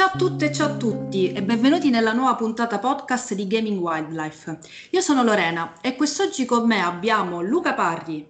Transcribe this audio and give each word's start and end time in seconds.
Ciao 0.00 0.12
a 0.14 0.16
tutte 0.16 0.46
e 0.46 0.52
ciao 0.54 0.66
a 0.68 0.76
tutti 0.78 1.30
e 1.30 1.42
benvenuti 1.42 1.90
nella 1.90 2.14
nuova 2.14 2.34
puntata 2.34 2.78
podcast 2.78 3.34
di 3.34 3.46
Gaming 3.46 3.78
Wildlife. 3.78 4.58
Io 4.92 5.02
sono 5.02 5.22
Lorena 5.22 5.78
e 5.82 5.94
quest'oggi 5.94 6.46
con 6.46 6.66
me 6.66 6.80
abbiamo 6.80 7.42
Luca 7.42 7.74
Parri. 7.74 8.26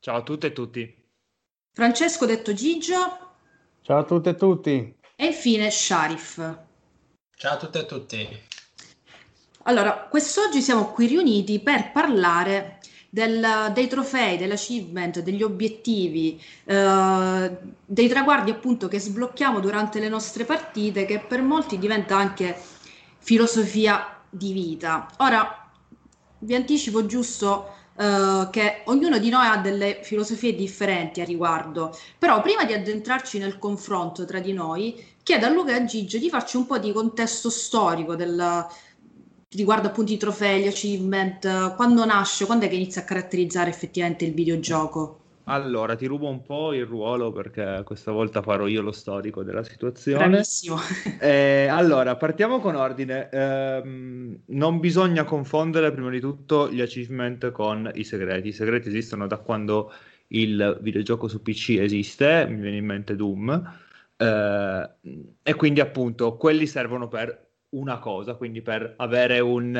Ciao 0.00 0.16
a 0.16 0.22
tutte 0.24 0.48
e 0.48 0.52
tutti. 0.52 1.04
Francesco 1.72 2.26
detto 2.26 2.52
Gigio. 2.54 3.34
Ciao 3.82 3.98
a 4.00 4.02
tutte 4.02 4.30
e 4.30 4.34
tutti. 4.34 4.96
E 5.14 5.26
infine 5.26 5.70
Sharif. 5.70 6.58
Ciao 7.36 7.52
a 7.52 7.56
tutte 7.56 7.78
e 7.78 7.86
tutti. 7.86 8.28
Allora, 9.62 10.08
quest'oggi 10.10 10.60
siamo 10.60 10.90
qui 10.90 11.06
riuniti 11.06 11.60
per 11.60 11.92
parlare 11.92 12.80
del, 13.14 13.70
dei 13.74 13.88
trofei, 13.88 14.38
dell'achievement, 14.38 15.20
degli 15.20 15.42
obiettivi, 15.42 16.40
eh, 16.64 17.50
dei 17.84 18.08
traguardi 18.08 18.50
appunto 18.50 18.88
che 18.88 18.98
sblocchiamo 18.98 19.60
durante 19.60 20.00
le 20.00 20.08
nostre 20.08 20.46
partite, 20.46 21.04
che 21.04 21.18
per 21.18 21.42
molti 21.42 21.78
diventa 21.78 22.16
anche 22.16 22.58
filosofia 23.18 24.18
di 24.30 24.54
vita. 24.54 25.10
Ora, 25.18 25.70
vi 26.38 26.54
anticipo 26.54 27.04
giusto 27.04 27.80
Uh, 27.94 28.48
che 28.48 28.84
ognuno 28.86 29.18
di 29.18 29.28
noi 29.28 29.46
ha 29.46 29.58
delle 29.58 30.00
filosofie 30.02 30.54
differenti 30.54 31.20
a 31.20 31.26
riguardo. 31.26 31.94
Però 32.18 32.40
prima 32.40 32.64
di 32.64 32.72
addentrarci 32.72 33.38
nel 33.38 33.58
confronto 33.58 34.24
tra 34.24 34.40
di 34.40 34.54
noi, 34.54 35.14
chiedo 35.22 35.44
a 35.44 35.50
Luca 35.50 35.72
e 35.72 35.74
a 35.74 35.84
Gigi 35.84 36.18
di 36.18 36.30
farci 36.30 36.56
un 36.56 36.64
po' 36.64 36.78
di 36.78 36.90
contesto 36.90 37.50
storico 37.50 38.16
del, 38.16 38.66
riguardo 39.54 39.88
appunto 39.88 40.12
i 40.12 40.16
trofei, 40.16 40.62
gli 40.62 40.66
achievement, 40.66 41.74
quando 41.74 42.04
nasce, 42.04 42.46
quando 42.46 42.66
è 42.66 42.68
che 42.68 42.76
inizia 42.76 43.02
a 43.02 43.04
caratterizzare 43.04 43.70
effettivamente 43.70 44.24
il 44.24 44.34
videogioco? 44.34 45.18
Allora, 45.44 45.96
ti 45.96 46.06
rubo 46.06 46.28
un 46.28 46.42
po' 46.42 46.72
il 46.72 46.86
ruolo 46.86 47.32
perché 47.32 47.82
questa 47.84 48.12
volta 48.12 48.42
farò 48.42 48.68
io 48.68 48.80
lo 48.80 48.92
storico 48.92 49.42
della 49.42 49.64
situazione. 49.64 50.28
Bravissimo. 50.28 50.76
Eh, 51.18 51.66
allora, 51.68 52.16
partiamo 52.16 52.60
con 52.60 52.74
ordine. 52.76 53.28
Eh, 53.30 54.38
non 54.46 54.80
bisogna 54.80 55.24
confondere 55.24 55.92
prima 55.92 56.10
di 56.10 56.20
tutto 56.20 56.70
gli 56.70 56.80
achievement 56.80 57.50
con 57.50 57.90
i 57.94 58.04
segreti. 58.04 58.48
I 58.48 58.52
segreti 58.52 58.88
esistono 58.88 59.26
da 59.26 59.38
quando 59.38 59.92
il 60.28 60.78
videogioco 60.80 61.28
su 61.28 61.42
PC 61.42 61.76
esiste, 61.78 62.46
mi 62.48 62.60
viene 62.60 62.76
in 62.76 62.86
mente 62.86 63.16
Doom, 63.16 63.72
eh, 64.16 64.90
e 65.42 65.54
quindi 65.54 65.80
appunto 65.80 66.36
quelli 66.36 66.66
servono 66.66 67.08
per 67.08 67.51
una 67.72 67.98
cosa, 67.98 68.34
quindi 68.34 68.62
per 68.62 68.94
avere 68.96 69.40
un 69.40 69.76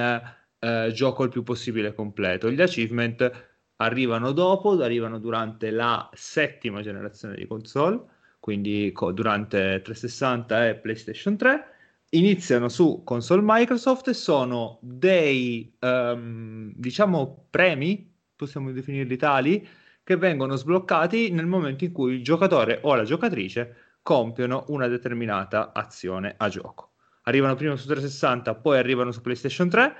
eh, 0.58 0.90
gioco 0.92 1.24
il 1.24 1.30
più 1.30 1.42
possibile 1.42 1.94
completo. 1.94 2.50
Gli 2.50 2.60
achievement 2.62 3.30
arrivano 3.76 4.32
dopo, 4.32 4.80
arrivano 4.80 5.18
durante 5.18 5.70
la 5.70 6.08
settima 6.14 6.82
generazione 6.82 7.34
di 7.34 7.46
console, 7.46 8.00
quindi 8.38 8.92
co- 8.92 9.12
durante 9.12 9.80
360 9.82 10.68
e 10.68 10.74
PlayStation 10.76 11.36
3. 11.36 11.66
Iniziano 12.10 12.68
su 12.68 13.02
console 13.04 13.42
Microsoft 13.42 14.08
e 14.08 14.14
sono 14.14 14.78
dei, 14.82 15.74
um, 15.80 16.70
diciamo, 16.76 17.46
premi, 17.50 18.14
possiamo 18.36 18.70
definirli 18.70 19.16
tali, 19.16 19.66
che 20.04 20.16
vengono 20.16 20.56
sbloccati 20.56 21.30
nel 21.30 21.46
momento 21.46 21.84
in 21.84 21.92
cui 21.92 22.14
il 22.14 22.22
giocatore 22.24 22.80
o 22.82 22.94
la 22.94 23.04
giocatrice 23.04 23.76
compiono 24.02 24.64
una 24.68 24.88
determinata 24.88 25.72
azione 25.72 26.34
a 26.36 26.48
gioco 26.48 26.91
arrivano 27.22 27.54
prima 27.54 27.76
su 27.76 27.86
360, 27.86 28.54
poi 28.56 28.78
arrivano 28.78 29.12
su 29.12 29.20
PlayStation 29.20 29.68
3. 29.68 29.94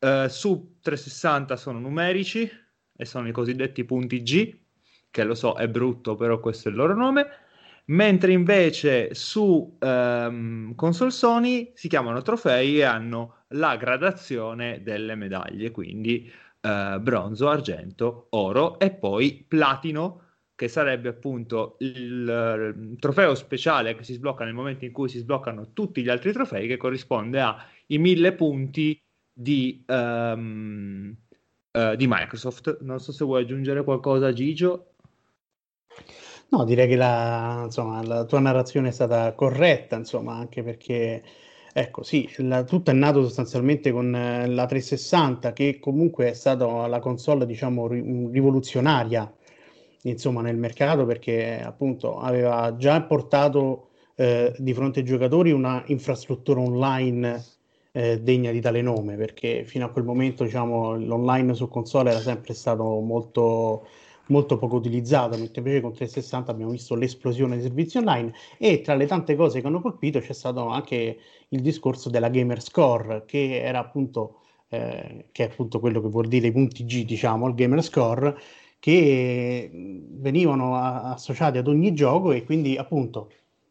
Uh, 0.00 0.28
su 0.28 0.76
360 0.80 1.56
sono 1.56 1.78
numerici 1.78 2.48
e 2.96 3.04
sono 3.04 3.28
i 3.28 3.32
cosiddetti 3.32 3.84
punti 3.84 4.22
G, 4.22 4.56
che 5.10 5.24
lo 5.24 5.34
so 5.34 5.54
è 5.54 5.68
brutto, 5.68 6.14
però 6.14 6.38
questo 6.40 6.68
è 6.68 6.70
il 6.70 6.76
loro 6.76 6.94
nome. 6.94 7.26
Mentre 7.86 8.32
invece 8.32 9.14
su 9.14 9.76
um, 9.80 10.74
console 10.74 11.10
Sony 11.10 11.72
si 11.74 11.88
chiamano 11.88 12.20
trofei 12.20 12.78
e 12.78 12.82
hanno 12.82 13.44
la 13.48 13.76
gradazione 13.76 14.82
delle 14.82 15.14
medaglie, 15.14 15.70
quindi 15.70 16.30
uh, 16.60 17.00
bronzo, 17.00 17.48
argento, 17.48 18.26
oro 18.30 18.78
e 18.78 18.90
poi 18.90 19.44
platino 19.48 20.27
che 20.58 20.66
sarebbe 20.66 21.08
appunto 21.08 21.76
il, 21.78 22.74
il, 22.74 22.96
trofeo 22.98 23.36
speciale 23.36 23.94
che 23.94 24.02
si 24.02 24.14
sblocca 24.14 24.42
nel 24.42 24.54
momento 24.54 24.84
in 24.84 24.90
cui 24.90 25.08
si 25.08 25.18
sbloccano 25.18 25.72
tutti 25.72 26.02
gli 26.02 26.08
altri 26.08 26.32
trofei, 26.32 26.66
che 26.66 26.76
corrisponde 26.76 27.40
ai 27.40 27.98
mille 27.98 28.32
punti 28.32 29.00
di, 29.32 29.84
um, 29.86 31.14
uh, 31.70 31.94
di, 31.94 32.06
Microsoft. 32.08 32.78
Non 32.80 32.98
so 32.98 33.12
se 33.12 33.24
vuoi 33.24 33.42
aggiungere 33.42 33.84
qualcosa, 33.84 34.32
Gigio. 34.32 34.94
No, 36.48 36.64
direi 36.64 36.88
che 36.88 36.96
la, 36.96 37.60
insomma, 37.66 38.02
la 38.02 38.24
tua 38.24 38.40
narrazione 38.40 38.88
è 38.88 38.92
stata 38.92 39.32
corretta, 39.34 39.94
insomma, 39.94 40.34
anche 40.34 40.64
perché 40.64 41.22
Ecco, 41.72 42.02
sì, 42.02 42.28
la, 42.38 42.64
tutto 42.64 42.90
è 42.90 42.94
nato 42.94 43.22
sostanzialmente 43.22 43.92
con 43.92 44.12
eh, 44.12 44.48
la 44.48 44.66
360, 44.66 45.52
che 45.52 45.78
comunque 45.78 46.30
è 46.30 46.34
stata 46.34 46.88
la 46.88 46.98
console, 46.98 47.46
diciamo, 47.46 47.86
ri- 47.86 48.28
rivoluzionaria 48.32 49.32
insomma, 50.02 50.40
nel 50.40 50.56
mercato 50.56 51.04
perché 51.06 51.60
appunto 51.60 52.18
aveva 52.18 52.76
già 52.76 53.02
portato 53.02 53.88
eh, 54.14 54.54
di 54.58 54.74
fronte 54.74 55.00
ai 55.00 55.04
giocatori 55.04 55.50
una 55.50 55.82
infrastruttura 55.86 56.60
online 56.60 57.44
eh, 57.92 58.20
degna 58.20 58.50
di 58.50 58.60
tale 58.60 58.82
nome 58.82 59.16
perché 59.16 59.64
fino 59.64 59.84
a 59.86 59.90
quel 59.90 60.04
momento 60.04 60.44
diciamo, 60.44 60.96
l'online 60.96 61.54
su 61.54 61.68
console 61.68 62.10
era 62.10 62.20
sempre 62.20 62.54
stato 62.54 62.82
molto 63.00 63.86
molto 64.28 64.58
poco 64.58 64.76
utilizzato, 64.76 65.38
mentre 65.38 65.60
invece 65.60 65.80
con 65.80 65.92
360 65.92 66.50
abbiamo 66.50 66.72
visto 66.72 66.94
l'esplosione 66.94 67.54
dei 67.54 67.64
servizi 67.64 67.98
online 67.98 68.32
e 68.58 68.80
tra 68.82 68.94
le 68.94 69.06
tante 69.06 69.34
cose 69.36 69.60
che 69.60 69.66
hanno 69.66 69.80
colpito 69.80 70.20
c'è 70.20 70.32
stato 70.32 70.66
anche 70.68 71.18
il 71.48 71.60
discorso 71.60 72.10
della 72.10 72.28
gamer 72.28 72.60
score 72.62 73.24
che 73.26 73.60
era 73.62 73.78
appunto 73.78 74.40
eh, 74.68 75.28
che 75.32 75.44
è 75.44 75.50
appunto 75.50 75.80
quello 75.80 76.00
che 76.00 76.08
vuol 76.08 76.28
dire 76.28 76.48
i 76.48 76.52
punti 76.52 76.84
G, 76.84 77.04
diciamo, 77.04 77.48
il 77.48 77.54
gamer 77.54 77.82
score 77.82 78.36
che 78.78 79.70
venivano 79.72 80.76
a- 80.76 81.12
associati 81.12 81.58
ad 81.58 81.68
ogni 81.68 81.94
gioco 81.94 82.32
e 82.32 82.44
quindi 82.44 82.76
appunto 82.76 83.30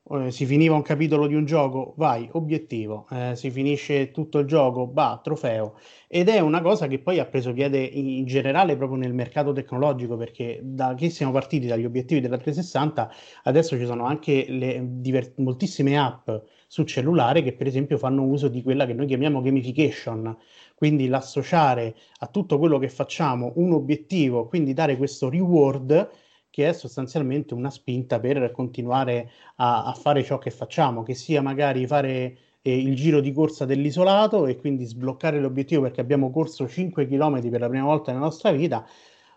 eh, 0.10 0.32
si 0.32 0.46
finiva 0.46 0.76
un 0.76 0.82
capitolo 0.82 1.28
di 1.28 1.36
un 1.36 1.46
gioco, 1.46 1.94
vai, 1.98 2.30
obiettivo, 2.34 3.08
eh, 3.12 3.36
si 3.36 3.50
finisce 3.52 4.12
tutto 4.12 4.40
il 4.40 4.46
gioco, 4.48 4.90
va, 4.94 5.20
trofeo. 5.22 5.76
Ed 6.08 6.30
è 6.30 6.40
una 6.40 6.62
cosa 6.62 6.88
che 6.88 7.00
poi 7.00 7.20
ha 7.20 7.26
preso 7.26 7.52
piede 7.54 7.80
in, 7.80 8.26
generale 8.26 8.78
proprio 8.78 8.98
nel 8.98 9.14
mercato 9.14 9.52
tecnologico, 9.52 10.16
perché 10.16 10.60
da 10.64 10.94
che 10.96 11.10
siamo 11.10 11.32
partiti 11.32 11.68
dagli 11.68 11.86
obiettivi 11.86 12.22
della 12.22 12.38
360, 12.38 13.12
adesso 13.44 13.78
ci 13.78 13.86
sono 13.86 14.06
anche 14.06 14.46
le, 14.48 14.82
diver- 14.86 15.34
moltissime 15.38 15.98
app 15.98 16.30
su 16.68 16.84
cellulare 16.84 17.44
che 17.44 17.54
per 17.54 17.68
esempio 17.68 17.98
fanno 17.98 18.24
uso 18.24 18.48
di 18.50 18.62
quella 18.62 18.86
che 18.86 18.94
noi 18.94 19.08
chiamiamo 19.08 19.42
gamification, 19.42 20.38
quindi 20.76 21.08
l'associare 21.08 21.96
a 22.20 22.28
tutto 22.28 22.58
quello 22.58 22.78
che 22.78 22.90
facciamo 22.90 23.54
un 23.56 23.74
obiettivo, 23.74 24.48
quindi 24.48 24.74
dare 24.74 24.98
questo 24.98 25.30
reward 25.30 26.10
che 26.58 26.70
è 26.70 26.74
sostanzialmente 26.74 27.54
una 27.54 27.70
spinta 27.70 28.20
per 28.20 28.50
continuare 28.52 29.30
a, 29.58 29.86
a 29.86 29.94
fare 29.94 30.24
ciò 30.24 30.40
che 30.40 30.50
facciamo, 30.50 31.04
che 31.04 31.14
sia 31.14 31.40
magari 31.40 31.86
fare 31.86 32.38
eh, 32.64 32.76
il 32.76 32.96
giro 32.96 33.22
di 33.22 33.32
corsa 33.32 33.64
dell'isolato 33.64 34.48
e 34.48 34.56
quindi 34.58 34.84
sbloccare 34.86 35.40
l'obiettivo 35.40 35.84
perché 35.84 36.02
abbiamo 36.02 36.32
corso 36.32 36.68
5 36.68 37.06
km 37.06 37.48
per 37.48 37.60
la 37.60 37.70
prima 37.70 37.84
volta 37.86 38.12
nella 38.12 38.24
nostra 38.24 38.50
vita, 38.52 38.84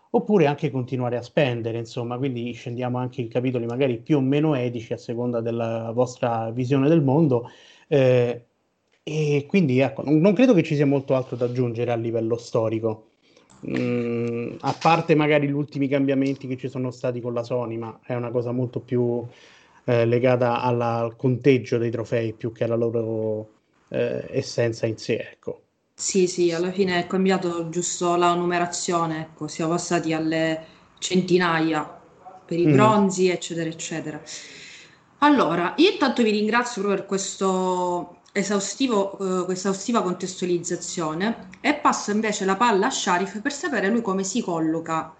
oppure 0.09 0.47
anche 0.47 0.71
continuare 0.71 1.15
a 1.17 1.21
spendere, 1.21 1.77
insomma, 1.77 2.17
quindi 2.17 2.51
scendiamo 2.53 2.97
anche 2.97 3.21
in 3.21 3.27
capitoli 3.27 3.67
magari 3.67 3.99
più 3.99 4.17
o 4.17 4.21
meno 4.21 4.55
etici 4.55 4.91
a 4.93 4.97
seconda 4.97 5.41
della 5.41 5.91
vostra 5.93 6.49
visione 6.49 6.89
del 6.89 7.03
mondo. 7.03 7.51
Eh, 7.87 8.45
e 9.03 9.45
quindi 9.47 9.77
ecco, 9.77 10.01
non, 10.03 10.19
non, 10.19 10.33
credo 10.33 10.55
che 10.55 10.63
ci 10.63 10.73
sia 10.75 10.87
molto 10.87 11.13
altro 11.15 11.35
da 11.35 11.45
aggiungere 11.45 11.91
a 11.91 11.95
livello 11.95 12.35
storico. 12.37 13.10
Mm, 13.69 14.55
a 14.61 14.73
parte 14.73 15.13
magari 15.13 15.47
gli 15.47 15.51
ultimi 15.51 15.87
cambiamenti 15.87 16.47
che 16.47 16.57
ci 16.57 16.67
sono 16.67 16.89
stati 16.89 17.21
con 17.21 17.33
la 17.33 17.43
Sony, 17.43 17.77
ma 17.77 17.99
è 18.03 18.15
una 18.15 18.31
cosa 18.31 18.51
molto 18.51 18.79
più 18.79 19.23
eh, 19.85 20.05
legata 20.05 20.61
alla, 20.61 20.97
al 20.97 21.15
conteggio 21.15 21.77
dei 21.77 21.91
trofei 21.91 22.33
più 22.33 22.51
che 22.51 22.63
alla 22.63 22.75
loro 22.75 23.49
eh, 23.89 24.25
essenza 24.29 24.85
in 24.85 24.97
sé. 24.97 25.15
Ecco. 25.31 25.61
Sì, 25.93 26.27
sì, 26.27 26.51
alla 26.51 26.71
fine 26.71 26.99
è 26.99 27.07
cambiato 27.07 27.69
giusto 27.69 28.15
la 28.15 28.33
numerazione, 28.33 29.21
ecco, 29.21 29.47
siamo 29.47 29.71
passati 29.71 30.13
alle 30.13 30.65
centinaia 30.97 31.99
per 32.45 32.57
i 32.57 32.65
mm. 32.65 32.71
bronzi, 32.71 33.29
eccetera, 33.29 33.69
eccetera. 33.69 34.19
Allora, 35.19 35.73
io 35.77 35.91
intanto 35.91 36.23
vi 36.23 36.31
ringrazio 36.31 36.81
proprio 36.81 37.01
per 37.01 37.07
questo 37.07 38.20
esaustivo, 38.31 39.47
eh, 39.47 39.51
esaustiva 39.53 40.01
contestualizzazione 40.01 41.49
e 41.59 41.73
passo 41.73 42.11
invece 42.11 42.45
la 42.45 42.55
palla 42.55 42.87
a 42.87 42.91
Sharif 42.91 43.41
per 43.41 43.51
sapere 43.51 43.89
lui 43.89 44.01
come 44.01 44.23
si 44.23 44.41
colloca 44.41 45.13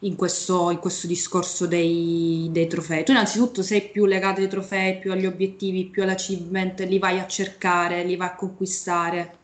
in 0.00 0.16
questo, 0.16 0.70
in 0.70 0.78
questo 0.78 1.06
discorso 1.06 1.66
dei, 1.66 2.48
dei, 2.50 2.66
trofei. 2.66 3.04
Tu 3.04 3.12
innanzitutto 3.12 3.62
sei 3.62 3.88
più 3.88 4.04
legato 4.04 4.40
ai 4.40 4.48
trofei, 4.48 4.98
più 4.98 5.12
agli 5.12 5.26
obiettivi, 5.26 5.86
più 5.86 6.02
all'achievement, 6.02 6.80
li 6.80 6.98
vai 6.98 7.18
a 7.18 7.26
cercare, 7.26 8.04
li 8.04 8.16
vai 8.16 8.28
a 8.28 8.34
conquistare? 8.34 9.38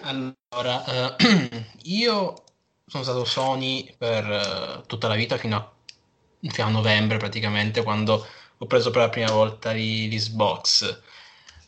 Allora, 0.00 1.16
eh, 1.16 1.66
io 1.84 2.44
sono 2.86 3.02
stato 3.02 3.24
Sony 3.24 3.94
per 3.96 4.24
eh, 4.30 4.82
tutta 4.86 5.08
la 5.08 5.14
vita 5.14 5.38
fino 5.38 5.56
a, 5.56 5.72
fino 6.50 6.66
a 6.66 6.70
novembre 6.70 7.16
praticamente 7.16 7.82
quando 7.82 8.26
ho 8.58 8.66
preso 8.66 8.90
per 8.90 9.02
la 9.02 9.08
prima 9.08 9.30
volta 9.30 9.72
l'Xbox. 9.72 11.00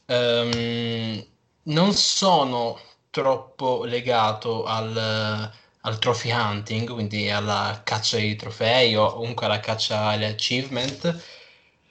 Um, 0.06 1.26
non 1.64 1.92
sono 1.94 2.78
troppo 3.10 3.84
legato 3.84 4.64
al, 4.64 5.52
al 5.80 5.98
trophy 5.98 6.30
hunting, 6.32 6.90
quindi 6.90 7.30
alla 7.30 7.80
caccia 7.84 8.16
ai 8.16 8.36
trofei 8.36 8.96
o 8.96 9.12
comunque 9.12 9.46
alla 9.46 9.60
caccia 9.60 10.08
alle 10.08 10.26
achievement, 10.26 11.22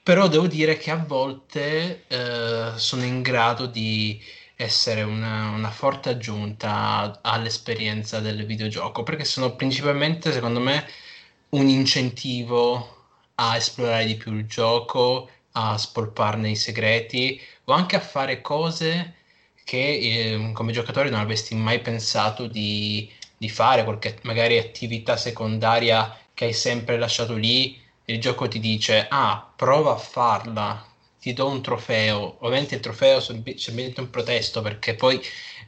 però 0.04 0.28
devo 0.28 0.48
dire 0.48 0.78
che 0.78 0.92
a 0.92 0.98
volte 0.98 2.06
eh, 2.08 2.74
sono 2.76 3.04
in 3.04 3.22
grado 3.22 3.66
di 3.68 4.22
essere 4.56 5.02
una, 5.02 5.50
una, 5.50 5.72
forte 5.72 6.10
aggiunta 6.10 7.20
all'esperienza 7.22 8.20
del 8.20 8.46
videogioco, 8.46 9.04
perché 9.04 9.24
sono 9.26 9.56
principalmente, 9.56 10.32
secondo 10.32 10.60
me, 10.60 10.86
un 11.50 11.68
incentivo 11.68 13.06
a 13.36 13.56
esplorare 13.56 14.06
di 14.06 14.16
più 14.16 14.34
il 14.34 14.46
gioco, 14.46 15.30
a 15.54 15.78
spolparne 15.78 16.50
i 16.52 16.56
segreti 16.56 17.40
o 17.66 17.74
anche 17.74 17.96
a 17.96 18.00
fare 18.00 18.42
cose 18.42 19.16
che 19.64 19.78
eh, 19.78 20.52
come 20.54 20.72
giocatore 20.72 21.10
non 21.10 21.20
avresti 21.20 21.56
mai 21.56 21.80
pensato 21.82 22.48
di, 22.48 23.10
di, 23.38 23.50
fare, 23.50 23.84
qualche 23.84 24.18
magari 24.24 24.58
attività 24.58 25.18
secondaria 25.18 26.18
che 26.34 26.46
hai 26.46 26.54
sempre 26.54 26.98
lasciato 26.98 27.36
lì, 27.36 27.80
il 28.06 28.20
gioco 28.20 28.48
ti 28.48 28.60
dice 28.60 29.08
ah, 29.10 29.54
prova 29.56 29.94
a 29.94 29.98
farla, 29.98 30.86
ti 31.20 31.34
do 31.34 31.48
un 31.48 31.62
trofeo, 31.62 32.38
ovviamente 32.40 32.76
il 32.76 32.82
trofeo 32.82 33.18
è 33.18 33.22
semplicemente 33.22 34.02
un 34.02 34.10
protesto 34.10 34.62
perché 34.62 34.96
poi 34.96 35.22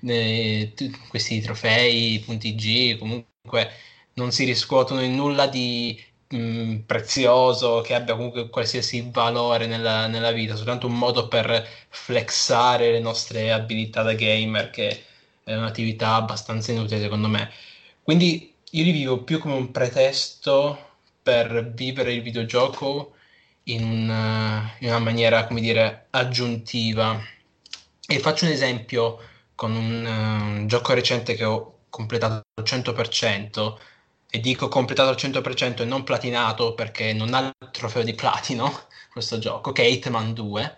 eh, 0.06 0.74
questi 1.08 1.40
trofei, 1.42 2.20
punti 2.20 2.56
G 2.56 2.98
comunque 2.98 3.72
non 4.14 4.32
si 4.32 4.44
riscuotono 4.46 5.02
in 5.02 5.16
nulla 5.16 5.48
di 5.48 6.02
mm, 6.34 6.80
prezioso 6.86 7.82
che 7.82 7.94
abbia 7.94 8.16
comunque 8.16 8.50
qualsiasi 8.50 9.10
valore 9.12 9.68
nella, 9.68 10.08
nella, 10.08 10.32
vita, 10.32 10.56
soltanto 10.56 10.88
un 10.88 10.98
modo 10.98 11.28
per 11.28 11.68
flexare 11.90 12.92
le 12.92 13.00
nostre 13.00 13.52
abilità 13.52 14.02
da 14.04 14.14
gamer, 14.14 14.70
che 14.70 15.04
è 15.44 15.56
un'attività 15.56 16.16
abbastanza 16.16 16.72
inutile 16.72 17.00
secondo 17.02 17.28
me. 17.28 17.52
Quindi 18.04 18.54
io 18.72 18.84
li 18.84 18.92
vivo 18.92 19.24
più 19.24 19.40
come 19.40 19.56
un 19.56 19.72
pretesto 19.72 20.94
per 21.22 21.72
vivere 21.74 22.14
il 22.14 22.22
videogioco 22.22 23.16
in 23.66 23.84
una, 23.84 24.76
in 24.80 24.90
una 24.90 25.00
maniera, 25.00 25.46
come 25.46 25.62
dire, 25.62 26.08
aggiuntiva. 26.12 27.20
E 28.08 28.20
faccio 28.20 28.46
un 28.46 28.52
esempio 28.52 29.20
con 29.56 29.72
un, 29.76 30.06
uh, 30.06 30.60
un 30.60 30.68
gioco 30.68 30.94
recente 30.94 31.34
che 31.36 31.46
ho 31.46 31.80
completato 31.90 32.44
al 32.56 32.64
100%, 32.64 33.78
e 34.36 34.40
dico 34.42 34.68
completato 34.68 35.10
al 35.10 35.16
100% 35.16 35.82
e 35.82 35.86
non 35.86 36.04
platinato 36.04 36.74
perché 36.74 37.14
non 37.14 37.34
ha 37.34 37.40
il 37.40 37.70
trofeo 37.72 38.04
di 38.04 38.14
platino 38.14 38.88
questo 39.10 39.40
gioco, 39.40 39.72
che 39.72 39.84
è 39.84 39.86
Hitman 39.86 40.34
2, 40.34 40.78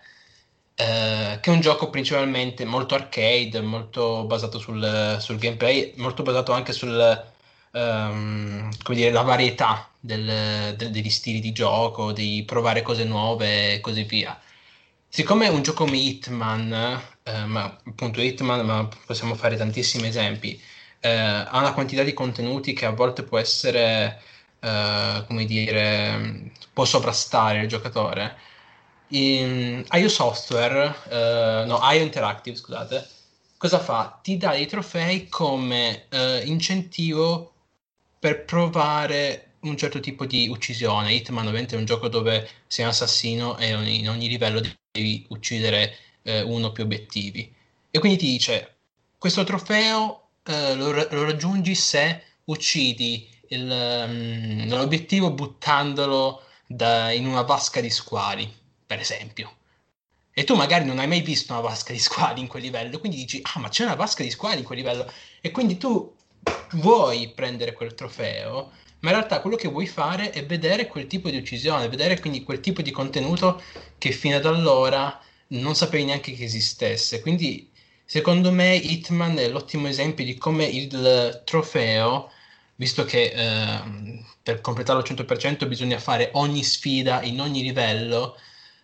eh, 0.76 1.40
che 1.42 1.50
è 1.50 1.54
un 1.54 1.60
gioco 1.60 1.90
principalmente 1.90 2.66
molto 2.66 2.94
arcade, 2.94 3.60
molto 3.62 4.26
basato 4.26 4.60
sul, 4.60 5.18
sul 5.20 5.38
gameplay, 5.40 5.94
molto 5.98 6.22
basato 6.22 6.52
anche 6.52 6.72
sul, 6.72 7.26
um, 7.72 8.70
come 8.84 8.98
dire, 8.98 9.10
la 9.10 9.24
varietà 9.24 9.90
del, 10.00 10.76
del, 10.78 10.92
degli 10.92 11.10
stili 11.10 11.40
di 11.40 11.52
gioco, 11.52 12.12
di 12.12 12.44
provare 12.46 12.84
cose 12.84 13.06
nuove 13.06 13.74
e 13.74 13.82
così 13.82 14.04
via. 14.04 14.40
Siccome 15.10 15.48
un 15.48 15.64
gioco 15.64 15.86
come 15.86 15.98
Hitman, 15.98 17.02
eh, 17.24 17.46
ma 17.46 17.64
appunto 17.88 18.22
Hitman, 18.22 18.64
ma 18.64 18.88
possiamo 19.08 19.34
fare 19.34 19.56
tantissimi 19.56 20.08
esempi, 20.10 20.62
eh, 21.00 21.10
ha 21.10 21.58
una 21.60 21.74
quantità 21.74 22.04
di 22.04 22.14
contenuti 22.14 22.74
che 22.74 22.86
a 22.86 22.92
volte 22.92 23.24
può 23.24 23.38
essere, 23.38 24.22
eh, 24.60 25.24
come 25.28 25.46
dire, 25.46 26.52
può 26.74 26.86
sovrastare 26.86 27.62
il 27.62 27.68
giocatore. 27.68 28.38
In 29.10 29.86
IO 29.92 30.10
Software, 30.10 30.96
eh, 31.10 31.64
no, 31.66 31.80
IO 31.82 32.02
Interactive, 32.04 32.56
scusate, 32.58 33.08
cosa 33.58 33.80
fa? 33.80 34.20
Ti 34.22 34.38
dà 34.38 34.52
dei 34.52 34.66
trofei 34.66 35.30
come 35.30 36.06
eh, 36.10 36.42
incentivo 36.46 37.54
per 38.20 38.46
provare 38.46 39.54
un 39.62 39.78
certo 39.78 40.00
tipo 40.00 40.26
di 40.26 40.48
uccisione. 40.50 41.14
Hitman 41.14 41.46
ovviamente 41.48 41.76
è 41.76 41.80
un 41.80 41.86
gioco 41.86 42.08
dove 42.08 42.48
sei 42.68 42.86
un 42.86 42.92
assassino 42.92 43.58
e 43.58 43.74
ogni, 43.74 44.00
in 44.00 44.10
ogni 44.10 44.28
livello 44.28 44.62
devi 44.92 45.26
uccidere 45.30 45.96
eh, 46.24 46.42
uno 46.42 46.68
o 46.68 46.72
più 46.72 46.84
obiettivi. 46.84 47.54
E 47.90 48.00
quindi 48.00 48.18
ti 48.18 48.28
dice, 48.28 48.76
questo 49.18 49.44
trofeo 49.44 50.27
eh, 50.48 50.76
lo, 50.76 50.92
lo, 50.92 51.24
raggiungi 51.24 51.76
se 51.76 52.24
uccidi 52.46 53.30
il, 53.50 53.70
um, 53.70 54.68
l'obiettivo 54.70 55.32
buttandolo 55.32 56.44
da, 56.66 57.12
in 57.12 57.28
una 57.28 57.42
vasca 57.42 57.82
di 57.82 57.90
squali, 57.90 58.52
per 58.86 59.00
esempio. 59.00 59.56
E 60.34 60.44
tu 60.44 60.56
magari 60.56 60.86
non 60.86 61.00
hai 61.00 61.08
mai 61.08 61.22
visto 61.22 61.54
una 61.54 61.62
vasca 61.62 61.92
di 61.92 62.00
squali 62.00 62.42
in 62.42 62.48
quel 62.48 62.62
livello, 62.62 63.00
quindi 63.00 63.18
dici, 63.18 63.40
ah, 63.42 63.60
ma 63.60 63.70
c'è 63.70 63.86
una 63.86 63.96
vasca 63.96 64.24
di 64.24 64.30
squali 64.30 64.60
in 64.60 64.66
quel 64.66 64.78
livello. 64.78 65.12
E 65.42 65.52
quindi 65.52 65.78
tu 65.78 66.14
vuoi 66.74 67.30
prendere 67.30 67.74
quel 67.74 67.96
trofeo, 67.96 68.72
ma 69.00 69.10
in 69.10 69.16
realtà 69.16 69.42
quello 69.42 69.56
che 69.56 69.68
vuoi 69.68 69.88
fare 69.88 70.30
è 70.30 70.46
vedere 70.46 70.88
quel 70.88 71.08
tipo 71.08 71.30
di 71.30 71.38
uccisione, 71.38 71.90
vedere 71.90 72.20
quindi 72.20 72.44
quel 72.44 72.60
tipo 72.60 72.82
di 72.82 72.92
contenuto 72.92 73.62
che 73.98 74.12
fino 74.12 74.36
ad 74.36 74.46
allora 74.46 75.20
non 75.48 75.76
sapevi 75.76 76.06
neanche 76.06 76.34
che 76.34 76.44
esistesse. 76.44 77.22
Quindi 77.22 77.72
Secondo 78.10 78.54
me 78.54 78.74
Hitman 78.78 79.38
è 79.38 79.50
l'ottimo 79.50 79.88
esempio 79.90 80.24
di 80.24 80.38
come 80.38 80.64
il 80.64 81.42
trofeo, 81.44 82.32
visto 82.76 83.04
che 83.04 83.34
eh, 83.36 84.24
per 84.42 84.62
completarlo 84.62 85.02
al 85.02 85.08
100% 85.08 85.68
bisogna 85.68 86.00
fare 86.00 86.30
ogni 86.36 86.64
sfida 86.64 87.22
in 87.24 87.42
ogni 87.42 87.62
livello, 87.64 88.38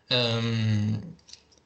ehm, 0.10 1.16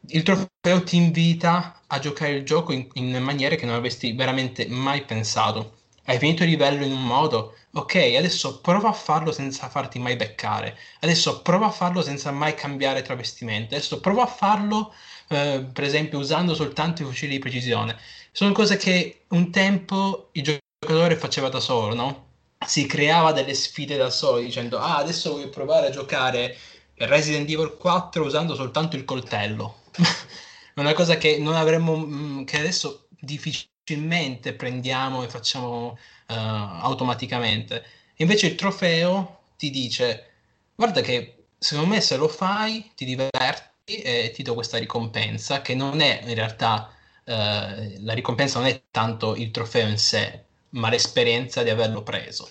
il 0.09 0.21
trofeo 0.23 0.83
ti 0.83 0.97
invita 0.97 1.81
a 1.87 1.97
giocare 1.97 2.33
il 2.33 2.43
gioco 2.45 2.73
in, 2.73 2.87
in 2.93 3.17
maniere 3.23 3.55
che 3.55 3.65
non 3.65 3.73
avresti 3.75 4.11
veramente 4.13 4.67
mai 4.67 5.03
pensato. 5.05 5.79
Hai 6.05 6.19
finito 6.19 6.43
il 6.43 6.49
livello 6.49 6.85
in 6.85 6.91
un 6.91 7.03
modo, 7.03 7.55
ok, 7.73 7.95
adesso 8.17 8.61
prova 8.61 8.89
a 8.89 8.93
farlo 8.93 9.31
senza 9.31 9.67
farti 9.67 9.97
mai 9.97 10.15
beccare. 10.15 10.77
Adesso 10.99 11.41
prova 11.41 11.65
a 11.65 11.71
farlo 11.71 12.03
senza 12.03 12.29
mai 12.31 12.53
cambiare 12.53 13.01
travestimento. 13.01 13.73
Adesso 13.73 13.99
prova 13.99 14.23
a 14.23 14.27
farlo 14.27 14.93
eh, 15.29 15.65
per 15.73 15.83
esempio 15.83 16.19
usando 16.19 16.55
soltanto 16.55 17.01
i 17.01 17.05
fucili 17.05 17.33
di 17.33 17.39
precisione. 17.39 17.97
Sono 18.31 18.51
cose 18.53 18.77
che 18.77 19.25
un 19.29 19.51
tempo 19.51 20.29
il 20.33 20.59
giocatore 20.79 21.15
faceva 21.15 21.49
da 21.49 21.59
solo, 21.59 21.93
no? 21.93 22.25
Si 22.65 22.85
creava 22.85 23.31
delle 23.33 23.53
sfide 23.53 23.97
da 23.97 24.09
solo 24.09 24.39
dicendo 24.39 24.79
ah 24.79 24.97
adesso 24.97 25.31
voglio 25.31 25.49
provare 25.49 25.87
a 25.87 25.91
giocare 25.91 26.55
Resident 26.95 27.49
Evil 27.49 27.77
4 27.77 28.23
usando 28.23 28.55
soltanto 28.55 28.95
il 28.95 29.05
coltello. 29.05 29.81
Una 30.75 30.93
cosa 30.93 31.17
che 31.17 31.37
non 31.39 31.55
avremmo, 31.55 31.97
mm, 31.97 32.43
che 32.43 32.59
adesso 32.59 33.07
difficilmente 33.19 34.53
prendiamo 34.53 35.23
e 35.23 35.29
facciamo 35.29 35.97
uh, 36.27 36.33
automaticamente. 36.33 37.83
Invece 38.17 38.47
il 38.47 38.55
trofeo 38.55 39.39
ti 39.57 39.69
dice 39.69 40.31
guarda 40.75 41.01
che 41.01 41.45
secondo 41.57 41.89
me 41.95 42.01
se 42.01 42.17
lo 42.17 42.27
fai 42.27 42.91
ti 42.95 43.05
diverti 43.05 43.75
e 43.95 44.31
ti 44.33 44.43
do 44.43 44.53
questa 44.53 44.77
ricompensa 44.77 45.61
che 45.61 45.73
non 45.73 46.01
è 46.01 46.21
in 46.25 46.35
realtà 46.35 46.91
eh, 47.23 47.99
la 48.01 48.13
ricompensa 48.13 48.59
non 48.59 48.67
è 48.67 48.83
tanto 48.91 49.35
il 49.35 49.51
trofeo 49.51 49.87
in 49.87 49.97
sé, 49.97 50.45
ma 50.71 50.89
l'esperienza 50.89 51.63
di 51.63 51.69
averlo 51.69 52.03
preso. 52.03 52.49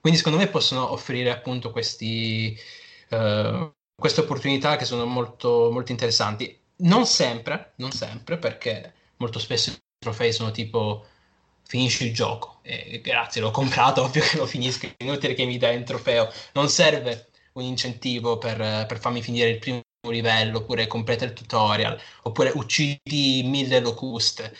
Quindi 0.00 0.18
secondo 0.18 0.38
me 0.38 0.48
possono 0.48 0.92
offrire 0.92 1.30
appunto 1.30 1.70
questi, 1.70 2.58
eh, 3.08 3.72
queste 3.94 4.20
opportunità 4.20 4.76
che 4.76 4.84
sono 4.84 5.04
molto, 5.06 5.70
molto 5.72 5.92
interessanti. 5.92 6.58
Non 6.78 7.06
sempre, 7.06 7.72
non 7.76 7.90
sempre, 7.92 8.38
perché 8.38 8.92
molto 9.16 9.38
spesso 9.38 9.70
i 9.70 9.78
trofei 9.98 10.32
sono 10.32 10.50
tipo 10.50 11.06
finisci 11.66 12.06
il 12.06 12.14
gioco 12.14 12.60
e 12.62 13.00
grazie, 13.02 13.40
l'ho 13.42 13.50
comprato, 13.50 14.02
ovvio 14.04 14.22
che 14.22 14.36
lo 14.38 14.46
finisco, 14.46 14.86
è 14.86 15.04
inutile 15.04 15.34
che 15.34 15.44
mi 15.44 15.58
dai 15.58 15.76
un 15.76 15.84
trofeo, 15.84 16.30
non 16.52 16.68
serve 16.68 17.28
un 17.54 17.62
incentivo 17.64 18.38
per, 18.38 18.86
per 18.86 18.98
farmi 19.00 19.22
finire 19.22 19.50
il 19.50 19.58
primo 19.58 19.82
livello, 20.10 20.58
oppure 20.58 20.86
completa 20.86 21.24
il 21.24 21.32
tutorial, 21.32 21.98
oppure 22.22 22.52
uccidi 22.54 23.42
mille 23.44 23.80
locuste. 23.80 24.54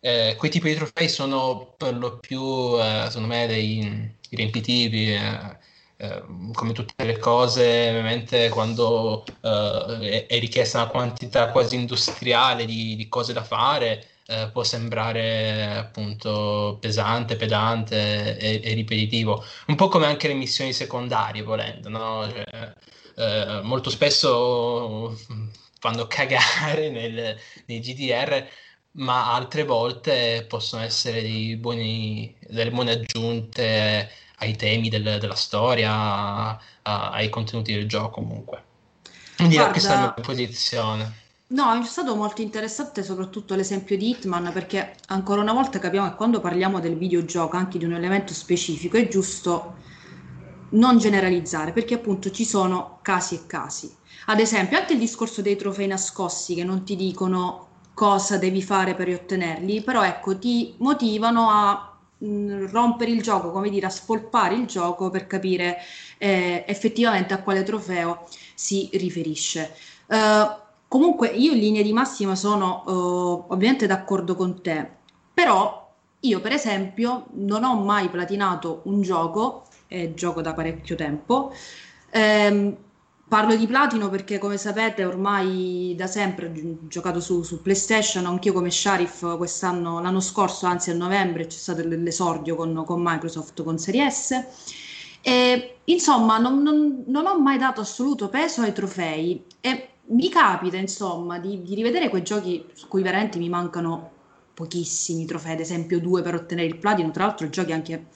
Eh, 0.00 0.34
quei 0.38 0.50
tipi 0.50 0.68
di 0.68 0.76
trofei 0.76 1.08
sono 1.08 1.74
per 1.76 1.96
lo 1.96 2.18
più, 2.18 2.40
eh, 2.80 3.06
secondo 3.08 3.28
me, 3.28 3.46
dei 3.46 4.14
riempitivi. 4.30 5.14
Eh, 5.14 5.56
eh 5.98 6.22
come 6.52 6.72
tutte 6.72 7.04
le 7.04 7.18
cose, 7.18 7.88
ovviamente, 7.88 8.48
quando 8.50 9.24
eh, 9.42 10.26
è, 10.26 10.26
è, 10.26 10.38
richiesta 10.38 10.82
una 10.82 10.90
quantità 10.90 11.50
quasi 11.50 11.74
industriale 11.76 12.64
di, 12.66 12.94
di 12.96 13.08
cose 13.08 13.32
da 13.32 13.42
fare, 13.42 14.06
eh, 14.26 14.50
può 14.52 14.62
sembrare 14.64 15.76
appunto 15.76 16.78
pesante, 16.80 17.36
pedante 17.36 18.36
e, 18.38 18.60
e, 18.62 18.74
ripetitivo. 18.74 19.44
Un 19.66 19.76
po' 19.76 19.88
come 19.88 20.06
anche 20.06 20.28
le 20.28 20.34
missioni 20.34 20.72
secondarie, 20.72 21.42
volendo, 21.42 21.88
no? 21.88 22.28
Cioè, 22.30 22.74
eh, 23.16 23.60
molto 23.62 23.90
spesso 23.90 25.18
fanno 25.78 26.06
cagare 26.06 26.90
nel, 26.90 27.36
nei 27.66 27.80
GDR, 27.80 28.46
ma 28.92 29.34
altre 29.34 29.64
volte 29.64 30.44
possono 30.48 30.82
essere 30.82 31.56
buoni, 31.56 32.34
delle 32.40 32.70
buone 32.70 32.92
aggiunte 32.92 34.10
ai 34.38 34.56
temi 34.56 34.88
del, 34.88 35.18
della 35.18 35.34
storia, 35.34 35.92
a, 35.92 36.60
ai 36.82 37.28
contenuti 37.28 37.72
del 37.72 37.88
gioco 37.88 38.10
comunque. 38.10 38.64
Quindi 39.36 39.54
Guarda, 39.54 39.72
questa 39.72 39.92
è 39.92 39.94
la 39.94 40.00
mia 40.00 40.24
posizione. 40.24 41.24
No, 41.48 41.80
è 41.80 41.84
stato 41.84 42.16
molto 42.16 42.42
interessante 42.42 43.04
soprattutto 43.04 43.54
l'esempio 43.54 43.96
di 43.96 44.10
Hitman 44.10 44.50
perché 44.52 44.94
ancora 45.08 45.42
una 45.42 45.52
volta 45.52 45.78
capiamo 45.78 46.08
che 46.08 46.16
quando 46.16 46.40
parliamo 46.40 46.80
del 46.80 46.96
videogioco, 46.96 47.56
anche 47.56 47.78
di 47.78 47.84
un 47.84 47.92
elemento 47.92 48.34
specifico, 48.34 48.96
è 48.96 49.06
giusto 49.06 49.76
non 50.70 50.98
generalizzare 50.98 51.72
perché 51.72 51.94
appunto 51.94 52.30
ci 52.30 52.44
sono 52.44 52.98
casi 53.02 53.34
e 53.34 53.46
casi. 53.46 53.94
Ad 54.26 54.40
esempio, 54.40 54.78
anche 54.78 54.94
il 54.94 54.98
discorso 54.98 55.42
dei 55.42 55.56
trofei 55.56 55.86
nascosti 55.86 56.54
che 56.54 56.64
non 56.64 56.84
ti 56.84 56.96
dicono 56.96 57.66
cosa 57.94 58.38
devi 58.38 58.62
fare 58.62 58.94
per 58.94 59.08
ottenerli, 59.08 59.82
però 59.82 60.02
ecco, 60.02 60.38
ti 60.38 60.74
motivano 60.78 61.48
a 61.50 61.96
rompere 62.18 63.10
il 63.10 63.22
gioco, 63.22 63.50
come 63.50 63.70
dire, 63.70 63.86
a 63.86 63.90
spolpare 63.90 64.54
il 64.54 64.66
gioco 64.66 65.10
per 65.10 65.26
capire 65.26 65.78
eh, 66.18 66.64
effettivamente 66.66 67.34
a 67.34 67.42
quale 67.42 67.62
trofeo 67.62 68.26
si 68.54 68.88
riferisce. 68.92 69.74
Uh, 70.06 70.64
Comunque 70.88 71.28
io 71.28 71.52
in 71.52 71.58
linea 71.58 71.82
di 71.82 71.92
massima 71.92 72.36
sono 72.36 72.84
uh, 72.86 73.52
ovviamente 73.52 73.86
d'accordo 73.86 74.36
con 74.36 74.62
te, 74.62 74.88
però 75.34 75.92
io 76.20 76.40
per 76.40 76.52
esempio 76.52 77.26
non 77.32 77.64
ho 77.64 77.82
mai 77.82 78.08
platinato 78.08 78.82
un 78.84 79.02
gioco, 79.02 79.64
e 79.88 80.14
gioco 80.14 80.40
da 80.40 80.54
parecchio 80.54 80.96
tempo, 80.96 81.52
ehm, 82.10 82.76
Parlo 83.28 83.56
di 83.56 83.66
platino 83.66 84.08
perché, 84.08 84.38
come 84.38 84.56
sapete, 84.56 85.04
ormai 85.04 85.94
da 85.96 86.06
sempre 86.06 86.46
ho 86.46 86.86
giocato 86.86 87.18
su, 87.18 87.42
su, 87.42 87.60
PlayStation, 87.60 88.24
anch'io 88.24 88.52
come 88.52 88.70
Sharif 88.70 89.36
quest'anno, 89.36 90.00
l'anno 90.00 90.20
scorso, 90.20 90.66
anzi 90.66 90.90
a 90.90 90.94
novembre, 90.94 91.48
c'è 91.48 91.58
stato 91.58 91.82
l'esordio 91.84 92.54
con, 92.54 92.84
con 92.86 93.02
Microsoft 93.02 93.64
con 93.64 93.78
Serie 93.78 94.08
S. 94.08 94.44
E, 95.22 95.78
insomma, 95.86 96.38
non, 96.38 96.62
non, 96.62 97.02
non, 97.08 97.26
ho 97.26 97.36
mai 97.40 97.58
dato 97.58 97.80
assoluto 97.80 98.28
peso 98.28 98.62
ai 98.62 98.72
trofei 98.72 99.44
e 99.60 99.88
mi 100.10 100.28
capita, 100.28 100.76
insomma, 100.76 101.40
di, 101.40 101.62
di, 101.62 101.74
rivedere 101.74 102.08
quei 102.08 102.22
giochi 102.22 102.64
su 102.74 102.86
cui 102.86 103.02
veramente 103.02 103.38
mi 103.38 103.48
mancano 103.48 104.12
pochissimi 104.54 105.26
trofei, 105.26 105.54
ad 105.54 105.60
esempio 105.60 105.98
due 105.98 106.22
per 106.22 106.36
ottenere 106.36 106.68
il 106.68 106.78
platino, 106.78 107.10
tra 107.10 107.26
l'altro 107.26 107.48
giochi 107.48 107.72
anche 107.72 108.06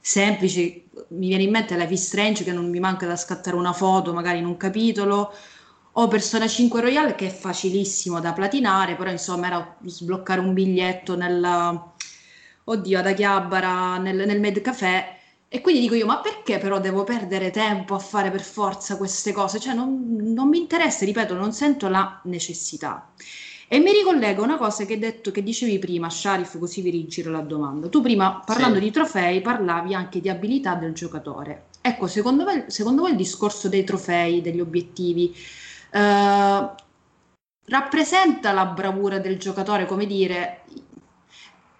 semplici, 0.00 0.88
mi 1.08 1.28
viene 1.28 1.42
in 1.44 1.50
mente 1.50 1.76
Life 1.76 1.92
is 1.92 2.06
Strange 2.06 2.44
che 2.44 2.52
non 2.52 2.68
mi 2.70 2.80
manca 2.80 3.06
da 3.06 3.16
scattare 3.16 3.56
una 3.56 3.72
foto 3.72 4.12
magari 4.12 4.38
in 4.38 4.46
un 4.46 4.56
capitolo, 4.56 5.32
o 5.92 6.08
Persona 6.08 6.46
5 6.46 6.80
Royale 6.80 7.14
che 7.14 7.26
è 7.26 7.30
facilissimo 7.30 8.20
da 8.20 8.32
platinare, 8.32 8.96
però 8.96 9.10
insomma 9.10 9.48
era 9.48 9.76
sbloccare 9.84 10.40
un 10.40 10.54
biglietto 10.54 11.16
nel, 11.16 11.80
oddio, 12.64 12.98
ad 12.98 13.06
Achiabara, 13.06 13.98
nel, 13.98 14.26
nel 14.26 14.40
Med 14.40 14.60
Café 14.60 15.16
e 15.48 15.60
quindi 15.60 15.80
dico 15.80 15.94
io, 15.94 16.06
ma 16.06 16.20
perché 16.20 16.58
però 16.58 16.78
devo 16.78 17.02
perdere 17.02 17.50
tempo 17.50 17.94
a 17.94 17.98
fare 17.98 18.30
per 18.30 18.42
forza 18.42 18.96
queste 18.96 19.32
cose? 19.32 19.58
Cioè 19.58 19.74
non, 19.74 20.32
non 20.32 20.48
mi 20.48 20.58
interessa, 20.58 21.04
ripeto, 21.04 21.34
non 21.34 21.52
sento 21.52 21.88
la 21.88 22.20
necessità. 22.24 23.10
E 23.72 23.78
mi 23.78 23.92
ricollego 23.92 24.42
a 24.42 24.46
una 24.46 24.56
cosa 24.56 24.84
che, 24.84 24.98
detto, 24.98 25.30
che 25.30 25.44
dicevi 25.44 25.78
prima, 25.78 26.10
Sharif, 26.10 26.58
così 26.58 26.82
vi 26.82 26.90
rigiro 26.90 27.30
la 27.30 27.38
domanda. 27.38 27.88
Tu 27.88 28.02
prima, 28.02 28.42
parlando 28.44 28.78
sì. 28.78 28.84
di 28.84 28.90
trofei, 28.90 29.40
parlavi 29.40 29.94
anche 29.94 30.20
di 30.20 30.28
abilità 30.28 30.74
del 30.74 30.92
giocatore. 30.92 31.66
Ecco, 31.80 32.08
secondo 32.08 32.42
me, 32.42 32.64
secondo 32.66 33.02
voi 33.02 33.12
il 33.12 33.16
discorso 33.16 33.68
dei 33.68 33.84
trofei, 33.84 34.42
degli 34.42 34.58
obiettivi, 34.58 35.32
eh, 35.92 36.70
rappresenta 37.66 38.50
la 38.50 38.66
bravura 38.66 39.20
del 39.20 39.38
giocatore, 39.38 39.86
come 39.86 40.04
dire, 40.04 40.62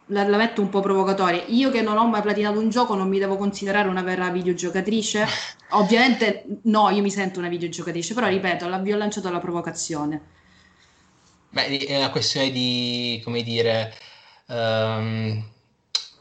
la, 0.06 0.28
la, 0.28 0.36
metto 0.36 0.60
un 0.62 0.68
po' 0.68 0.78
provocatoria. 0.78 1.42
Io 1.48 1.70
che 1.70 1.82
non 1.82 1.98
ho 1.98 2.06
mai 2.06 2.22
platinato 2.22 2.60
un 2.60 2.70
gioco 2.70 2.94
non 2.94 3.08
mi 3.08 3.18
devo 3.18 3.36
considerare 3.36 3.88
una 3.88 4.02
vera 4.02 4.30
videogiocatrice? 4.30 5.26
Ovviamente 5.70 6.44
no, 6.66 6.88
io 6.90 7.02
mi 7.02 7.10
sento 7.10 7.40
una 7.40 7.48
videogiocatrice, 7.48 8.14
però 8.14 8.28
ripeto, 8.28 8.68
la, 8.68 8.78
vi 8.78 8.92
ho 8.92 8.96
lanciato 8.96 9.28
la 9.28 9.40
provocazione. 9.40 10.38
Beh, 11.52 11.78
è 11.86 11.96
una 11.96 12.10
questione 12.10 12.50
di, 12.52 13.20
come 13.24 13.42
dire, 13.42 13.92
um, 14.46 15.42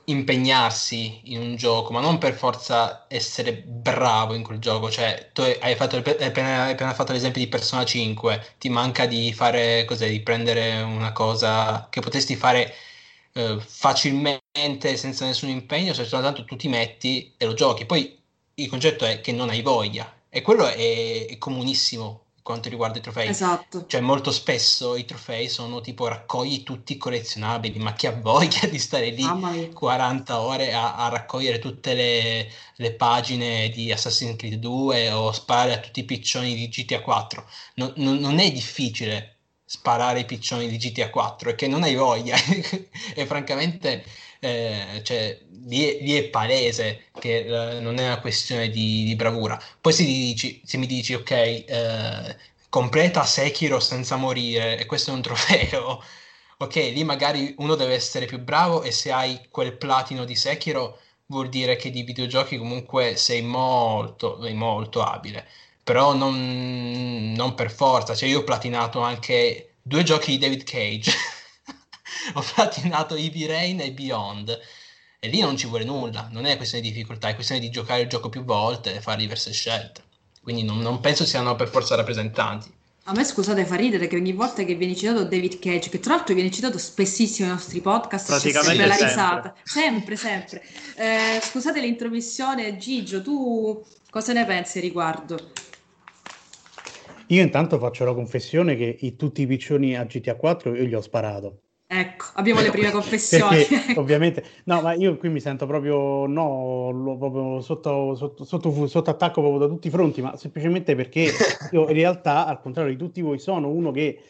impegnarsi 0.05 1.21
in 1.25 1.39
un 1.39 1.55
gioco, 1.55 1.91
ma 1.93 1.99
non 2.01 2.17
per 2.17 2.33
forza 2.33 3.05
essere 3.07 3.53
bravo 3.53 4.33
in 4.33 4.41
quel 4.43 4.57
gioco. 4.59 4.89
Cioè, 4.89 5.29
tu 5.33 5.41
hai, 5.41 5.75
fatto, 5.75 5.97
hai, 5.97 6.03
appena, 6.25 6.63
hai 6.63 6.71
appena 6.71 6.93
fatto 6.95 7.11
l'esempio 7.13 7.41
di 7.41 7.47
Persona 7.47 7.85
5, 7.85 8.55
ti 8.57 8.69
manca 8.69 9.05
di 9.05 9.31
fare 9.33 9.85
cos'è, 9.85 10.09
di 10.09 10.21
prendere 10.21 10.81
una 10.81 11.11
cosa 11.11 11.87
che 11.91 12.01
potresti 12.01 12.35
fare 12.35 12.73
eh, 13.33 13.59
facilmente 13.59 14.97
senza 14.97 15.25
nessun 15.25 15.49
impegno 15.49 15.93
se 15.93 16.05
soltanto 16.05 16.43
tu 16.45 16.55
ti 16.55 16.67
metti 16.67 17.33
e 17.37 17.45
lo 17.45 17.53
giochi. 17.53 17.85
Poi 17.85 18.17
il 18.55 18.67
concetto 18.69 19.05
è 19.05 19.21
che 19.21 19.31
non 19.31 19.49
hai 19.49 19.61
voglia 19.61 20.11
e 20.29 20.41
quello 20.41 20.67
è, 20.67 21.27
è 21.27 21.37
comunissimo 21.37 22.23
quanto 22.49 22.67
riguarda 22.69 22.97
i 22.97 23.01
trofei. 23.01 23.27
Esatto. 23.27 23.85
Cioè, 23.85 24.01
molto 24.01 24.31
spesso 24.31 24.95
i 24.95 25.05
trofei 25.05 25.47
sono 25.47 25.81
tipo 25.81 26.07
raccogli 26.07 26.63
tutti 26.63 26.97
collezionabili, 26.97 27.77
ma 27.77 27.93
chi 27.93 28.07
ha 28.07 28.11
voglia 28.11 28.65
di 28.67 28.79
stare 28.79 29.11
lì 29.11 29.23
40 29.71 30.39
ore 30.39 30.73
a, 30.73 30.95
a 30.95 31.09
raccogliere 31.09 31.59
tutte 31.59 31.93
le, 31.93 32.49
le, 32.77 32.93
pagine 32.93 33.69
di 33.69 33.91
Assassin's 33.91 34.35
Creed 34.35 34.55
2 34.55 35.11
o 35.11 35.31
sparare 35.31 35.73
a 35.73 35.77
tutti 35.77 35.99
i 35.99 36.05
piccioni 36.05 36.55
di 36.55 36.67
GTA 36.69 37.01
4? 37.01 37.45
No, 37.75 37.93
no, 37.97 38.13
non 38.15 38.39
è 38.39 38.51
difficile 38.51 39.35
sparare 39.63 40.21
i 40.21 40.25
piccioni 40.25 40.67
di 40.67 40.77
GTA 40.77 41.11
4 41.11 41.51
e 41.51 41.55
che 41.55 41.67
non 41.67 41.83
hai 41.83 41.93
voglia 41.93 42.35
e 43.13 43.25
francamente 43.27 44.03
eh, 44.39 45.01
cioè, 45.03 45.37
lì, 45.65 46.01
lì, 46.01 46.13
è, 46.13 46.29
palese 46.29 47.05
che 47.19 47.39
eh, 47.39 47.79
non 47.79 47.97
è 47.99 48.05
una 48.05 48.19
questione 48.19 48.69
di, 48.69 49.03
di, 49.03 49.15
bravura. 49.15 49.61
Poi 49.81 49.93
se, 49.93 50.03
dici, 50.03 50.61
se 50.65 50.77
mi 50.77 50.85
dici 50.85 51.13
ok 51.13 51.31
eh, 51.31 52.37
completa 52.69 53.25
Sekiro 53.25 53.79
senza 53.79 54.15
morire 54.15 54.77
e 54.77 54.85
questo 54.85 55.11
è 55.11 55.13
un 55.13 55.21
trofeo. 55.23 56.01
Ok 56.61 56.75
lì 56.75 57.03
magari 57.03 57.55
uno 57.59 57.75
deve 57.75 57.93
essere 57.93 58.25
più 58.25 58.39
bravo 58.39 58.83
e 58.83 58.91
se 58.91 59.11
hai 59.11 59.47
quel 59.49 59.77
platino 59.77 60.25
di 60.25 60.35
Sekiro 60.35 60.99
vuol 61.27 61.49
dire 61.49 61.75
che 61.75 61.89
di 61.91 62.03
videogiochi 62.03 62.57
comunque 62.57 63.15
sei 63.15 63.41
molto, 63.41 64.37
molto 64.53 65.03
abile. 65.03 65.47
Però 65.83 66.13
non, 66.13 67.33
non 67.35 67.55
per 67.55 67.71
forza, 67.71 68.15
cioè 68.15 68.29
io 68.29 68.39
ho 68.39 68.43
platinato 68.43 68.99
anche 69.01 69.75
due 69.81 70.03
giochi 70.03 70.31
di 70.31 70.37
David 70.37 70.63
Cage, 70.63 71.11
ho 72.33 72.43
platinato 72.53 73.15
Heavy 73.15 73.45
Rain 73.45 73.79
e 73.81 73.91
Beyond, 73.91 74.59
e 75.19 75.27
lì 75.27 75.39
non 75.41 75.57
ci 75.57 75.67
vuole 75.67 75.83
nulla, 75.83 76.29
non 76.31 76.45
è 76.45 76.57
questione 76.57 76.83
di 76.83 76.91
difficoltà, 76.91 77.29
è 77.29 77.35
questione 77.35 77.61
di 77.61 77.69
giocare 77.69 78.01
il 78.01 78.07
gioco 78.07 78.29
più 78.29 78.43
volte 78.43 78.95
e 78.95 79.01
fare 79.01 79.17
diverse 79.17 79.51
scelte, 79.51 80.03
quindi 80.41 80.63
non, 80.63 80.79
non 80.79 80.99
penso 80.99 81.25
siano 81.25 81.55
per 81.55 81.67
forza 81.67 81.95
rappresentanti. 81.95 82.77
A 83.09 83.13
me 83.13 83.23
scusate 83.23 83.65
fa 83.65 83.75
ridere 83.75 84.05
che 84.05 84.15
ogni 84.15 84.33
volta 84.33 84.63
che 84.63 84.75
viene 84.75 84.95
citato 84.95 85.23
David 85.23 85.57
Cage, 85.57 85.89
che 85.89 85.99
tra 85.99 86.13
l'altro 86.13 86.35
viene 86.35 86.51
citato 86.51 86.77
spessissimo 86.77 87.47
nei 87.47 87.55
nostri 87.55 87.81
podcast, 87.81 88.27
Praticamente 88.27 88.69
c'è 88.69 88.75
sempre 88.75 88.87
la 88.87 89.07
risata. 89.07 89.55
Sempre, 89.63 90.15
sempre. 90.15 90.63
Eh, 90.95 91.39
scusate 91.41 91.81
l'intromissione, 91.81 92.77
Gigio, 92.77 93.23
tu 93.23 93.83
cosa 94.11 94.33
ne 94.33 94.45
pensi 94.45 94.79
riguardo? 94.79 95.37
Io 97.27 97.41
intanto 97.41 97.79
faccio 97.79 98.05
la 98.05 98.13
confessione 98.13 98.75
che 98.75 98.97
i, 98.99 99.15
tutti 99.15 99.41
i 99.41 99.47
piccioni 99.47 99.95
a 99.95 100.03
GTA 100.03 100.35
4 100.35 100.75
io 100.75 100.83
gli 100.83 100.93
ho 100.93 101.01
sparato. 101.01 101.61
Ecco, 101.91 102.25
abbiamo 102.33 102.61
le 102.61 102.69
prime 102.69 102.91
confessioni. 102.93 103.65
Perché, 103.65 103.93
ovviamente, 103.99 104.43
no, 104.65 104.79
ma 104.79 104.93
io 104.93 105.17
qui 105.17 105.29
mi 105.29 105.39
sento 105.39 105.65
proprio, 105.65 106.27
no, 106.27 107.17
proprio 107.17 107.61
sotto, 107.61 108.13
sotto, 108.13 108.45
sotto, 108.45 108.85
sotto, 108.85 109.09
attacco 109.09 109.41
proprio 109.41 109.65
da 109.65 109.67
tutti 109.67 109.87
i 109.87 109.89
fronti, 109.89 110.21
ma 110.21 110.37
semplicemente 110.37 110.93
perché 110.93 111.31
io 111.71 111.87
in 111.87 111.93
realtà, 111.93 112.45
al 112.45 112.61
contrario 112.61 112.91
di 112.91 112.97
tutti 112.97 113.21
voi, 113.21 113.39
sono 113.39 113.69
uno 113.69 113.89
che 113.89 114.21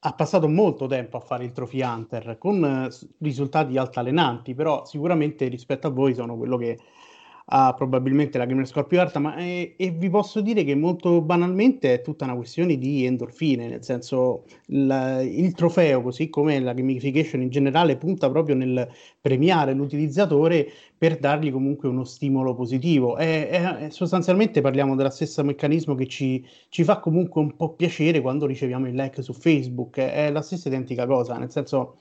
ha 0.00 0.12
passato 0.12 0.48
molto 0.48 0.88
tempo 0.88 1.16
a 1.16 1.20
fare 1.20 1.44
il 1.44 1.52
Trophy 1.52 1.82
Hunter 1.82 2.36
con 2.36 2.88
risultati 3.20 3.78
altalenanti, 3.78 4.52
però 4.52 4.84
sicuramente 4.84 5.46
rispetto 5.46 5.86
a 5.86 5.90
voi 5.90 6.14
sono 6.14 6.36
quello 6.36 6.56
che 6.56 6.80
ha 7.46 7.74
probabilmente 7.74 8.38
la 8.38 8.46
Gamer 8.46 8.66
Score 8.66 8.86
più 8.86 8.98
alta, 9.00 9.18
ma 9.18 9.34
è, 9.36 9.74
e 9.76 9.90
vi 9.90 10.08
posso 10.08 10.40
dire 10.40 10.64
che 10.64 10.74
molto 10.74 11.20
banalmente 11.20 11.92
è 11.92 12.00
tutta 12.00 12.24
una 12.24 12.36
questione 12.36 12.78
di 12.78 13.04
endorfine, 13.04 13.68
nel 13.68 13.84
senso 13.84 14.44
la, 14.66 15.20
il 15.20 15.52
trofeo, 15.52 16.00
così 16.00 16.30
come 16.30 16.58
la 16.60 16.72
gamification 16.72 17.42
in 17.42 17.50
generale, 17.50 17.96
punta 17.96 18.30
proprio 18.30 18.54
nel 18.54 18.88
premiare 19.20 19.74
l'utilizzatore 19.74 20.70
per 20.96 21.18
dargli 21.18 21.52
comunque 21.52 21.88
uno 21.88 22.04
stimolo 22.04 22.54
positivo. 22.54 23.16
È, 23.16 23.48
è, 23.48 23.90
sostanzialmente 23.90 24.62
parliamo 24.62 24.96
dello 24.96 25.10
stesso 25.10 25.44
meccanismo 25.44 25.94
che 25.94 26.06
ci, 26.06 26.44
ci, 26.70 26.82
fa 26.82 26.98
comunque 26.98 27.42
un 27.42 27.54
po' 27.56 27.74
piacere 27.74 28.22
quando 28.22 28.46
riceviamo 28.46 28.88
il 28.88 28.94
like 28.94 29.20
su 29.20 29.34
Facebook, 29.34 29.98
è 29.98 30.30
la 30.30 30.40
stessa 30.40 30.68
identica 30.68 31.06
cosa, 31.06 31.36
nel 31.36 31.50
senso 31.50 31.96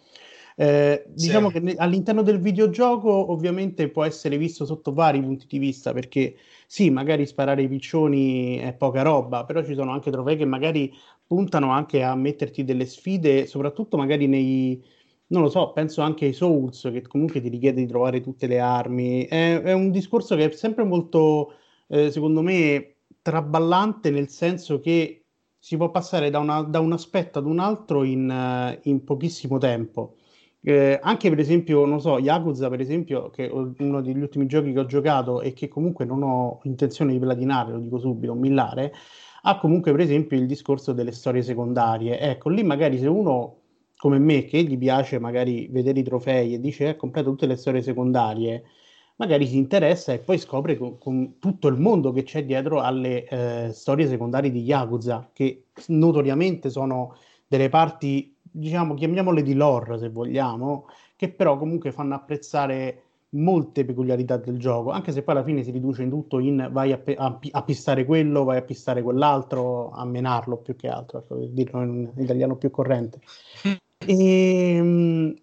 eh, 0.55 1.03
diciamo 1.07 1.49
sì. 1.49 1.61
che 1.61 1.75
all'interno 1.77 2.21
del 2.21 2.39
videogioco 2.39 3.31
ovviamente 3.31 3.89
può 3.89 4.03
essere 4.03 4.37
visto 4.37 4.65
sotto 4.65 4.93
vari 4.93 5.21
punti 5.21 5.45
di 5.47 5.57
vista 5.57 5.93
perché 5.93 6.35
sì, 6.67 6.89
magari 6.89 7.25
sparare 7.25 7.63
i 7.63 7.67
piccioni 7.67 8.57
è 8.57 8.73
poca 8.73 9.01
roba, 9.01 9.45
però 9.45 9.63
ci 9.63 9.75
sono 9.75 9.91
anche 9.91 10.11
trofei 10.11 10.37
che 10.37 10.45
magari 10.45 10.93
puntano 11.25 11.71
anche 11.71 12.03
a 12.03 12.15
metterti 12.15 12.63
delle 12.63 12.85
sfide, 12.85 13.45
soprattutto 13.45 13.97
magari 13.97 14.27
nei, 14.27 14.83
non 15.27 15.41
lo 15.41 15.49
so, 15.49 15.71
penso 15.71 16.01
anche 16.01 16.25
ai 16.25 16.33
Souls 16.33 16.89
che 16.91 17.01
comunque 17.07 17.41
ti 17.41 17.49
richiede 17.49 17.81
di 17.81 17.87
trovare 17.87 18.21
tutte 18.21 18.47
le 18.47 18.59
armi. 18.59 19.25
È, 19.25 19.61
è 19.61 19.73
un 19.73 19.91
discorso 19.91 20.35
che 20.35 20.49
è 20.49 20.51
sempre 20.51 20.83
molto, 20.83 21.53
eh, 21.87 22.11
secondo 22.11 22.41
me, 22.41 22.95
traballante 23.21 24.11
nel 24.11 24.29
senso 24.29 24.79
che 24.79 25.25
si 25.57 25.77
può 25.77 25.91
passare 25.91 26.29
da, 26.29 26.39
una, 26.39 26.61
da 26.61 26.79
un 26.79 26.91
aspetto 26.91 27.39
ad 27.39 27.45
un 27.45 27.59
altro 27.59 28.03
in, 28.03 28.29
uh, 28.29 28.79
in 28.89 29.03
pochissimo 29.03 29.57
tempo. 29.57 30.15
Eh, 30.65 30.97
anche 31.01 31.29
per 31.29 31.39
esempio, 31.39 31.85
non 31.85 31.99
so, 31.99 32.19
Yakuza, 32.19 32.69
per 32.69 32.79
esempio, 32.79 33.29
che 33.29 33.47
è 33.47 33.51
uno 33.51 34.01
degli 34.01 34.21
ultimi 34.21 34.45
giochi 34.45 34.71
che 34.71 34.79
ho 34.79 34.85
giocato 34.85 35.41
e 35.41 35.51
che 35.51 35.67
comunque 35.67 36.05
non 36.05 36.23
ho 36.23 36.61
intenzione 36.63 37.11
di 37.11 37.19
platinare, 37.19 37.73
lo 37.73 37.79
dico 37.79 37.99
subito, 37.99 38.33
millare, 38.33 38.93
ha 39.43 39.57
comunque 39.57 39.91
per 39.91 39.99
esempio 39.99 40.37
il 40.37 40.45
discorso 40.47 40.93
delle 40.93 41.11
storie 41.11 41.41
secondarie. 41.41 42.17
Ecco, 42.19 42.49
lì 42.49 42.63
magari 42.63 42.97
se 42.97 43.07
uno 43.07 43.57
come 43.97 44.19
me 44.19 44.43
che 44.45 44.63
gli 44.63 44.77
piace 44.77 45.17
magari 45.19 45.67
vedere 45.71 45.99
i 45.99 46.03
trofei 46.03 46.53
e 46.53 46.59
dice 46.59 46.89
eh, 46.89 46.95
completo 46.97 47.29
tutte 47.29 47.45
le 47.45 47.55
storie 47.55 47.81
secondarie, 47.81 48.63
magari 49.17 49.47
si 49.47 49.57
interessa 49.57 50.13
e 50.13 50.19
poi 50.19 50.37
scopre 50.37 50.77
con, 50.77 50.97
con 50.97 51.39
tutto 51.39 51.67
il 51.67 51.79
mondo 51.79 52.11
che 52.11 52.23
c'è 52.23 52.45
dietro 52.45 52.81
alle 52.81 53.25
eh, 53.25 53.71
storie 53.71 54.07
secondarie 54.07 54.51
di 54.51 54.61
Yakuza, 54.61 55.29
che 55.33 55.67
notoriamente 55.87 56.69
sono 56.69 57.15
delle 57.47 57.69
parti, 57.69 58.32
diciamo, 58.53 58.93
chiamiamole 58.93 59.41
di 59.41 59.53
lore 59.53 59.97
se 59.97 60.09
vogliamo, 60.09 60.85
che 61.15 61.29
però 61.29 61.57
comunque 61.57 61.91
fanno 61.91 62.15
apprezzare 62.15 63.01
molte 63.29 63.83
peculiarità 63.83 64.37
del 64.37 64.59
gioco, 64.59 64.91
anche 64.91 65.11
se 65.11 65.23
poi 65.23 65.35
alla 65.35 65.43
fine 65.43 65.63
si 65.63 65.71
riduce 65.71 66.03
in 66.03 66.09
tutto 66.09 66.37
in 66.37 66.69
vai 66.71 66.91
a, 66.91 67.01
a, 67.15 67.39
a 67.51 67.63
pistare 67.63 68.05
quello, 68.05 68.43
vai 68.43 68.57
a 68.57 68.61
pistare 68.61 69.01
quell'altro, 69.01 69.89
a 69.89 70.05
menarlo 70.05 70.57
più 70.57 70.75
che 70.75 70.87
altro, 70.87 71.19
ecco, 71.19 71.35
per 71.37 71.49
dirlo 71.49 71.81
in 71.81 72.11
italiano 72.17 72.55
più 72.55 72.69
corrente. 72.69 73.19
E, 74.05 74.75
ehm, 74.77 75.35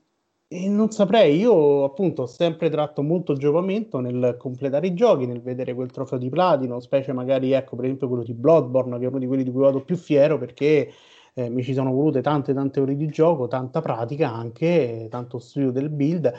e 0.52 0.68
non 0.68 0.90
saprei, 0.90 1.38
io 1.38 1.84
appunto 1.84 2.22
ho 2.22 2.26
sempre 2.26 2.70
tratto 2.70 3.02
molto 3.02 3.34
giovamento 3.34 4.00
nel 4.00 4.36
completare 4.36 4.88
i 4.88 4.94
giochi, 4.94 5.26
nel 5.26 5.40
vedere 5.40 5.74
quel 5.74 5.90
trofeo 5.92 6.18
di 6.18 6.28
platino, 6.28 6.80
specie 6.80 7.12
magari, 7.12 7.52
ecco, 7.52 7.76
per 7.76 7.84
esempio 7.84 8.08
quello 8.08 8.24
di 8.24 8.34
Bloodborne, 8.34 8.98
che 8.98 9.04
è 9.04 9.08
uno 9.08 9.18
di 9.18 9.26
quelli 9.26 9.44
di 9.44 9.50
cui 9.50 9.62
vado 9.62 9.80
più 9.82 9.96
fiero 9.96 10.38
perché 10.38 10.92
eh, 11.34 11.48
mi 11.48 11.62
ci 11.62 11.74
sono 11.74 11.92
volute 11.92 12.20
tante 12.22 12.52
tante 12.54 12.80
ore 12.80 12.96
di 12.96 13.06
gioco, 13.08 13.46
tanta 13.48 13.80
pratica 13.80 14.32
anche, 14.32 15.06
tanto 15.10 15.38
studio 15.38 15.70
del 15.70 15.88
build. 15.90 16.32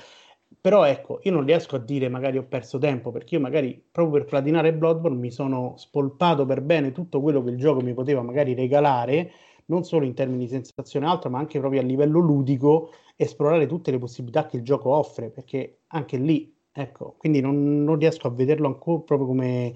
Però 0.60 0.83
ecco, 0.83 1.19
io 1.24 1.31
non 1.31 1.45
riesco 1.45 1.75
a 1.77 1.79
dire 1.79 2.07
magari 2.10 2.38
ho 2.38 2.43
perso 2.43 2.77
tempo, 2.77 3.12
perché 3.12 3.36
io 3.36 3.41
magari 3.41 3.83
proprio 3.91 4.19
per 4.19 4.29
platinare 4.29 4.74
Bloodborne 4.74 5.17
mi 5.17 5.31
sono 5.31 5.74
spolpato 5.77 6.45
per 6.45 6.62
bene 6.62 6.91
tutto 6.91 7.21
quello 7.21 7.43
che 7.43 7.50
il 7.51 7.57
gioco 7.57 7.81
mi 7.81 7.93
poteva 7.93 8.21
magari 8.21 8.53
regalare, 8.53 9.31
non 9.65 9.83
solo 9.83 10.05
in 10.05 10.13
termini 10.13 10.45
di 10.45 10.50
sensazione 10.50 11.07
altro, 11.07 11.29
ma 11.29 11.39
anche 11.39 11.57
proprio 11.60 11.79
a 11.81 11.83
livello 11.83 12.19
ludico 12.19 12.91
esplorare 13.15 13.65
tutte 13.65 13.91
le 13.91 13.98
possibilità 13.98 14.45
che 14.45 14.57
il 14.57 14.63
gioco 14.63 14.91
offre, 14.93 15.29
perché 15.31 15.81
anche 15.88 16.17
lì, 16.17 16.53
ecco, 16.71 17.15
quindi 17.17 17.39
non, 17.39 17.83
non 17.83 17.98
riesco 17.98 18.27
a 18.27 18.31
vederlo 18.31 18.67
ancora 18.67 19.01
proprio 19.01 19.27
come 19.27 19.74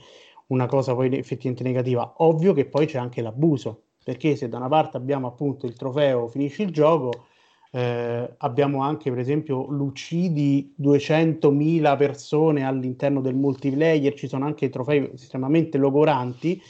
una 0.48 0.66
cosa 0.68 0.94
poi 0.94 1.08
effettivamente 1.18 1.64
negativa. 1.64 2.16
Ovvio 2.18 2.54
che 2.54 2.66
poi 2.68 2.86
c'è 2.86 2.98
anche 3.00 3.22
l'abuso, 3.22 3.85
perché 4.06 4.36
se 4.36 4.48
da 4.48 4.58
una 4.58 4.68
parte 4.68 4.98
abbiamo 4.98 5.26
appunto 5.26 5.66
il 5.66 5.74
trofeo 5.74 6.28
finisci 6.28 6.62
il 6.62 6.70
gioco, 6.70 7.26
eh, 7.72 8.36
abbiamo 8.38 8.84
anche 8.84 9.10
per 9.10 9.18
esempio 9.18 9.66
l'uccidi 9.68 10.76
200.000 10.80 11.98
persone 11.98 12.64
all'interno 12.64 13.20
del 13.20 13.34
multiplayer, 13.34 14.14
ci 14.14 14.28
sono 14.28 14.46
anche 14.46 14.70
trofei 14.70 15.10
estremamente 15.12 15.80
logoranti 15.80 16.62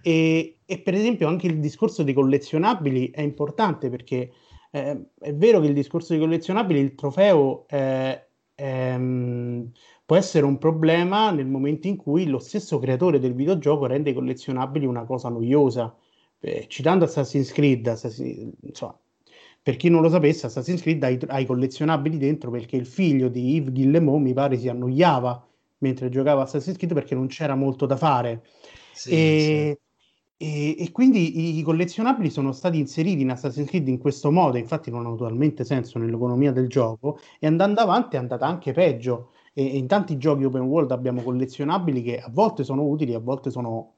e, 0.00 0.58
e 0.64 0.78
per 0.78 0.94
esempio 0.94 1.26
anche 1.26 1.48
il 1.48 1.58
discorso 1.58 2.04
dei 2.04 2.14
collezionabili 2.14 3.10
è 3.10 3.20
importante 3.20 3.90
perché 3.90 4.30
eh, 4.70 5.06
è 5.18 5.34
vero 5.34 5.58
che 5.58 5.66
il 5.66 5.74
discorso 5.74 6.12
dei 6.12 6.22
collezionabili, 6.22 6.78
il 6.78 6.94
trofeo 6.94 7.66
eh, 7.68 8.28
ehm, 8.54 9.72
può 10.04 10.14
essere 10.14 10.46
un 10.46 10.58
problema 10.58 11.32
nel 11.32 11.46
momento 11.46 11.88
in 11.88 11.96
cui 11.96 12.26
lo 12.26 12.38
stesso 12.38 12.78
creatore 12.78 13.18
del 13.18 13.34
videogioco 13.34 13.86
rende 13.86 14.14
collezionabili 14.14 14.86
una 14.86 15.04
cosa 15.04 15.28
noiosa. 15.30 15.92
Eh, 16.40 16.66
citando 16.68 17.04
Assassin's 17.04 17.52
Creed, 17.52 17.86
Assassin, 17.86 18.52
insomma, 18.62 18.98
per 19.62 19.76
chi 19.76 19.88
non 19.88 20.00
lo 20.00 20.08
sapesse, 20.08 20.46
Assassin's 20.46 20.80
Creed 20.80 21.02
ha 21.02 21.08
i, 21.08 21.18
ha 21.26 21.40
i, 21.40 21.46
collezionabili 21.46 22.18
dentro 22.18 22.50
perché 22.50 22.76
il 22.76 22.86
figlio 22.86 23.28
di 23.28 23.54
Yves 23.54 23.72
Guillemot 23.72 24.20
mi 24.20 24.32
pare 24.32 24.56
si 24.56 24.68
annoiava 24.68 25.44
mentre 25.78 26.08
giocava 26.08 26.42
Assassin's 26.42 26.76
Creed 26.76 26.94
perché 26.94 27.14
non 27.14 27.26
c'era 27.26 27.54
molto 27.54 27.84
da 27.86 27.96
fare. 27.96 28.44
Sì, 28.92 29.10
e, 29.10 29.78
sì. 29.78 29.84
E, 30.38 30.76
e, 30.84 30.92
quindi 30.92 31.58
i 31.58 31.62
collezionabili 31.62 32.28
sono 32.28 32.52
stati 32.52 32.78
inseriti 32.78 33.22
in 33.22 33.30
Assassin's 33.30 33.68
Creed 33.68 33.88
in 33.88 33.98
questo 33.98 34.30
modo, 34.30 34.58
infatti 34.58 34.90
non 34.90 35.06
hanno 35.06 35.16
totalmente 35.16 35.64
senso 35.64 35.98
nell'economia 35.98 36.52
del 36.52 36.68
gioco, 36.68 37.18
e 37.38 37.46
andando 37.46 37.80
avanti 37.80 38.16
è 38.16 38.18
andata 38.18 38.46
anche 38.46 38.72
peggio. 38.72 39.30
E, 39.54 39.64
e 39.64 39.76
in 39.78 39.86
tanti 39.86 40.18
giochi 40.18 40.44
open 40.44 40.62
world 40.62 40.90
abbiamo 40.90 41.22
collezionabili 41.22 42.02
che 42.02 42.20
a 42.20 42.28
volte 42.30 42.64
sono 42.64 42.84
utili, 42.84 43.14
a 43.14 43.18
volte 43.18 43.50
sono 43.50 43.94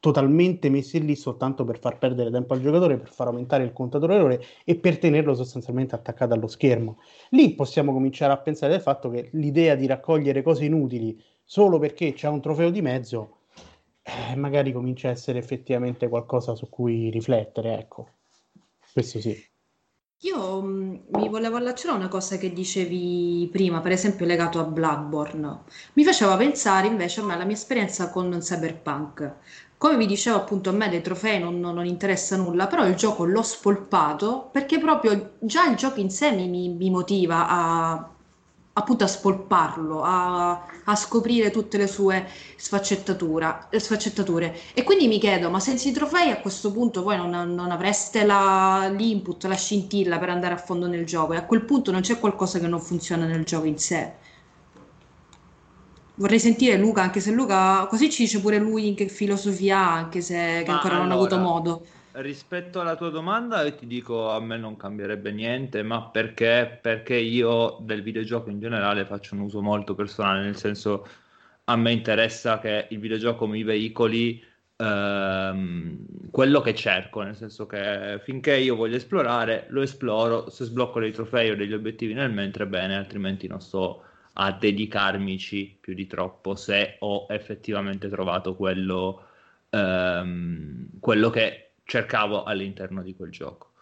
totalmente 0.00 0.68
messi 0.70 1.04
lì 1.04 1.14
soltanto 1.14 1.64
per 1.64 1.78
far 1.78 1.98
perdere 1.98 2.30
tempo 2.30 2.54
al 2.54 2.60
giocatore, 2.60 2.98
per 2.98 3.10
far 3.12 3.28
aumentare 3.28 3.64
il 3.64 3.72
contatore 3.72 4.14
errore 4.16 4.42
e 4.64 4.76
per 4.76 4.98
tenerlo 4.98 5.34
sostanzialmente 5.34 5.94
attaccato 5.94 6.34
allo 6.34 6.48
schermo. 6.48 6.98
Lì 7.30 7.54
possiamo 7.54 7.92
cominciare 7.92 8.32
a 8.32 8.38
pensare 8.38 8.72
del 8.72 8.82
fatto 8.82 9.10
che 9.10 9.28
l'idea 9.34 9.74
di 9.76 9.86
raccogliere 9.86 10.42
cose 10.42 10.64
inutili 10.64 11.22
solo 11.44 11.78
perché 11.78 12.12
c'è 12.14 12.28
un 12.28 12.40
trofeo 12.40 12.70
di 12.70 12.82
mezzo 12.82 13.36
eh, 14.02 14.34
magari 14.36 14.72
comincia 14.72 15.08
a 15.08 15.12
essere 15.12 15.38
effettivamente 15.38 16.08
qualcosa 16.08 16.54
su 16.54 16.68
cui 16.68 17.10
riflettere, 17.10 17.78
ecco. 17.78 18.08
Questo 18.92 19.20
sì. 19.20 19.36
Io 20.22 20.60
mh, 20.60 21.04
mi 21.12 21.28
volevo 21.28 21.56
allacciare 21.56 21.94
a 21.94 21.96
una 21.96 22.08
cosa 22.08 22.36
che 22.36 22.52
dicevi 22.52 23.48
prima, 23.52 23.80
per 23.80 23.92
esempio 23.92 24.26
legato 24.26 24.58
a 24.58 24.64
Bloodborne. 24.64 25.62
Mi 25.94 26.04
faceva 26.04 26.36
pensare 26.36 26.86
invece 26.88 27.20
alla 27.20 27.44
mia 27.44 27.54
esperienza 27.54 28.10
con 28.10 28.36
Cyberpunk. 28.38 29.36
Come 29.80 29.96
vi 29.96 30.04
dicevo 30.04 30.36
appunto 30.36 30.68
a 30.68 30.72
me 30.74 30.90
dei 30.90 31.00
trofei 31.00 31.38
non, 31.38 31.58
non, 31.58 31.74
non 31.74 31.86
interessa 31.86 32.36
nulla, 32.36 32.66
però 32.66 32.86
il 32.86 32.96
gioco 32.96 33.24
l'ho 33.24 33.40
spolpato 33.40 34.50
perché 34.52 34.78
proprio 34.78 35.36
già 35.38 35.70
il 35.70 35.76
gioco 35.76 36.00
in 36.00 36.10
sé 36.10 36.32
mi, 36.32 36.68
mi 36.68 36.90
motiva 36.90 37.48
a, 37.48 38.10
appunto 38.74 39.04
a 39.04 39.06
spolparlo, 39.06 40.02
a, 40.02 40.66
a, 40.84 40.94
scoprire 40.94 41.50
tutte 41.50 41.78
le 41.78 41.86
sue 41.86 42.28
sfaccettature. 42.56 43.68
E 44.74 44.82
quindi 44.82 45.08
mi 45.08 45.18
chiedo, 45.18 45.48
ma 45.48 45.60
senza 45.60 45.88
i 45.88 45.92
trofei 45.92 46.30
a 46.30 46.40
questo 46.42 46.70
punto 46.72 47.02
voi 47.02 47.16
non, 47.16 47.30
non 47.30 47.70
avreste 47.70 48.26
la, 48.26 48.86
l'input, 48.94 49.44
la 49.44 49.54
scintilla 49.54 50.18
per 50.18 50.28
andare 50.28 50.52
a 50.52 50.58
fondo 50.58 50.88
nel 50.88 51.06
gioco 51.06 51.32
e 51.32 51.38
a 51.38 51.46
quel 51.46 51.64
punto 51.64 51.90
non 51.90 52.02
c'è 52.02 52.18
qualcosa 52.18 52.58
che 52.58 52.66
non 52.66 52.80
funziona 52.82 53.24
nel 53.24 53.44
gioco 53.44 53.64
in 53.64 53.78
sé. 53.78 54.12
Vorrei 56.20 56.38
sentire 56.38 56.76
Luca, 56.76 57.00
anche 57.00 57.18
se 57.18 57.32
Luca 57.32 57.86
così 57.88 58.10
ci 58.10 58.24
dice 58.24 58.42
pure 58.42 58.58
lui 58.58 58.86
in 58.86 58.94
che 58.94 59.08
filosofia 59.08 59.78
ha, 59.78 59.94
anche 59.94 60.20
se 60.20 60.36
ancora 60.36 60.96
allora, 60.96 60.98
non 60.98 61.10
ha 61.12 61.14
avuto 61.14 61.38
modo. 61.38 61.86
Rispetto 62.12 62.78
alla 62.78 62.94
tua 62.94 63.08
domanda, 63.08 63.62
io 63.62 63.74
ti 63.74 63.86
dico 63.86 64.30
a 64.30 64.38
me 64.38 64.58
non 64.58 64.76
cambierebbe 64.76 65.32
niente, 65.32 65.82
ma 65.82 66.10
perché? 66.10 66.78
Perché 66.82 67.16
io 67.16 67.78
del 67.80 68.02
videogioco 68.02 68.50
in 68.50 68.60
generale 68.60 69.06
faccio 69.06 69.34
un 69.34 69.40
uso 69.40 69.62
molto 69.62 69.94
personale, 69.94 70.42
nel 70.42 70.56
senso 70.56 71.08
a 71.64 71.76
me 71.76 71.90
interessa 71.90 72.58
che 72.58 72.88
il 72.90 72.98
videogioco 72.98 73.46
mi 73.46 73.62
veicoli 73.62 74.44
ehm, 74.76 76.04
quello 76.30 76.60
che 76.60 76.74
cerco, 76.74 77.22
nel 77.22 77.36
senso 77.36 77.64
che 77.64 78.20
finché 78.24 78.56
io 78.58 78.76
voglio 78.76 78.96
esplorare, 78.96 79.68
lo 79.70 79.80
esploro, 79.80 80.50
se 80.50 80.64
sblocco 80.66 81.00
dei 81.00 81.12
trofei 81.12 81.48
o 81.48 81.56
degli 81.56 81.72
obiettivi 81.72 82.12
nel 82.12 82.30
mentre, 82.30 82.66
bene, 82.66 82.94
altrimenti 82.94 83.46
non 83.46 83.62
sto 83.62 84.04
a 84.42 84.52
dedicarmici 84.52 85.76
più 85.78 85.92
di 85.92 86.06
troppo 86.06 86.54
se 86.54 86.96
ho 87.00 87.26
effettivamente 87.28 88.08
trovato 88.08 88.56
quello, 88.56 89.26
ehm, 89.68 90.88
quello 90.98 91.28
che 91.28 91.72
cercavo 91.84 92.44
all'interno 92.44 93.02
di 93.02 93.14
quel 93.14 93.30
gioco. 93.30 93.72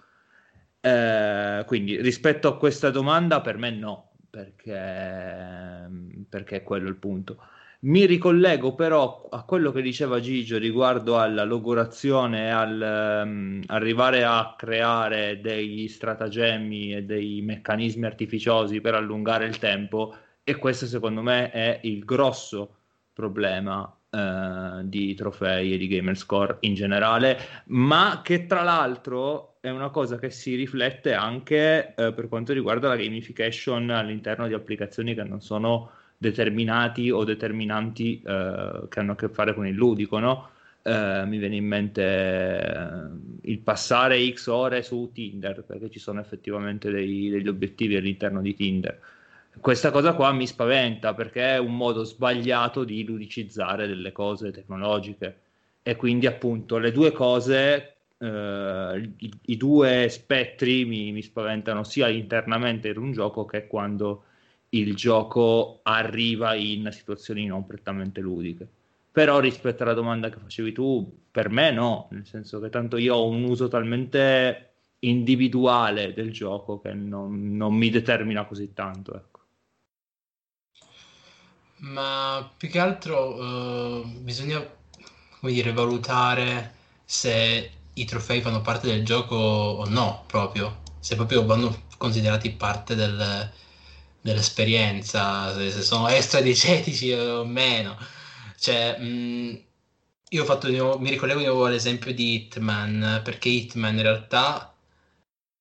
Eh, 0.80 1.62
quindi 1.64 2.00
rispetto 2.00 2.48
a 2.48 2.58
questa 2.58 2.90
domanda, 2.90 3.40
per 3.40 3.56
me 3.56 3.70
no, 3.70 4.10
perché, 4.28 5.88
perché 6.28 6.56
è 6.56 6.62
quello 6.64 6.88
il 6.88 6.96
punto. 6.96 7.36
Mi 7.80 8.04
ricollego 8.06 8.74
però 8.74 9.28
a 9.30 9.44
quello 9.44 9.70
che 9.70 9.82
diceva 9.82 10.18
Gigio 10.18 10.58
riguardo 10.58 11.16
alla 11.18 11.44
logorazione 11.44 12.52
al 12.52 13.22
um, 13.24 13.62
arrivare 13.66 14.24
a 14.24 14.54
creare 14.58 15.40
degli 15.40 15.86
stratagemmi 15.86 16.96
e 16.96 17.04
dei 17.04 17.40
meccanismi 17.42 18.04
artificiosi 18.04 18.80
per 18.80 18.94
allungare 18.94 19.46
il 19.46 19.58
tempo 19.58 20.12
e 20.48 20.56
questo 20.56 20.86
secondo 20.86 21.20
me 21.20 21.50
è 21.50 21.80
il 21.82 22.06
grosso 22.06 22.76
problema 23.12 23.94
eh, 24.08 24.80
di 24.84 25.14
trofei 25.14 25.74
e 25.74 25.76
di 25.76 25.86
gamer 25.86 26.16
score 26.16 26.56
in 26.60 26.72
generale, 26.72 27.38
ma 27.66 28.22
che 28.24 28.46
tra 28.46 28.62
l'altro 28.62 29.58
è 29.60 29.68
una 29.68 29.90
cosa 29.90 30.18
che 30.18 30.30
si 30.30 30.54
riflette 30.54 31.12
anche 31.12 31.94
eh, 31.94 32.14
per 32.14 32.28
quanto 32.28 32.54
riguarda 32.54 32.88
la 32.88 32.96
gamification 32.96 33.90
all'interno 33.90 34.46
di 34.46 34.54
applicazioni 34.54 35.14
che 35.14 35.22
non 35.22 35.42
sono 35.42 35.90
determinati 36.16 37.10
o 37.10 37.24
determinanti 37.24 38.22
eh, 38.22 38.86
che 38.88 39.00
hanno 39.00 39.12
a 39.12 39.16
che 39.16 39.28
fare 39.28 39.52
con 39.52 39.66
il 39.66 39.74
ludico, 39.74 40.18
no? 40.18 40.48
Uh, 40.80 41.26
mi 41.26 41.36
viene 41.36 41.56
in 41.56 41.66
mente 41.66 42.62
uh, 42.64 43.38
il 43.42 43.58
passare 43.58 44.26
X 44.32 44.46
ore 44.46 44.82
su 44.82 45.10
Tinder, 45.12 45.62
perché 45.62 45.90
ci 45.90 45.98
sono 45.98 46.18
effettivamente 46.18 46.90
dei, 46.90 47.28
degli 47.28 47.48
obiettivi 47.48 47.96
all'interno 47.96 48.40
di 48.40 48.54
Tinder 48.54 48.98
questa 49.60 49.90
cosa 49.90 50.14
qua 50.14 50.32
mi 50.32 50.46
spaventa 50.46 51.14
perché 51.14 51.54
è 51.54 51.58
un 51.58 51.76
modo 51.76 52.04
sbagliato 52.04 52.84
di 52.84 53.04
ludicizzare 53.04 53.86
delle 53.86 54.12
cose 54.12 54.50
tecnologiche 54.50 55.40
e 55.82 55.96
quindi 55.96 56.26
appunto 56.26 56.78
le 56.78 56.92
due 56.92 57.12
cose 57.12 57.96
eh, 58.18 59.12
i, 59.16 59.30
i, 59.46 59.56
due 59.56 60.08
spettri 60.08 60.84
mi, 60.84 61.12
mi, 61.12 61.22
spaventano 61.22 61.84
sia 61.84 62.08
internamente 62.08 62.88
in 62.88 62.98
un 62.98 63.12
gioco 63.12 63.44
che 63.44 63.66
quando 63.66 64.24
il 64.70 64.94
gioco 64.94 65.80
arriva 65.82 66.54
in 66.54 66.88
situazioni 66.92 67.46
non 67.46 67.66
prettamente 67.66 68.20
ludiche. 68.20 68.66
Però 69.10 69.40
rispetto 69.40 69.82
alla 69.82 69.94
domanda 69.94 70.28
che 70.28 70.38
facevi 70.38 70.72
tu, 70.72 71.10
per 71.30 71.48
me 71.48 71.70
no, 71.70 72.08
nel 72.10 72.26
senso 72.26 72.60
che 72.60 72.68
tanto 72.68 72.96
io 72.98 73.14
ho 73.16 73.26
un 73.26 73.44
uso 73.44 73.68
talmente 73.68 74.64
individuale 75.00 76.12
del 76.12 76.32
gioco 76.32 76.80
che 76.80 76.92
non, 76.92 77.56
non 77.56 77.74
mi 77.74 77.90
determina 77.90 78.44
così 78.44 78.74
tanto. 78.74 79.14
Ecco. 79.14 79.37
Ma 81.80 82.50
più 82.56 82.68
che 82.68 82.78
altro 82.78 83.34
uh, 83.34 84.04
bisogna 84.20 84.76
come 85.40 85.52
dire, 85.52 85.72
valutare 85.72 86.74
se 87.04 87.70
i 87.94 88.04
trofei 88.04 88.40
fanno 88.40 88.60
parte 88.60 88.88
del 88.88 89.04
gioco 89.04 89.36
o 89.36 89.88
no, 89.88 90.24
proprio. 90.26 90.82
Se 91.00 91.14
proprio 91.14 91.44
vanno 91.46 91.86
considerati 91.96 92.50
parte 92.50 92.94
del, 92.94 93.50
dell'esperienza, 94.20 95.54
se, 95.54 95.70
se, 95.70 95.82
sono 95.82 96.08
extra 96.08 96.40
diegetici 96.40 97.12
o 97.12 97.44
meno. 97.44 97.96
Cioè, 98.58 98.98
mh, 98.98 99.62
io 100.30 100.42
ho 100.42 100.46
fatto 100.46 100.68
mi 100.98 101.10
ricollego 101.10 101.40
di 101.40 101.46
nuovo 101.46 101.66
all'esempio 101.66 102.12
di 102.12 102.34
Hitman, 102.34 103.20
perché 103.24 103.48
Hitman 103.48 103.94
in 103.96 104.02
realtà 104.02 104.74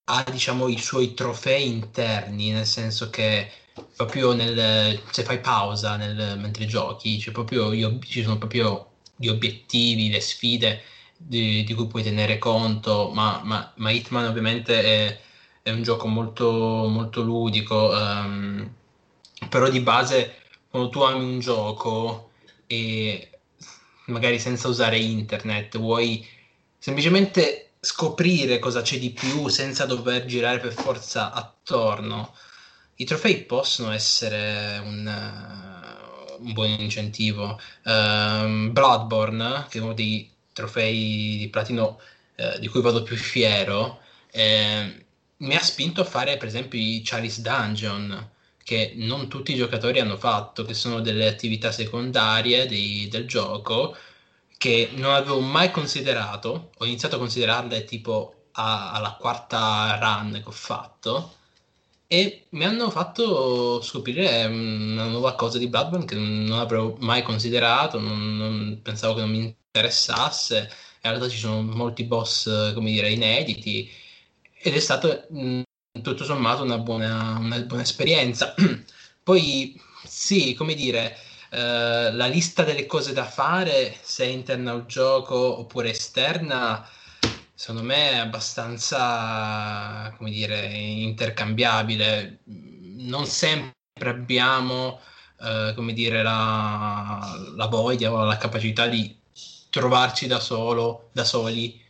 ha, 0.10 0.24
diciamo, 0.30 0.68
i 0.68 0.78
suoi 0.78 1.14
trofei 1.14 1.68
interni, 1.68 2.52
nel 2.52 2.66
senso 2.66 3.10
che 3.10 3.52
proprio 3.96 4.34
nel, 4.34 5.02
se 5.12 5.24
fai 5.24 5.40
pausa 5.40 5.98
nel, 5.98 6.38
mentre 6.40 6.66
giochi, 6.66 7.20
cioè 7.20 7.34
io, 7.74 8.00
ci 8.00 8.24
sono 8.24 8.38
proprio 8.38 8.92
gli 9.16 9.28
obiettivi, 9.28 10.10
le 10.10 10.22
sfide 10.22 10.82
di, 11.18 11.64
di 11.64 11.74
cui 11.74 11.88
puoi 11.88 12.04
tenere 12.04 12.38
conto, 12.38 13.12
ma, 13.14 13.42
ma, 13.44 13.74
ma 13.78 13.92
Hitman 13.92 14.26
ovviamente 14.26 14.82
è, 14.82 15.20
è, 15.64 15.72
un 15.72 15.84
gioco 15.84 16.08
molto, 16.08 16.88
molto 16.88 17.22
ludico, 17.22 17.90
um, 17.90 18.72
però 19.50 19.70
di 19.70 19.82
base 19.82 20.36
quando 20.70 20.90
tu 20.90 21.02
ami 21.02 21.24
un 21.24 21.40
gioco 21.40 22.32
e 22.68 23.30
magari 24.06 24.40
senza 24.40 24.68
usare 24.68 24.98
internet 24.98 25.78
vuoi 25.78 26.26
semplicemente 26.78 27.67
scoprire 27.88 28.60
cosa 28.60 28.82
c'è 28.82 29.00
di 29.00 29.12
più 29.12 29.48
senza 29.48 29.86
dover 29.86 30.26
girare 30.26 30.60
per 30.60 30.74
forza 30.74 31.32
attorno 31.32 32.34
i 33.00 33.06
trofei 33.06 33.44
possono 33.44 33.92
essere 33.92 34.82
un, 34.84 35.06
uh, 35.06 36.44
un 36.44 36.54
buon 36.54 36.70
incentivo. 36.80 37.60
Uh, 37.84 38.72
Bloodborne, 38.72 39.68
che 39.70 39.78
è 39.78 39.82
uno 39.82 39.94
dei 39.94 40.30
trofei 40.52 41.38
di 41.38 41.48
platino 41.52 42.00
uh, 42.38 42.60
di 42.60 42.68
cui 42.68 42.82
vado 42.82 43.04
più 43.04 43.16
fiero, 43.16 44.00
eh, 44.32 45.06
mi 45.38 45.56
ha 45.56 45.62
spinto 45.62 46.02
a 46.02 46.06
fare 46.06 46.38
per 46.38 46.48
esempio 46.48 46.80
i 46.80 47.02
Chalice 47.04 47.42
Dungeon, 47.42 48.30
che 48.64 48.94
non 48.96 49.28
tutti 49.30 49.52
i 49.52 49.56
giocatori 49.56 50.00
hanno 50.00 50.18
fatto, 50.18 50.64
che 50.64 50.74
sono 50.74 51.00
delle 51.00 51.28
attività 51.28 51.72
secondarie 51.72 52.66
di, 52.66 53.08
del 53.10 53.28
gioco 53.28 53.96
che 54.58 54.90
non 54.94 55.14
avevo 55.14 55.40
mai 55.40 55.72
considerato. 55.72 56.72
Ho 56.78 56.86
iniziato 56.86 57.16
a 57.16 57.20
considerarle 57.20 57.84
tipo 57.86 58.48
a, 58.54 58.92
alla 58.94 59.16
quarta 59.20 59.98
run 60.02 60.34
che 60.34 60.44
ho 60.46 60.52
fatto 60.52 61.36
e 62.08 62.48
mi 62.52 62.64
hanno 62.66 62.90
fatto 62.90 63.82
scoprire 63.82 64.46
una 64.46 65.08
nuova 65.08 65.36
cosa 65.36 65.58
di 65.58 65.68
Bloodborne 65.68 66.06
che 66.06 66.16
non 66.16 66.52
avrei 66.60 66.94
mai 67.00 67.22
considerato, 67.24 68.00
non, 68.00 68.38
non 68.38 68.80
pensavo 68.82 69.16
che 69.16 69.22
non 69.22 69.32
mi 69.32 69.40
interessasse. 69.40 70.70
In 71.04 71.12
realtà 71.12 71.30
ci 71.30 71.38
sono 71.38 71.62
molti 71.62 72.04
boss, 72.06 72.74
come 72.74 72.92
dire, 72.92 73.12
inediti 73.12 73.90
ed 74.62 74.74
è 74.76 74.80
stato 74.80 75.26
mh, 75.30 75.62
tutto 76.02 76.24
sommato 76.24 76.64
una 76.64 76.78
buona, 76.78 77.38
una 77.40 77.60
buona 77.62 77.84
esperienza. 77.84 78.54
Poi 79.24 79.80
sì, 80.06 80.54
come 80.54 80.74
dire, 80.76 81.18
eh, 81.50 82.12
la 82.12 82.26
lista 82.28 82.64
delle 82.64 82.86
cose 82.86 83.14
da 83.14 83.26
fare, 83.26 83.96
se 84.02 84.26
è 84.26 84.28
interna 84.28 84.72
al 84.72 84.86
gioco 84.86 85.60
oppure 85.60 85.90
esterna, 85.92 86.88
secondo 87.54 87.84
me 87.84 88.12
è 88.12 88.18
abbastanza, 88.18 90.14
come 90.18 90.30
dire, 90.30 90.68
intercambiabile. 90.68 92.40
Non 92.46 93.26
sempre 93.26 93.74
abbiamo, 94.10 95.00
eh, 95.42 95.74
come 95.76 95.94
dire, 95.94 96.22
la, 96.22 97.36
la 97.56 97.68
voglia 97.68 98.12
o 98.12 98.24
la 98.24 98.38
capacità 98.38 98.88
di 98.88 99.16
trovarci 99.70 100.28
da 100.28 100.40
solo, 100.40 101.10
da 101.14 101.24
soli, 101.24 101.82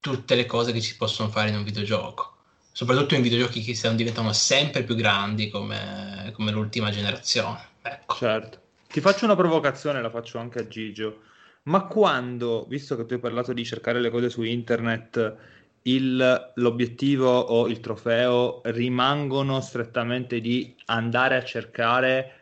tutte 0.00 0.34
le 0.34 0.46
cose 0.46 0.72
che 0.72 0.80
si 0.80 0.96
possono 0.96 1.28
fare 1.28 1.50
in 1.50 1.56
un 1.56 1.64
videogioco. 1.64 2.36
Soprattutto 2.72 3.14
in 3.14 3.22
videogiochi 3.22 3.62
che 3.62 3.74
stanno 3.74 3.96
diventando 3.96 4.32
sempre 4.32 4.84
più 4.84 4.94
grandi 4.94 5.48
come, 5.50 6.30
come 6.34 6.52
l'ultima 6.52 6.90
generazione. 6.90 7.66
Ecco. 7.82 8.16
Certo. 8.16 8.66
Ti 8.90 9.00
faccio 9.02 9.26
una 9.26 9.36
provocazione, 9.36 10.00
la 10.00 10.08
faccio 10.08 10.38
anche 10.38 10.60
a 10.60 10.66
Gigio. 10.66 11.20
Ma 11.64 11.84
quando, 11.84 12.64
visto 12.68 12.96
che 12.96 13.04
tu 13.04 13.12
hai 13.14 13.20
parlato 13.20 13.52
di 13.52 13.62
cercare 13.62 14.00
le 14.00 14.08
cose 14.08 14.30
su 14.30 14.42
internet, 14.42 15.36
il, 15.82 16.52
l'obiettivo 16.54 17.28
o 17.28 17.68
il 17.68 17.80
trofeo 17.80 18.62
rimangono 18.64 19.60
strettamente 19.60 20.40
di 20.40 20.74
andare 20.86 21.36
a 21.36 21.44
cercare 21.44 22.32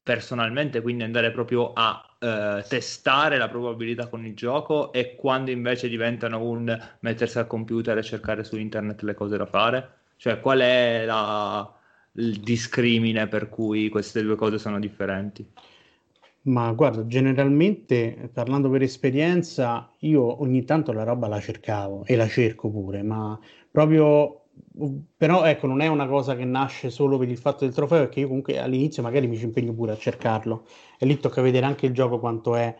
personalmente, 0.00 0.80
quindi 0.80 1.02
andare 1.02 1.32
proprio 1.32 1.72
a 1.72 2.00
eh, 2.20 2.64
testare 2.68 3.36
la 3.36 3.48
probabilità 3.48 4.06
con 4.06 4.24
il 4.24 4.34
gioco 4.34 4.92
e 4.92 5.16
quando 5.16 5.50
invece 5.50 5.88
diventano 5.88 6.40
un 6.42 6.80
mettersi 7.00 7.38
al 7.38 7.48
computer 7.48 7.98
e 7.98 8.02
cercare 8.04 8.44
su 8.44 8.56
internet 8.56 9.02
le 9.02 9.14
cose 9.14 9.36
da 9.36 9.46
fare? 9.46 9.96
Cioè 10.16 10.38
qual 10.40 10.60
è 10.60 11.04
la, 11.04 11.68
il 12.12 12.38
discrimine 12.38 13.26
per 13.26 13.48
cui 13.48 13.88
queste 13.88 14.22
due 14.22 14.36
cose 14.36 14.58
sono 14.58 14.78
differenti? 14.78 15.46
Ma 16.42 16.72
guarda, 16.72 17.04
generalmente 17.06 18.30
parlando 18.32 18.70
per 18.70 18.82
esperienza, 18.82 19.92
io 20.00 20.40
ogni 20.40 20.64
tanto 20.64 20.92
la 20.92 21.02
roba 21.02 21.26
la 21.28 21.40
cercavo 21.40 22.04
e 22.04 22.16
la 22.16 22.26
cerco 22.28 22.70
pure, 22.70 23.02
ma 23.02 23.38
proprio 23.70 24.44
però 25.16 25.44
ecco, 25.44 25.66
non 25.66 25.80
è 25.80 25.86
una 25.88 26.06
cosa 26.08 26.34
che 26.36 26.44
nasce 26.44 26.90
solo 26.90 27.18
per 27.18 27.28
il 27.28 27.36
fatto 27.38 27.64
del 27.64 27.74
trofeo, 27.74 27.98
perché 28.00 28.20
io 28.20 28.28
comunque 28.28 28.58
all'inizio 28.58 29.02
magari 29.02 29.26
mi 29.26 29.36
ci 29.36 29.44
impegno 29.44 29.74
pure 29.74 29.92
a 29.92 29.96
cercarlo. 29.96 30.64
E 30.98 31.06
lì 31.06 31.18
tocca 31.18 31.42
vedere 31.42 31.66
anche 31.66 31.86
il 31.86 31.92
gioco 31.92 32.18
quanto 32.18 32.54
è 32.54 32.74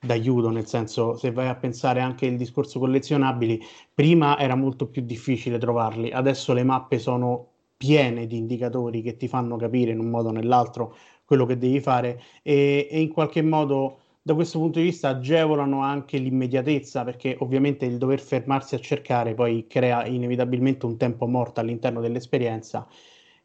d'aiuto, 0.00 0.50
nel 0.50 0.66
senso 0.66 1.16
se 1.16 1.30
vai 1.32 1.48
a 1.48 1.54
pensare 1.56 2.00
anche 2.00 2.26
il 2.26 2.36
discorso 2.36 2.78
collezionabili, 2.78 3.60
prima 3.94 4.38
era 4.38 4.54
molto 4.54 4.88
più 4.88 5.02
difficile 5.02 5.58
trovarli, 5.58 6.10
adesso 6.10 6.52
le 6.52 6.62
mappe 6.64 6.98
sono 6.98 7.48
piene 7.76 8.26
di 8.26 8.36
indicatori 8.36 9.02
che 9.02 9.16
ti 9.16 9.28
fanno 9.28 9.56
capire 9.56 9.90
in 9.92 9.98
un 9.98 10.08
modo 10.10 10.28
o 10.28 10.32
nell'altro 10.32 10.94
quello 11.24 11.46
che 11.46 11.56
devi 11.58 11.80
fare 11.80 12.20
e, 12.42 12.88
e 12.90 13.00
in 13.00 13.08
qualche 13.12 13.42
modo 13.42 14.00
da 14.22 14.34
questo 14.34 14.58
punto 14.58 14.78
di 14.78 14.86
vista 14.86 15.10
agevolano 15.10 15.82
anche 15.82 16.16
l'immediatezza 16.18 17.04
perché 17.04 17.36
ovviamente 17.40 17.84
il 17.84 17.98
dover 17.98 18.20
fermarsi 18.20 18.74
a 18.74 18.78
cercare 18.78 19.34
poi 19.34 19.66
crea 19.66 20.06
inevitabilmente 20.06 20.86
un 20.86 20.96
tempo 20.96 21.26
morto 21.26 21.60
all'interno 21.60 22.00
dell'esperienza 22.00 22.86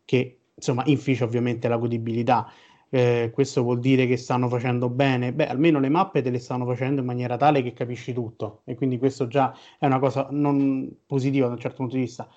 che 0.06 0.40
insomma 0.56 0.84
inficia 0.86 1.24
ovviamente 1.26 1.68
la 1.68 1.78
godibilità. 1.78 2.50
Eh, 2.92 3.30
questo 3.34 3.62
vuol 3.62 3.80
dire 3.80 4.08
che 4.08 4.18
stanno 4.18 4.48
facendo 4.50 4.90
bene? 4.90 5.34
Beh, 5.34 5.48
almeno 5.48 5.80
le 5.80 5.90
mappe 5.90 6.22
te 6.22 6.30
le 6.32 6.40
stanno 6.40 6.66
facendo 6.66 7.02
in 7.02 7.08
maniera 7.08 7.38
tale 7.38 7.62
che 7.62 7.74
capisci 7.74 8.14
tutto 8.14 8.62
e 8.66 8.76
quindi 8.76 8.98
questo 8.98 9.28
già 9.28 9.54
è 9.78 9.86
una 9.86 10.00
cosa 10.00 10.28
non 10.32 10.90
positiva 11.06 11.48
da 11.48 11.54
un 11.54 11.60
certo 11.60 11.78
punto 11.78 11.96
di 11.96 12.02
vista. 12.02 12.28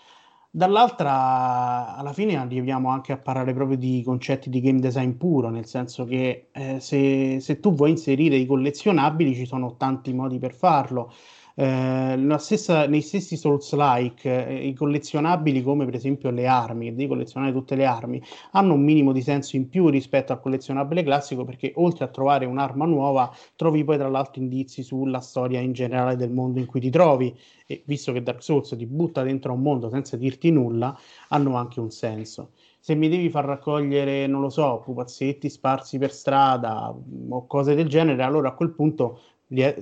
Dall'altra, 0.54 1.96
alla 1.96 2.12
fine 2.12 2.36
arriviamo 2.36 2.90
anche 2.90 3.12
a 3.12 3.16
parlare 3.16 3.54
proprio 3.54 3.78
di 3.78 4.02
concetti 4.04 4.50
di 4.50 4.60
game 4.60 4.80
design 4.80 5.12
puro, 5.12 5.48
nel 5.48 5.64
senso 5.64 6.04
che 6.04 6.50
eh, 6.52 6.78
se, 6.78 7.40
se, 7.40 7.58
tu 7.58 7.72
vuoi 7.72 7.88
inserire 7.92 8.36
i 8.36 8.44
collezionabili 8.44 9.34
ci 9.34 9.46
sono 9.46 9.76
tanti 9.76 10.12
modi 10.12 10.38
per 10.38 10.52
farlo. 10.52 11.10
Eh, 11.54 12.34
stessa, 12.38 12.86
nei 12.86 13.02
stessi 13.02 13.36
Souls-like, 13.36 14.46
eh, 14.46 14.66
i 14.66 14.74
collezionabili 14.74 15.62
come 15.62 15.84
per 15.84 15.94
esempio 15.94 16.30
le 16.30 16.46
armi, 16.46 16.90
devi 16.94 17.08
collezionare 17.08 17.52
tutte 17.52 17.74
le 17.74 17.84
armi, 17.84 18.22
hanno 18.52 18.74
un 18.74 18.82
minimo 18.82 19.12
di 19.12 19.22
senso 19.22 19.56
in 19.56 19.68
più 19.68 19.88
rispetto 19.88 20.32
al 20.32 20.40
collezionabile 20.40 21.02
classico 21.02 21.44
perché 21.44 21.72
oltre 21.76 22.04
a 22.04 22.08
trovare 22.08 22.46
un'arma 22.46 22.86
nuova, 22.86 23.30
trovi 23.56 23.84
poi 23.84 23.98
tra 23.98 24.08
l'altro 24.08 24.40
indizi 24.42 24.82
sulla 24.82 25.20
storia 25.20 25.60
in 25.60 25.72
generale 25.72 26.16
del 26.16 26.30
mondo 26.30 26.58
in 26.58 26.66
cui 26.66 26.80
ti 26.80 26.90
trovi. 26.90 27.34
E 27.66 27.82
visto 27.86 28.12
che 28.12 28.22
Dark 28.22 28.42
Souls 28.42 28.74
ti 28.76 28.86
butta 28.86 29.22
dentro 29.22 29.52
un 29.52 29.62
mondo 29.62 29.88
senza 29.88 30.16
dirti 30.16 30.50
nulla, 30.50 30.96
hanno 31.28 31.54
anche 31.56 31.80
un 31.80 31.90
senso. 31.90 32.50
Se 32.78 32.94
mi 32.96 33.08
devi 33.08 33.30
far 33.30 33.44
raccogliere, 33.44 34.26
non 34.26 34.40
lo 34.40 34.48
so, 34.50 34.80
pupazzetti 34.84 35.48
sparsi 35.48 35.98
per 35.98 36.12
strada 36.12 36.92
o 37.28 37.46
cose 37.46 37.74
del 37.76 37.88
genere, 37.88 38.22
allora 38.24 38.48
a 38.48 38.54
quel 38.54 38.72
punto 38.72 39.20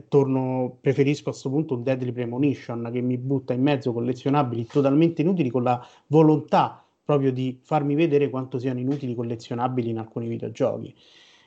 torno, 0.08 0.78
preferisco 0.80 1.28
a 1.28 1.32
questo 1.32 1.50
punto 1.50 1.74
un 1.74 1.82
Deadly 1.82 2.12
Premonition 2.12 2.90
che 2.92 3.00
mi 3.00 3.16
butta 3.18 3.52
in 3.52 3.62
mezzo 3.62 3.92
collezionabili 3.92 4.66
totalmente 4.66 5.22
inutili 5.22 5.50
con 5.50 5.62
la 5.62 5.86
volontà 6.08 6.84
proprio 7.04 7.32
di 7.32 7.58
farmi 7.62 7.94
vedere 7.94 8.30
quanto 8.30 8.58
siano 8.58 8.78
inutili 8.78 9.14
collezionabili 9.14 9.90
in 9.90 9.98
alcuni 9.98 10.28
videogiochi. 10.28 10.94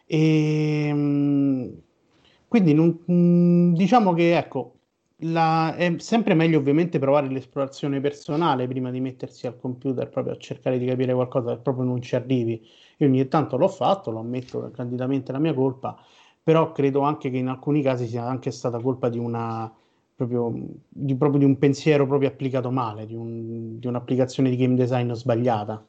E, 0.06 0.88
ehm, 0.88 1.82
quindi 2.48 2.74
non, 2.74 3.00
mm, 3.12 3.74
diciamo 3.74 4.14
che 4.14 4.38
ecco, 4.38 4.74
la, 5.24 5.76
è 5.76 5.96
sempre 6.00 6.34
meglio 6.34 6.60
ovviamente 6.60 7.00
provare 7.00 7.30
l'esplorazione 7.30 8.02
personale 8.02 8.68
prima 8.68 8.92
di 8.92 9.00
mettersi 9.00 9.48
al 9.48 9.58
computer 9.58 10.10
proprio 10.10 10.34
a 10.34 10.38
cercare 10.38 10.78
di 10.78 10.86
capire 10.86 11.14
qualcosa 11.14 11.56
che 11.56 11.62
proprio 11.62 11.86
non 11.86 12.02
ci 12.02 12.16
arrivi. 12.16 12.62
Io 12.98 13.08
ogni 13.08 13.28
tanto 13.28 13.58
l'ho 13.58 13.68
fatto, 13.68 14.12
lo 14.12 14.20
ammetto 14.20 14.70
candidamente 14.72 15.32
la 15.32 15.40
mia 15.40 15.54
colpa, 15.54 15.98
però 16.44 16.72
credo 16.72 17.02
anche 17.02 17.30
che 17.30 17.38
in 17.38 17.48
alcuni 17.48 17.82
casi 17.82 18.08
sia 18.08 18.26
anche 18.26 18.52
stata 18.52 18.80
colpa 18.80 19.10
di 19.10 19.18
una 19.18 19.72
proprio 20.16 20.54
di, 20.88 21.16
proprio 21.16 21.40
di 21.40 21.46
un 21.46 21.58
pensiero 21.58 22.06
proprio 22.06 22.30
applicato 22.30 22.70
male, 22.72 23.06
di, 23.06 23.16
un, 23.16 23.80
di 23.80 23.88
un'applicazione 23.88 24.50
di 24.50 24.58
game 24.58 24.76
design 24.76 25.12
sbagliata. 25.12 25.84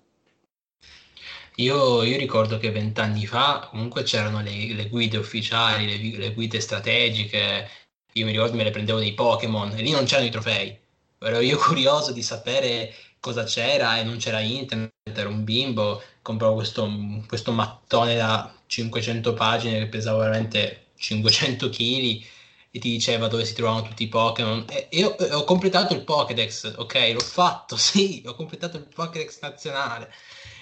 Io, 1.57 2.03
io 2.03 2.17
ricordo 2.17 2.59
che 2.59 2.73
vent'anni 2.73 3.27
fa 3.27 3.69
comunque 3.71 4.03
c'erano 4.03 4.41
le, 4.43 4.75
le 4.75 4.89
guide 4.89 5.19
ufficiali, 5.19 5.87
le, 5.87 6.19
le, 6.19 6.35
guide 6.35 6.61
strategiche, 6.61 7.69
io 8.13 8.25
mi 8.25 8.33
ricordo 8.33 8.57
me 8.57 8.65
le 8.65 8.71
prendevo 8.71 8.99
dei 8.99 9.15
Pokémon 9.15 9.71
e 9.77 9.83
lì 9.83 9.93
non 9.93 10.05
c'erano 10.05 10.27
i 10.27 10.33
trofei, 10.33 10.77
ero 11.21 11.39
io 11.41 11.57
curioso 11.63 12.13
di 12.13 12.23
sapere 12.23 12.93
cosa 13.21 13.45
c'era 13.45 13.99
e 13.99 14.03
non 14.03 14.17
c'era 14.17 14.41
internet, 14.41 14.93
ero 15.15 15.29
un 15.29 15.45
bimbo, 15.45 16.03
compravo 16.23 16.55
questo, 16.55 16.91
questo 17.29 17.53
mattone 17.53 18.17
da 18.17 18.53
500 18.75 19.35
pagine 19.35 19.79
che 19.79 19.87
pesava 19.87 20.25
veramente 20.25 20.87
500 20.97 21.69
kg 21.69 22.25
e 22.71 22.79
ti 22.81 22.91
diceva 22.91 23.29
dove 23.29 23.45
si 23.45 23.55
trovavano 23.55 23.87
tutti 23.87 24.03
i 24.03 24.09
Pokémon. 24.09 24.65
E 24.69 24.89
io 24.93 25.11
ho 25.11 25.45
completato 25.45 25.95
il 25.95 26.03
Pokédex, 26.03 26.75
ok, 26.77 27.13
l'ho 27.13 27.21
fatto, 27.21 27.77
sì, 27.79 28.23
ho 28.27 28.35
completato 28.35 28.77
il 28.77 28.89
Pokédex 28.93 29.41
nazionale. 29.41 30.13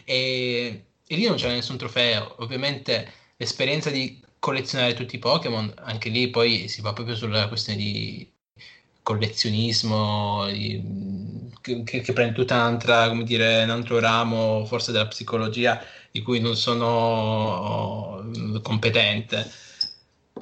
E, 0.05 0.85
e 1.07 1.16
lì 1.16 1.25
non 1.27 1.37
c'era 1.37 1.55
nessun 1.55 1.79
trofeo. 1.79 2.37
Ovviamente 2.40 3.11
l'esperienza 3.37 3.90
di 3.90 4.20
collezionare 4.38 4.94
tutti 4.94 5.16
i 5.16 5.18
Pokémon, 5.18 5.72
anche 5.79 6.11
lì 6.11 6.29
poi 6.29 6.68
si 6.68 6.83
va 6.83 6.92
proprio 6.92 7.16
sulla 7.16 7.48
questione 7.48 7.79
di 7.79 8.31
collezionismo 9.03 10.44
che, 11.61 11.83
che, 11.85 12.12
prende 12.12 12.35
tutta 12.35 12.55
un'altra, 12.57 13.09
come 13.09 13.25
dire, 13.25 13.62
un 13.62 13.70
altro 13.70 13.98
ramo 14.01 14.64
forse 14.66 14.92
della 14.92 15.09
psicologia 15.09 15.83
di 16.12 16.22
cui 16.22 16.38
non 16.38 16.57
sono 16.57 18.31
competente 18.62 19.51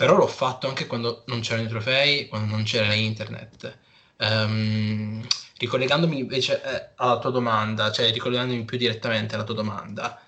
però 0.01 0.17
l'ho 0.17 0.27
fatto 0.27 0.67
anche 0.67 0.87
quando 0.87 1.25
non 1.27 1.41
c'erano 1.41 1.67
i 1.67 1.69
trofei, 1.69 2.27
quando 2.29 2.55
non 2.55 2.65
c'era 2.65 2.95
internet. 2.95 3.79
Um, 4.17 5.23
ricollegandomi 5.59 6.19
invece 6.19 6.63
eh, 6.63 6.89
alla 6.97 7.19
tua 7.19 7.31
domanda, 7.31 7.93
cioè 7.93 8.11
ricollegandomi 8.11 8.65
più 8.65 8.79
direttamente 8.79 9.35
alla 9.35 9.45
tua 9.45 9.55
domanda, 9.55 10.19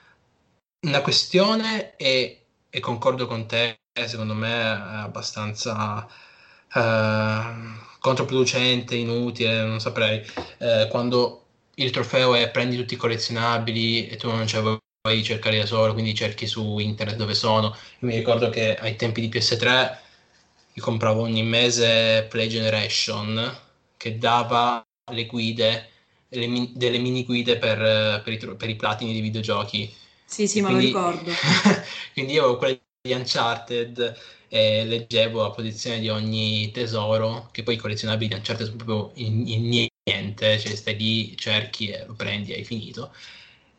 una 0.81 1.01
questione 1.01 1.97
è, 1.97 2.43
e 2.69 2.81
concordo 2.81 3.27
con 3.27 3.47
te, 3.47 3.81
secondo 4.07 4.35
me 4.35 4.51
è 4.51 4.63
abbastanza 5.05 6.07
uh, 6.75 7.99
controproducente, 7.99 8.95
inutile, 8.97 9.65
non 9.65 9.81
saprei, 9.81 10.23
uh, 10.59 10.89
quando 10.89 11.47
il 11.77 11.91
trofeo 11.91 12.35
è 12.35 12.51
prendi 12.51 12.77
tutti 12.77 12.93
i 12.95 12.99
collezionabili 12.99 14.09
e 14.09 14.17
tu 14.17 14.29
non 14.31 14.47
ce 14.47 14.61
vuoi 14.61 14.79
poi 15.03 15.25
cercare 15.25 15.59
da 15.59 15.67
solo, 15.67 15.95
quindi 15.95 16.15
cerchi 16.15 16.47
su 16.47 16.79
internet 16.79 17.17
dove 17.17 17.35
sono. 17.35 17.77
Io 17.99 18.07
mi 18.07 18.15
ricordo 18.15 18.51
che 18.51 18.77
ai 18.77 18.95
tempi 18.95 19.21
di 19.21 19.29
PS3 19.29 19.99
io 20.75 20.83
compravo 20.83 21.23
ogni 21.23 21.43
mese 21.43 22.25
Play 22.31 22.47
Generation 22.47 23.59
che 23.97 24.17
dava 24.17 24.87
le 25.13 25.27
guide, 25.27 25.89
le, 26.29 26.69
delle 26.75 26.99
mini 26.99 27.25
guide 27.25 27.59
per, 27.59 28.23
per, 28.23 28.33
i, 28.33 28.57
per, 28.57 28.69
i, 28.69 28.77
platini 28.77 29.13
di 29.13 29.21
videogiochi. 29.21 29.93
Sì, 30.25 30.47
sì, 30.47 30.61
ma 30.61 30.71
lo 30.71 30.79
ricordo. 30.79 31.33
quindi 32.15 32.35
io 32.35 32.43
avevo 32.43 32.59
quelle 32.59 32.81
di 33.01 33.13
Uncharted 33.13 34.17
e 34.47 34.85
leggevo 34.85 35.43
la 35.43 35.51
posizione 35.51 35.99
di 35.99 36.11
ogni 36.11 36.71
tesoro, 36.71 37.49
che 37.51 37.65
poi 37.65 37.75
i 37.75 37.79
collezionabili 37.79 38.29
di 38.29 38.35
Uncharted 38.37 38.67
sono 38.67 38.77
proprio 38.77 39.11
in, 39.17 39.49
in 39.49 39.89
niente, 40.05 40.61
cioè 40.61 40.77
stai 40.77 40.97
lì, 40.97 41.37
cerchi 41.37 41.89
e 41.89 42.07
lo 42.07 42.15
prendi 42.15 42.53
e 42.53 42.59
hai 42.59 42.65
finito 42.65 43.13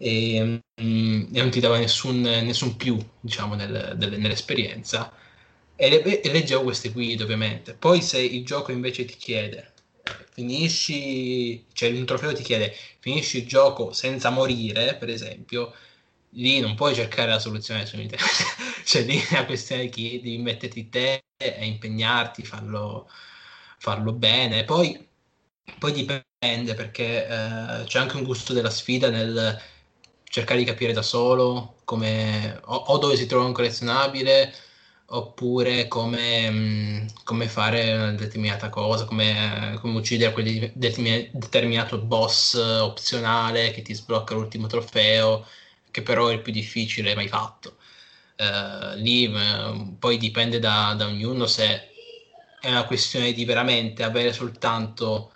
e, 0.04 0.62
mm, 0.82 1.36
e 1.36 1.42
non 1.42 1.50
ti 1.50 1.60
dava 1.60 1.78
nessun, 1.78 2.22
nessun 2.22 2.76
più 2.76 2.98
diciamo, 3.20 3.56
nel, 3.56 3.96
nel, 3.98 4.20
nell'esperienza. 4.20 5.12
E, 5.76 5.90
le, 5.90 6.22
e 6.22 6.32
leggevo 6.32 6.64
queste 6.64 6.90
guide 6.92 7.24
ovviamente. 7.24 7.74
Poi 7.74 8.02
se 8.02 8.20
il 8.22 8.46
gioco 8.46 8.72
invece 8.72 9.06
ti 9.06 9.16
chiede 9.16 9.72
finisci, 10.32 11.66
cioè 11.74 11.92
un 11.92 12.06
trofeo 12.06 12.34
ti 12.34 12.44
chiede 12.44 12.76
finisci 13.00 13.38
il 13.40 13.48
gioco 13.48 13.92
senza 13.94 14.30
morire, 14.30 14.96
per 14.98 15.10
esempio, 15.10 15.74
lì 16.32 16.60
non 16.60 16.76
puoi 16.76 16.96
cercare 16.96 17.30
la 17.30 17.40
soluzione 17.40 17.86
su 17.86 17.98
internet, 18.00 18.30
cioè 18.86 19.04
lì 19.04 19.18
è 19.20 19.28
una 19.32 19.46
questione 19.46 19.90
che 19.90 20.20
devi 20.24 20.38
metterti 20.40 20.90
te 20.90 21.24
e 21.38 21.66
impegnarti, 21.66 22.44
farlo, 22.44 23.08
farlo 23.78 24.12
bene. 24.14 24.64
Poi, 24.66 25.08
poi 25.80 25.92
dipende 25.92 26.74
perché 26.76 27.26
eh, 27.28 27.84
c'è 27.86 28.00
anche 28.00 28.18
un 28.18 28.24
gusto 28.24 28.54
della 28.54 28.70
sfida 28.70 29.10
nel 29.10 29.60
cercare 30.34 30.58
di 30.58 30.66
capire 30.66 30.94
da 30.94 31.04
solo 31.04 31.76
come, 31.84 32.60
o, 32.66 32.76
o 32.76 32.98
dove 32.98 33.16
si 33.16 33.28
trova 33.28 33.46
un 33.46 33.54
collezionabile 33.54 34.52
oppure 35.08 35.88
come, 35.88 36.50
mm, 36.50 37.06
come, 37.24 37.48
fare 37.48 37.94
una 37.94 38.12
determinata 38.14 38.70
cosa, 38.70 39.06
come, 39.06 39.78
come 39.80 40.00
uccidere 40.00 40.34
quel 40.34 40.72
determinato 40.74 42.00
boss 42.00 42.56
opzionale 42.56 43.70
che 43.72 43.84
ti 43.84 43.94
sblocca 43.94 44.34
l'ultimo 44.34 44.66
trofeo, 44.66 45.46
che 45.92 46.02
però 46.02 46.30
è 46.30 46.34
il 46.34 46.42
più 46.42 46.52
difficile 46.52 47.14
mai 47.14 47.28
fatto. 47.28 47.78
Uh, 48.36 48.96
lì 48.96 49.28
uh, 49.28 49.98
poi 50.00 50.18
dipende 50.18 50.58
da, 50.58 50.96
da, 50.98 51.06
ognuno 51.06 51.46
se 51.46 51.90
è 52.60 52.70
una 52.70 52.86
questione 52.86 53.34
di 53.34 53.46
veramente 53.46 54.02
avere 54.04 54.34
soltanto 54.34 55.33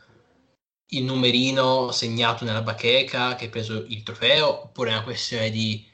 il 0.90 1.04
numerino 1.04 1.92
segnato 1.92 2.46
nella 2.46 2.62
bacheca 2.62 3.36
che 3.36 3.46
ha 3.48 3.50
preso 3.50 3.86
il 3.88 4.04
trofeo, 4.04 4.64
oppure 4.64 4.92
è 4.92 4.94
una 4.94 5.04
questione 5.04 5.50
di 5.50 5.86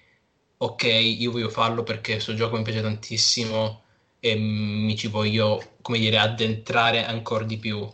ok, 0.58 0.84
io 0.84 1.32
voglio 1.32 1.50
farlo 1.50 1.84
perché 1.84 2.14
questo 2.14 2.34
gioco 2.36 2.58
mi 2.58 2.64
piace 2.64 2.82
tantissimo 2.82 3.82
e 4.20 4.36
mi 4.36 4.96
ci 4.96 5.08
voglio, 5.08 5.76
come 5.82 6.00
dire, 6.00 6.18
addentrare 6.18 7.06
ancora 7.06 7.44
di 7.44 7.58
più. 7.58 7.90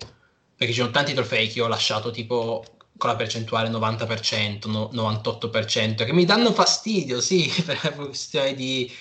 Perché 0.55 0.73
ci 0.73 0.79
sono 0.79 0.91
tanti 0.91 1.13
trofei 1.13 1.47
che 1.47 1.61
ho 1.61 1.67
lasciato 1.67 2.11
tipo 2.11 2.63
con 2.97 3.09
la 3.09 3.15
percentuale 3.15 3.69
90%, 3.69 4.69
no, 4.69 4.89
98%, 4.93 6.03
che 6.05 6.13
mi 6.13 6.25
danno 6.25 6.51
fastidio, 6.53 7.21
sì, 7.21 7.51
per 7.65 7.79
la 7.81 7.91
questione 7.93 8.53
di 8.53 8.91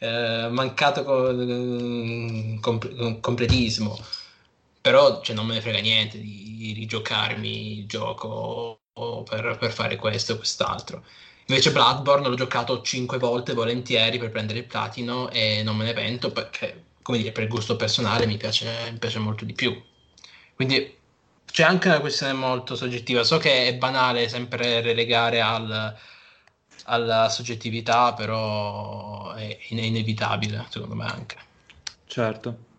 eh, 0.00 0.48
mancato 0.50 1.04
co- 1.04 1.34
com- 2.60 3.20
completismo 3.20 3.98
però 4.82 5.22
cioè, 5.22 5.36
non 5.36 5.46
me 5.46 5.54
ne 5.54 5.60
frega 5.60 5.78
niente 5.78 6.18
di 6.18 6.41
rigiocarmi 6.72 7.78
il 7.78 7.86
gioco 7.86 8.80
per, 8.92 9.56
per 9.58 9.72
fare 9.72 9.96
questo 9.96 10.34
o 10.34 10.36
quest'altro. 10.36 11.04
Invece 11.46 11.72
Bloodborne 11.72 12.28
l'ho 12.28 12.36
giocato 12.36 12.82
5 12.82 13.18
volte 13.18 13.52
volentieri 13.52 14.18
per 14.18 14.30
prendere 14.30 14.60
il 14.60 14.66
platino 14.66 15.28
e 15.30 15.62
non 15.64 15.76
me 15.76 15.84
ne 15.84 15.92
pento 15.92 16.30
perché, 16.30 16.84
come 17.02 17.18
dire, 17.18 17.32
per 17.32 17.48
gusto 17.48 17.76
personale 17.76 18.26
mi 18.26 18.36
piace, 18.36 18.90
mi 18.92 18.98
piace 18.98 19.18
molto 19.18 19.44
di 19.44 19.52
più. 19.52 19.82
Quindi 20.54 20.96
c'è 21.44 21.64
anche 21.64 21.88
una 21.88 22.00
questione 22.00 22.32
molto 22.32 22.76
soggettiva. 22.76 23.24
So 23.24 23.38
che 23.38 23.66
è 23.66 23.74
banale 23.74 24.28
sempre 24.28 24.80
relegare 24.80 25.40
al, 25.40 25.94
alla 26.84 27.28
soggettività, 27.28 28.14
però 28.14 29.32
è, 29.32 29.58
è 29.58 29.74
inevitabile, 29.74 30.66
secondo 30.70 30.94
me 30.94 31.06
anche. 31.06 31.36
Certo. 32.06 32.70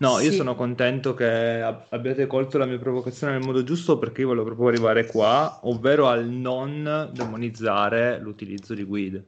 No, 0.00 0.18
io 0.18 0.32
sono 0.32 0.54
contento 0.54 1.12
che 1.12 1.60
abbiate 1.60 2.26
colto 2.26 2.56
la 2.56 2.64
mia 2.64 2.78
provocazione 2.78 3.34
nel 3.34 3.44
modo 3.44 3.62
giusto 3.62 3.98
perché 3.98 4.22
io 4.22 4.28
volevo 4.28 4.46
proprio 4.46 4.68
arrivare 4.68 5.04
qua, 5.04 5.60
ovvero 5.64 6.08
al 6.08 6.26
non 6.26 7.10
demonizzare 7.12 8.18
l'utilizzo 8.18 8.72
di 8.72 8.84
guide. 8.84 9.22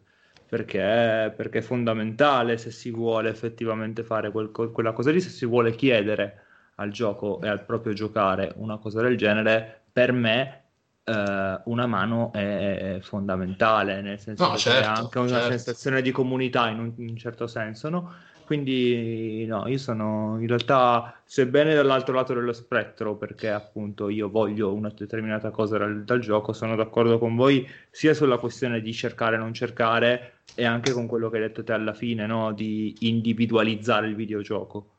Perché, 0.49 1.33
perché 1.37 1.59
è 1.59 1.63
fondamentale 1.63 2.57
se 2.57 2.71
si 2.71 2.91
vuole 2.91 3.29
effettivamente 3.29 4.03
fare 4.03 4.31
quel, 4.31 4.51
quella 4.51 4.93
cosa 4.93 5.11
lì, 5.11 5.21
se 5.21 5.29
si 5.29 5.45
vuole 5.45 5.75
chiedere 5.75 6.45
al 6.77 6.91
gioco 6.91 7.41
e 7.43 7.49
al 7.49 7.65
proprio 7.65 7.93
giocare 7.93 8.53
una 8.57 8.79
cosa 8.79 9.03
del 9.03 9.19
genere, 9.19 9.83
per 9.93 10.13
me 10.13 10.63
eh, 11.05 11.61
una 11.65 11.87
mano 11.87 12.33
è, 12.33 12.97
è, 12.97 13.01
fondamentale, 13.01 14.01
nel 14.01 14.19
senso 14.19 14.47
no, 14.47 14.53
che 14.53 14.59
certo, 14.59 14.81
è 14.81 14.85
anche 14.87 15.19
una 15.19 15.29
certo. 15.29 15.49
sensazione 15.49 16.01
di 16.01 16.11
comunità 16.13 16.69
in 16.69 16.79
un, 16.79 16.93
in 16.97 17.11
un 17.11 17.17
certo 17.17 17.47
senso, 17.47 17.89
no? 17.89 18.15
Quindi 18.53 19.47
no, 19.47 19.67
io 19.67 19.79
sono 19.79 20.37
in 20.39 20.47
realtà, 20.47 21.23
sebbene 21.25 21.75
dall'altro 21.75 22.13
lato 22.13 22.35
dello 22.35 22.53
spettro, 22.53 23.17
perché 23.17 23.49
appunto 23.49 24.11
io 24.11 24.29
voglio 24.29 24.75
una 24.75 24.93
determinata 24.95 25.51
cosa 25.51 25.79
dal, 25.79 26.05
dal 26.05 26.21
gioco, 26.21 26.53
sono 26.53 26.77
d'accordo 26.77 27.19
con 27.19 27.35
voi 27.35 27.67
sia 27.91 28.13
sulla 28.13 28.37
questione 28.37 28.83
di 28.83 28.93
cercare 28.93 29.37
e 29.37 29.39
non 29.39 29.55
cercare 29.55 30.41
e 30.55 30.67
anche 30.67 30.93
con 30.93 31.07
quello 31.07 31.31
che 31.31 31.37
hai 31.37 31.45
detto 31.45 31.65
te 31.65 31.73
alla 31.73 31.95
fine, 31.95 32.27
no? 32.27 32.53
di 32.53 32.95
individualizzare 33.01 34.07
il 34.09 34.17
videogioco. 34.17 34.97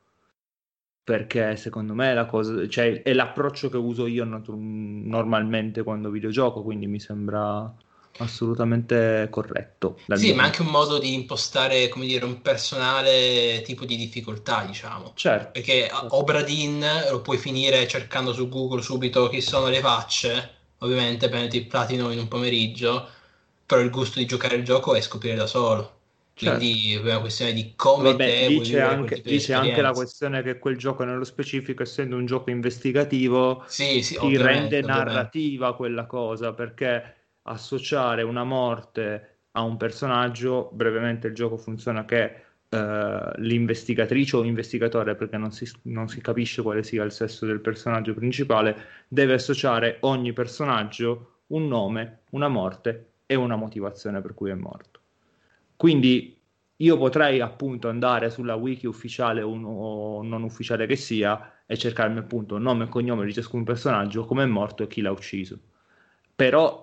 Perché 1.03 1.55
secondo 1.55 1.93
me 1.93 2.09
è, 2.09 2.13
la 2.15 2.25
cosa, 2.25 2.67
cioè, 2.67 3.03
è 3.03 3.13
l'approccio 3.13 3.69
che 3.69 3.77
uso 3.77 4.07
io 4.07 4.25
normalmente 4.25 5.83
quando 5.83 6.09
videogioco, 6.09 6.63
quindi 6.63 6.87
mi 6.87 6.99
sembra 6.99 7.71
assolutamente 8.17 9.27
corretto. 9.29 9.97
Sì, 10.13 10.33
ma 10.33 10.43
anche 10.43 10.61
un 10.61 10.67
modo 10.67 10.99
di 10.99 11.13
impostare, 11.13 11.87
come 11.89 12.05
dire, 12.05 12.25
un 12.25 12.41
personale 12.41 13.61
tipo 13.63 13.85
di 13.85 13.95
difficoltà, 13.95 14.63
diciamo. 14.65 15.13
Certo. 15.15 15.51
Perché 15.51 15.87
certo. 15.89 16.15
Obradin 16.15 16.85
lo 17.09 17.21
puoi 17.21 17.37
finire 17.37 17.87
cercando 17.87 18.33
su 18.33 18.47
Google 18.49 18.81
subito 18.81 19.29
chi 19.29 19.41
sono 19.41 19.67
le 19.67 19.79
facce, 19.79 20.51
ovviamente 20.79 21.29
prendi 21.29 21.57
il 21.57 21.67
platino 21.67 22.11
in 22.11 22.19
un 22.19 22.27
pomeriggio, 22.27 23.07
però 23.65 23.81
il 23.81 23.89
gusto 23.89 24.19
di 24.19 24.25
giocare 24.25 24.55
il 24.55 24.63
gioco 24.63 24.93
è 24.95 25.01
scoprire 25.01 25.35
da 25.35 25.47
solo. 25.47 26.01
Quindi 26.35 26.93
certo. 26.93 27.07
è 27.07 27.11
una 27.11 27.19
questione 27.19 27.53
di 27.53 27.73
come 27.75 28.11
Vabbè, 28.11 28.25
te 28.25 28.47
dice, 28.47 28.81
anche, 28.81 29.21
dice 29.21 29.53
anche, 29.53 29.81
la 29.81 29.93
questione 29.93 30.41
che 30.41 30.57
quel 30.57 30.77
gioco 30.77 31.03
nello 31.03 31.23
specifico, 31.23 31.83
essendo 31.83 32.15
un 32.15 32.25
gioco 32.25 32.49
investigativo, 32.49 33.63
sì, 33.67 34.01
sì, 34.01 34.17
ti 34.17 34.35
rende 34.35 34.81
narrativa 34.81 35.69
ovviamente. 35.69 35.77
quella 35.77 36.05
cosa 36.07 36.53
perché 36.53 37.22
associare 37.43 38.23
una 38.23 38.43
morte 38.43 39.37
a 39.51 39.61
un 39.61 39.77
personaggio, 39.77 40.69
brevemente 40.73 41.27
il 41.27 41.33
gioco 41.33 41.57
funziona 41.57 42.05
che 42.05 42.43
uh, 42.69 43.31
l'investigatrice 43.37 44.35
o 44.35 44.43
investigatore, 44.43 45.15
perché 45.15 45.37
non 45.37 45.51
si, 45.51 45.69
non 45.83 46.07
si 46.07 46.21
capisce 46.21 46.61
quale 46.61 46.83
sia 46.83 47.03
il 47.03 47.11
sesso 47.11 47.45
del 47.45 47.59
personaggio 47.59 48.13
principale, 48.13 48.75
deve 49.07 49.33
associare 49.33 49.97
ogni 50.01 50.33
personaggio 50.33 51.41
un 51.47 51.67
nome, 51.67 52.21
una 52.31 52.47
morte 52.47 53.11
e 53.25 53.35
una 53.35 53.55
motivazione 53.55 54.21
per 54.21 54.33
cui 54.33 54.49
è 54.49 54.55
morto. 54.55 54.99
Quindi 55.75 56.37
io 56.77 56.97
potrei 56.97 57.39
appunto 57.39 57.87
andare 57.87 58.29
sulla 58.29 58.55
wiki 58.55 58.87
ufficiale 58.87 59.41
o 59.41 60.21
non 60.23 60.43
ufficiale 60.43 60.87
che 60.87 60.95
sia 60.95 61.61
e 61.65 61.77
cercarmi 61.77 62.19
appunto 62.19 62.57
nome 62.57 62.85
e 62.85 62.89
cognome 62.89 63.25
di 63.25 63.33
ciascun 63.33 63.63
personaggio, 63.63 64.25
come 64.25 64.43
è 64.43 64.47
morto 64.47 64.83
e 64.83 64.87
chi 64.87 65.01
l'ha 65.01 65.11
ucciso. 65.11 65.59
Però 66.35 66.82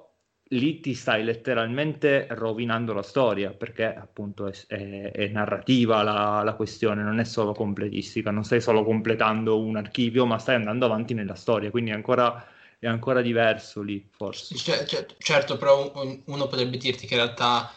lì 0.52 0.80
ti 0.80 0.94
stai 0.94 1.22
letteralmente 1.22 2.26
rovinando 2.30 2.92
la 2.92 3.02
storia 3.02 3.50
perché 3.50 3.94
appunto 3.94 4.46
è, 4.46 4.52
è, 4.66 5.12
è 5.12 5.28
narrativa 5.28 6.02
la, 6.02 6.42
la, 6.42 6.54
questione, 6.54 7.02
non 7.02 7.20
è 7.20 7.24
solo 7.24 7.52
completistica, 7.52 8.30
non 8.30 8.44
stai 8.44 8.60
solo 8.60 8.84
completando 8.84 9.60
un 9.60 9.76
archivio, 9.76 10.26
ma 10.26 10.38
stai 10.38 10.56
andando 10.56 10.86
avanti 10.86 11.14
nella 11.14 11.34
storia, 11.34 11.70
quindi 11.70 11.90
è 11.90 11.94
ancora, 11.94 12.44
è 12.78 12.86
ancora 12.86 13.20
diverso 13.22 13.82
lì 13.82 14.04
forse. 14.10 14.54
C- 14.56 14.84
c- 14.84 15.06
certo, 15.18 15.56
però 15.56 15.92
un, 15.94 16.20
uno 16.24 16.46
potrebbe 16.48 16.76
dirti 16.78 17.06
che 17.06 17.14
in 17.14 17.20
realtà 17.20 17.72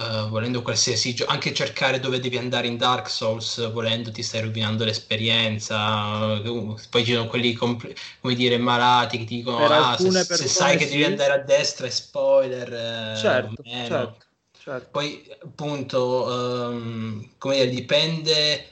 Uh, 0.00 0.30
volendo 0.30 0.62
qualsiasi 0.62 1.14
gioco, 1.14 1.30
anche 1.30 1.52
cercare 1.52 2.00
dove 2.00 2.20
devi 2.20 2.38
andare 2.38 2.66
in 2.66 2.78
Dark 2.78 3.10
Souls, 3.10 3.70
volendo 3.70 4.10
ti 4.10 4.22
stai 4.22 4.40
rovinando 4.40 4.82
l'esperienza. 4.86 6.40
Uh, 6.40 6.74
poi 6.88 7.04
ci 7.04 7.12
sono 7.12 7.26
quelli 7.26 7.52
compl- 7.52 7.92
come 8.18 8.34
dire 8.34 8.56
malati 8.56 9.18
che 9.18 9.24
ti 9.24 9.36
dicono: 9.36 9.66
ah, 9.66 9.98
se, 9.98 10.10
se 10.10 10.48
sai 10.48 10.78
che 10.78 10.88
devi 10.88 11.04
andare 11.04 11.32
a 11.34 11.38
destra 11.38 11.86
è 11.86 11.90
spoiler. 11.90 12.72
Eh, 12.72 13.16
certo, 13.18 13.62
certo, 13.62 14.16
certo, 14.58 14.88
Poi, 14.90 15.22
appunto, 15.42 16.24
um, 16.30 17.32
come 17.36 17.56
dire, 17.56 17.68
dipende. 17.68 18.64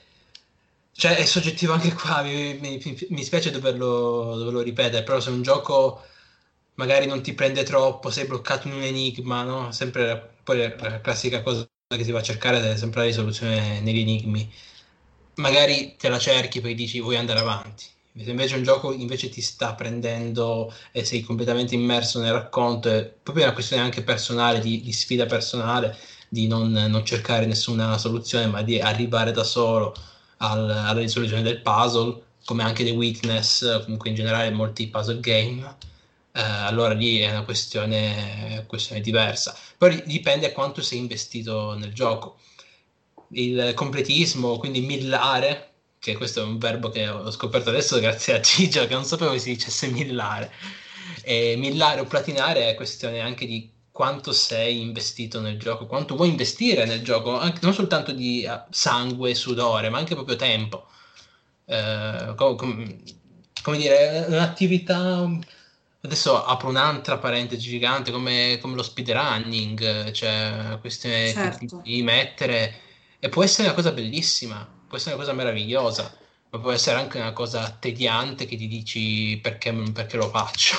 Cioè, 0.92 1.14
è 1.16 1.26
soggettivo 1.26 1.74
anche 1.74 1.92
qua. 1.92 2.22
Mi, 2.22 2.58
mi, 2.58 3.06
mi 3.10 3.22
spiace 3.22 3.50
doverlo, 3.50 4.34
doverlo 4.36 4.62
ripetere, 4.62 5.02
però 5.02 5.20
se 5.20 5.28
un 5.28 5.42
gioco 5.42 6.02
magari 6.74 7.06
non 7.06 7.22
ti 7.22 7.34
prende 7.34 7.64
troppo, 7.64 8.10
sei 8.10 8.26
bloccato 8.26 8.68
in 8.68 8.74
un 8.74 8.82
enigma, 8.82 9.42
no? 9.42 9.72
Sempre 9.72 10.37
poi 10.48 10.58
la, 10.60 10.74
la 10.88 11.00
classica 11.02 11.42
cosa 11.42 11.68
che 11.94 12.04
si 12.04 12.10
va 12.10 12.20
a 12.20 12.22
cercare 12.22 12.72
è 12.72 12.76
sempre 12.78 13.00
la 13.00 13.06
risoluzione 13.06 13.80
negli 13.80 13.98
enigmi. 13.98 14.50
Magari 15.34 15.94
te 15.98 16.08
la 16.08 16.18
cerchi 16.18 16.62
perché 16.62 16.74
dici 16.74 17.00
vuoi 17.00 17.16
andare 17.16 17.40
avanti. 17.40 17.84
Se 18.18 18.30
invece 18.30 18.56
un 18.56 18.62
gioco 18.62 18.92
invece 18.94 19.28
ti 19.28 19.42
sta 19.42 19.74
prendendo 19.74 20.72
e 20.90 21.04
sei 21.04 21.22
completamente 21.22 21.74
immerso 21.74 22.18
nel 22.20 22.32
racconto, 22.32 22.88
è 22.88 23.04
proprio 23.04 23.44
una 23.44 23.52
questione 23.52 23.82
anche 23.82 24.02
personale, 24.02 24.60
di, 24.60 24.80
di 24.80 24.90
sfida 24.90 25.26
personale, 25.26 25.94
di 26.30 26.46
non, 26.46 26.72
non, 26.72 27.04
cercare 27.04 27.44
nessuna 27.44 27.98
soluzione, 27.98 28.46
ma 28.46 28.62
di 28.62 28.80
arrivare 28.80 29.32
da 29.32 29.44
solo 29.44 29.94
al, 30.38 30.68
alla 30.70 31.00
risoluzione 31.00 31.42
del 31.42 31.60
puzzle, 31.60 32.22
come 32.46 32.62
anche 32.62 32.84
The 32.84 32.90
Witness, 32.90 33.82
comunque 33.84 34.08
in 34.08 34.16
generale 34.16 34.50
molti 34.50 34.88
puzzle 34.88 35.20
game 35.20 35.76
eh, 36.38 36.42
allora 36.42 36.94
lì 36.94 37.18
è 37.18 37.30
una 37.30 37.42
questione, 37.42 38.64
questione 38.68 39.00
diversa. 39.00 39.56
Poi 39.76 40.00
dipende 40.06 40.52
quanto 40.52 40.82
sei 40.82 40.98
investito 40.98 41.74
nel 41.74 41.92
gioco. 41.92 42.38
Il 43.30 43.72
completismo, 43.74 44.56
quindi 44.56 44.80
millare, 44.82 45.72
che 45.98 46.16
questo 46.16 46.40
è 46.40 46.44
un 46.44 46.58
verbo 46.58 46.90
che 46.90 47.08
ho 47.08 47.28
scoperto 47.32 47.70
adesso 47.70 47.98
grazie 47.98 48.36
a 48.36 48.40
Gigio, 48.40 48.86
che 48.86 48.94
non 48.94 49.04
sapevo 49.04 49.32
che 49.32 49.40
si 49.40 49.50
dicesse 49.50 49.88
millare. 49.88 50.52
E 51.22 51.56
millare 51.56 52.00
o 52.02 52.06
platinare 52.06 52.70
è 52.70 52.74
questione 52.76 53.18
anche 53.20 53.44
di 53.44 53.68
quanto 53.90 54.30
sei 54.32 54.80
investito 54.80 55.40
nel 55.40 55.58
gioco, 55.58 55.86
quanto 55.86 56.14
vuoi 56.14 56.28
investire 56.28 56.84
nel 56.84 57.02
gioco, 57.02 57.36
anche, 57.36 57.58
non 57.62 57.74
soltanto 57.74 58.12
di 58.12 58.46
uh, 58.48 58.60
sangue, 58.70 59.34
sudore, 59.34 59.88
ma 59.88 59.98
anche 59.98 60.14
proprio 60.14 60.36
tempo. 60.36 60.86
Uh, 61.64 62.34
com- 62.36 62.54
com- 62.56 63.02
come 63.60 63.76
dire, 63.76 64.24
un'attività 64.28 65.28
Adesso 66.08 66.42
apro 66.42 66.70
un'altra 66.70 67.18
parentesi 67.18 67.68
gigante 67.68 68.10
come, 68.10 68.56
come 68.62 68.74
lo 68.76 68.82
speedrunning, 68.82 70.10
cioè 70.12 70.78
questione 70.80 71.30
certo. 71.32 71.82
di 71.84 72.02
mettere 72.02 72.80
e 73.18 73.28
può 73.28 73.42
essere 73.42 73.64
una 73.68 73.76
cosa 73.76 73.92
bellissima, 73.92 74.66
può 74.88 74.96
essere 74.96 75.16
una 75.16 75.22
cosa 75.22 75.36
meravigliosa, 75.36 76.16
ma 76.48 76.58
può 76.60 76.70
essere 76.70 76.98
anche 76.98 77.18
una 77.18 77.34
cosa 77.34 77.76
tediante 77.78 78.46
che 78.46 78.56
ti 78.56 78.66
dici 78.68 79.38
perché, 79.42 79.70
perché 79.92 80.16
lo 80.16 80.30
faccio. 80.30 80.76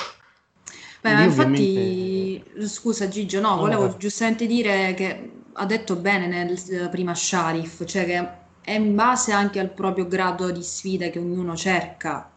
Beh, 1.02 1.26
infatti, 1.26 2.44
scusa 2.66 3.08
Gigio, 3.08 3.40
no, 3.40 3.56
volevo 3.56 3.86
no. 3.86 3.98
giustamente 3.98 4.48
dire 4.48 4.96
che 4.96 5.32
ha 5.54 5.66
detto 5.68 5.96
bene 5.96 6.26
nel, 6.26 6.90
prima 6.90 7.14
Sharif, 7.14 7.86
cioè 7.86 8.06
che 8.06 8.28
è 8.62 8.72
in 8.72 8.96
base 8.96 9.32
anche 9.32 9.60
al 9.60 9.70
proprio 9.70 10.08
grado 10.08 10.50
di 10.50 10.64
sfida 10.64 11.12
che 11.12 11.20
ognuno 11.20 11.56
cerca. 11.56 12.32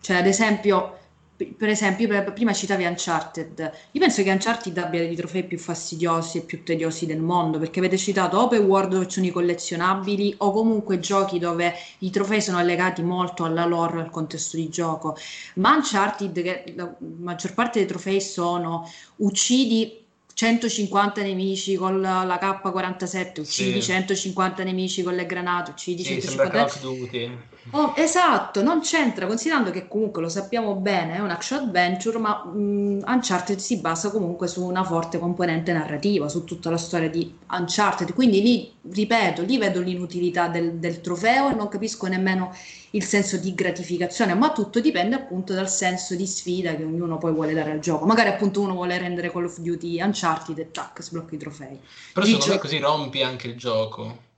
Cioè, 0.00 0.16
ad 0.16 0.28
esempio, 0.28 0.99
per 1.46 1.68
esempio, 1.68 2.08
prima 2.32 2.52
citavi 2.52 2.84
Uncharted. 2.84 3.72
Io 3.92 4.00
penso 4.00 4.22
che 4.22 4.30
Uncharted 4.30 4.76
abbia 4.78 5.00
dei 5.00 5.16
trofei 5.16 5.44
più 5.44 5.58
fastidiosi 5.58 6.38
e 6.38 6.40
più 6.42 6.62
tediosi 6.62 7.06
del 7.06 7.20
mondo, 7.20 7.58
perché 7.58 7.78
avete 7.78 7.96
citato 7.96 8.40
open 8.40 8.64
world 8.64 8.90
dove 8.90 9.06
ci 9.06 9.14
sono 9.14 9.26
i 9.26 9.30
collezionabili 9.30 10.34
o 10.38 10.52
comunque 10.52 10.98
giochi 10.98 11.38
dove 11.38 11.74
i 11.98 12.10
trofei 12.10 12.42
sono 12.42 12.62
legati 12.62 13.02
molto 13.02 13.44
alla 13.44 13.64
lore, 13.64 14.00
al 14.00 14.10
contesto 14.10 14.56
di 14.56 14.68
gioco. 14.68 15.16
Ma 15.54 15.74
Uncharted, 15.74 16.42
che 16.42 16.72
la 16.76 16.94
maggior 16.98 17.54
parte 17.54 17.78
dei 17.78 17.88
trofei 17.88 18.20
sono 18.20 18.90
uccidi 19.16 19.98
150 20.32 21.22
nemici 21.22 21.74
con 21.76 22.00
la, 22.00 22.24
la 22.24 22.38
K47, 22.40 23.40
uccidi 23.40 23.82
sì. 23.82 23.92
150 23.92 24.64
nemici 24.64 25.02
con 25.02 25.14
le 25.14 25.26
granate, 25.26 25.72
uccidi 25.72 26.02
sì, 26.02 26.20
150 26.20 27.49
oh, 27.70 27.94
esatto, 27.96 28.62
non 28.62 28.80
c'entra, 28.80 29.26
considerando 29.26 29.70
che 29.70 29.88
comunque 29.88 30.22
lo 30.22 30.28
sappiamo 30.28 30.74
bene, 30.74 31.16
è 31.16 31.18
un 31.20 31.30
action 31.30 31.64
adventure, 31.64 32.18
ma 32.18 32.44
mh, 32.44 33.04
Uncharted 33.06 33.58
si 33.58 33.78
basa 33.78 34.10
comunque 34.10 34.48
su 34.48 34.64
una 34.64 34.84
forte 34.84 35.18
componente 35.18 35.72
narrativa, 35.72 36.28
su 36.28 36.44
tutta 36.44 36.70
la 36.70 36.76
storia 36.76 37.08
di 37.08 37.36
Uncharted, 37.50 38.14
quindi 38.14 38.42
lì, 38.42 38.72
ripeto, 38.90 39.42
lì 39.42 39.58
vedo 39.58 39.80
l'inutilità 39.80 40.48
del, 40.48 40.74
del 40.74 41.00
trofeo 41.00 41.50
e 41.50 41.54
non 41.54 41.68
capisco 41.68 42.06
nemmeno 42.06 42.52
il 42.92 43.04
senso 43.04 43.36
di 43.36 43.54
gratificazione, 43.54 44.34
ma 44.34 44.50
tutto 44.52 44.80
dipende 44.80 45.14
appunto 45.14 45.52
dal 45.52 45.70
senso 45.70 46.14
di 46.14 46.26
sfida 46.26 46.74
che 46.74 46.82
ognuno 46.82 47.18
poi 47.18 47.32
vuole 47.32 47.52
dare 47.52 47.70
al 47.70 47.78
gioco. 47.78 48.06
Magari 48.06 48.30
appunto 48.30 48.60
uno 48.60 48.74
vuole 48.74 48.98
rendere 48.98 49.30
Call 49.30 49.44
of 49.44 49.58
Duty 49.58 50.00
Uncharted 50.00 50.58
e 50.58 50.70
tac, 50.70 51.02
sblocca 51.02 51.34
i 51.34 51.38
trofei. 51.38 51.80
Però 52.12 52.24
Dicio... 52.26 52.40
secondo 52.40 52.54
me 52.54 52.58
così 52.58 52.78
rompi 52.78 53.22
anche 53.22 53.46
il 53.46 53.56
gioco. 53.56 54.28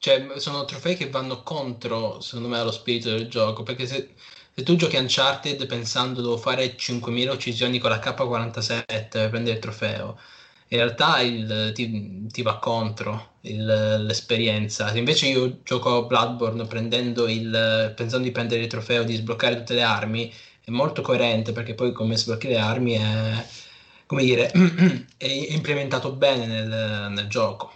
Cioè, 0.00 0.38
sono 0.38 0.64
trofei 0.64 0.96
che 0.96 1.10
vanno 1.10 1.42
contro, 1.42 2.20
secondo 2.22 2.48
me, 2.48 2.62
lo 2.64 2.70
spirito 2.70 3.10
del 3.10 3.28
gioco, 3.28 3.62
perché 3.62 3.86
se, 3.86 4.14
se 4.54 4.62
tu 4.62 4.74
giochi 4.74 4.96
Uncharted 4.96 5.66
pensando 5.66 6.22
devo 6.22 6.38
fare 6.38 6.74
5.000 6.74 7.30
uccisioni 7.30 7.78
con 7.78 7.90
la 7.90 7.98
K47 7.98 8.84
per 9.10 9.28
prendere 9.28 9.56
il 9.56 9.60
trofeo, 9.60 10.18
in 10.68 10.78
realtà 10.78 11.20
il, 11.20 11.72
ti, 11.74 12.26
ti, 12.28 12.40
va 12.42 12.58
contro 12.58 13.32
il, 13.42 13.64
l'esperienza. 14.06 14.90
Se 14.90 14.96
invece 14.98 15.26
io 15.26 15.60
gioco 15.64 16.06
Bloodborne 16.06 16.62
il, 17.28 17.92
pensando 17.94 18.24
di 18.24 18.32
prendere 18.32 18.62
il 18.62 18.68
trofeo, 18.68 19.04
di 19.04 19.16
sbloccare 19.16 19.56
tutte 19.56 19.74
le 19.74 19.82
armi, 19.82 20.32
è 20.64 20.70
molto 20.70 21.02
coerente 21.02 21.52
perché 21.52 21.74
poi 21.74 21.92
come 21.92 22.16
sblocchi 22.16 22.48
le 22.48 22.58
armi 22.58 22.92
è, 22.94 23.46
come 24.06 24.22
dire, 24.24 24.50
è 25.18 25.26
implementato 25.26 26.12
bene 26.12 26.46
nel, 26.46 27.10
nel 27.10 27.26
gioco. 27.28 27.72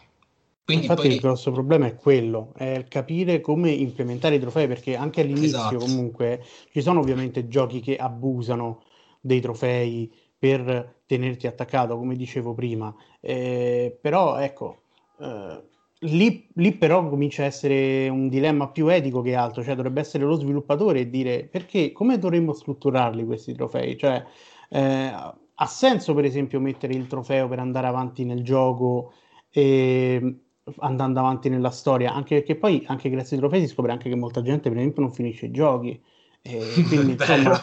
Quindi 0.65 0.85
Infatti 0.87 1.09
poi... 1.09 1.17
il 1.17 1.21
grosso 1.21 1.53
problema 1.53 1.87
è 1.87 1.95
quello, 1.95 2.53
è 2.57 2.87
capire 2.89 3.41
come 3.41 3.71
implementare 3.71 4.37
i 4.37 4.41
trofei, 4.41 4.67
perché 4.67 4.97
anche 4.97 5.21
all'inizio 5.21 5.59
esatto. 5.59 5.77
comunque 5.77 6.43
ci 6.71 6.81
sono 6.81 7.01
ovviamente 7.01 7.49
giochi 7.49 7.81
che 7.81 7.97
abusano 7.97 8.83
dei 9.21 9.41
trofei 9.41 10.11
per 10.39 11.03
tenerti 11.07 11.47
attaccato, 11.47 11.99
come 11.99 12.17
dicevo 12.17 12.55
prima. 12.55 12.95
Eh, 13.21 13.99
però 14.01 14.39
ecco, 14.39 14.85
eh, 15.21 15.62
lì, 16.01 16.49
lì, 16.55 16.73
però 16.73 17.07
comincia 17.11 17.43
a 17.43 17.47
essere 17.47 18.09
un 18.09 18.29
dilemma 18.29 18.69
più 18.69 18.89
etico 18.89 19.21
che 19.21 19.35
altro, 19.35 19.62
cioè 19.62 19.75
dovrebbe 19.75 20.01
essere 20.01 20.25
lo 20.25 20.37
sviluppatore 20.37 21.01
e 21.01 21.11
dire 21.11 21.45
perché, 21.45 21.93
come 21.93 22.19
dovremmo 22.19 22.55
strutturarli 22.55 23.27
questi 23.27 23.53
trofei? 23.53 23.99
Cioè, 23.99 24.25
eh, 24.71 25.12
ha 25.57 25.67
senso 25.67 26.15
per 26.15 26.25
esempio 26.25 26.59
mettere 26.59 26.95
il 26.95 27.07
trofeo 27.07 27.49
per 27.49 27.59
andare 27.59 27.87
avanti 27.87 28.25
nel 28.25 28.43
gioco 28.43 29.12
e 29.51 30.39
andando 30.79 31.21
avanti 31.21 31.49
nella 31.49 31.71
storia, 31.71 32.12
anche 32.12 32.37
perché 32.37 32.57
poi 32.57 32.85
anche 32.87 33.11
grazie 33.11 33.37
ai 33.37 33.43
trofei 33.43 33.61
si 33.61 33.73
scopre 33.73 33.93
anche 33.93 34.09
che 34.09 34.17
molta 34.17 34.43
gente 34.43 34.69
per 34.69 34.79
esempio 34.79 35.03
non 35.03 35.12
finisce 35.12 35.47
i 35.47 35.51
giochi. 35.51 36.03
E 36.43 36.85
quindi, 36.89 37.12
insomma, 37.12 37.59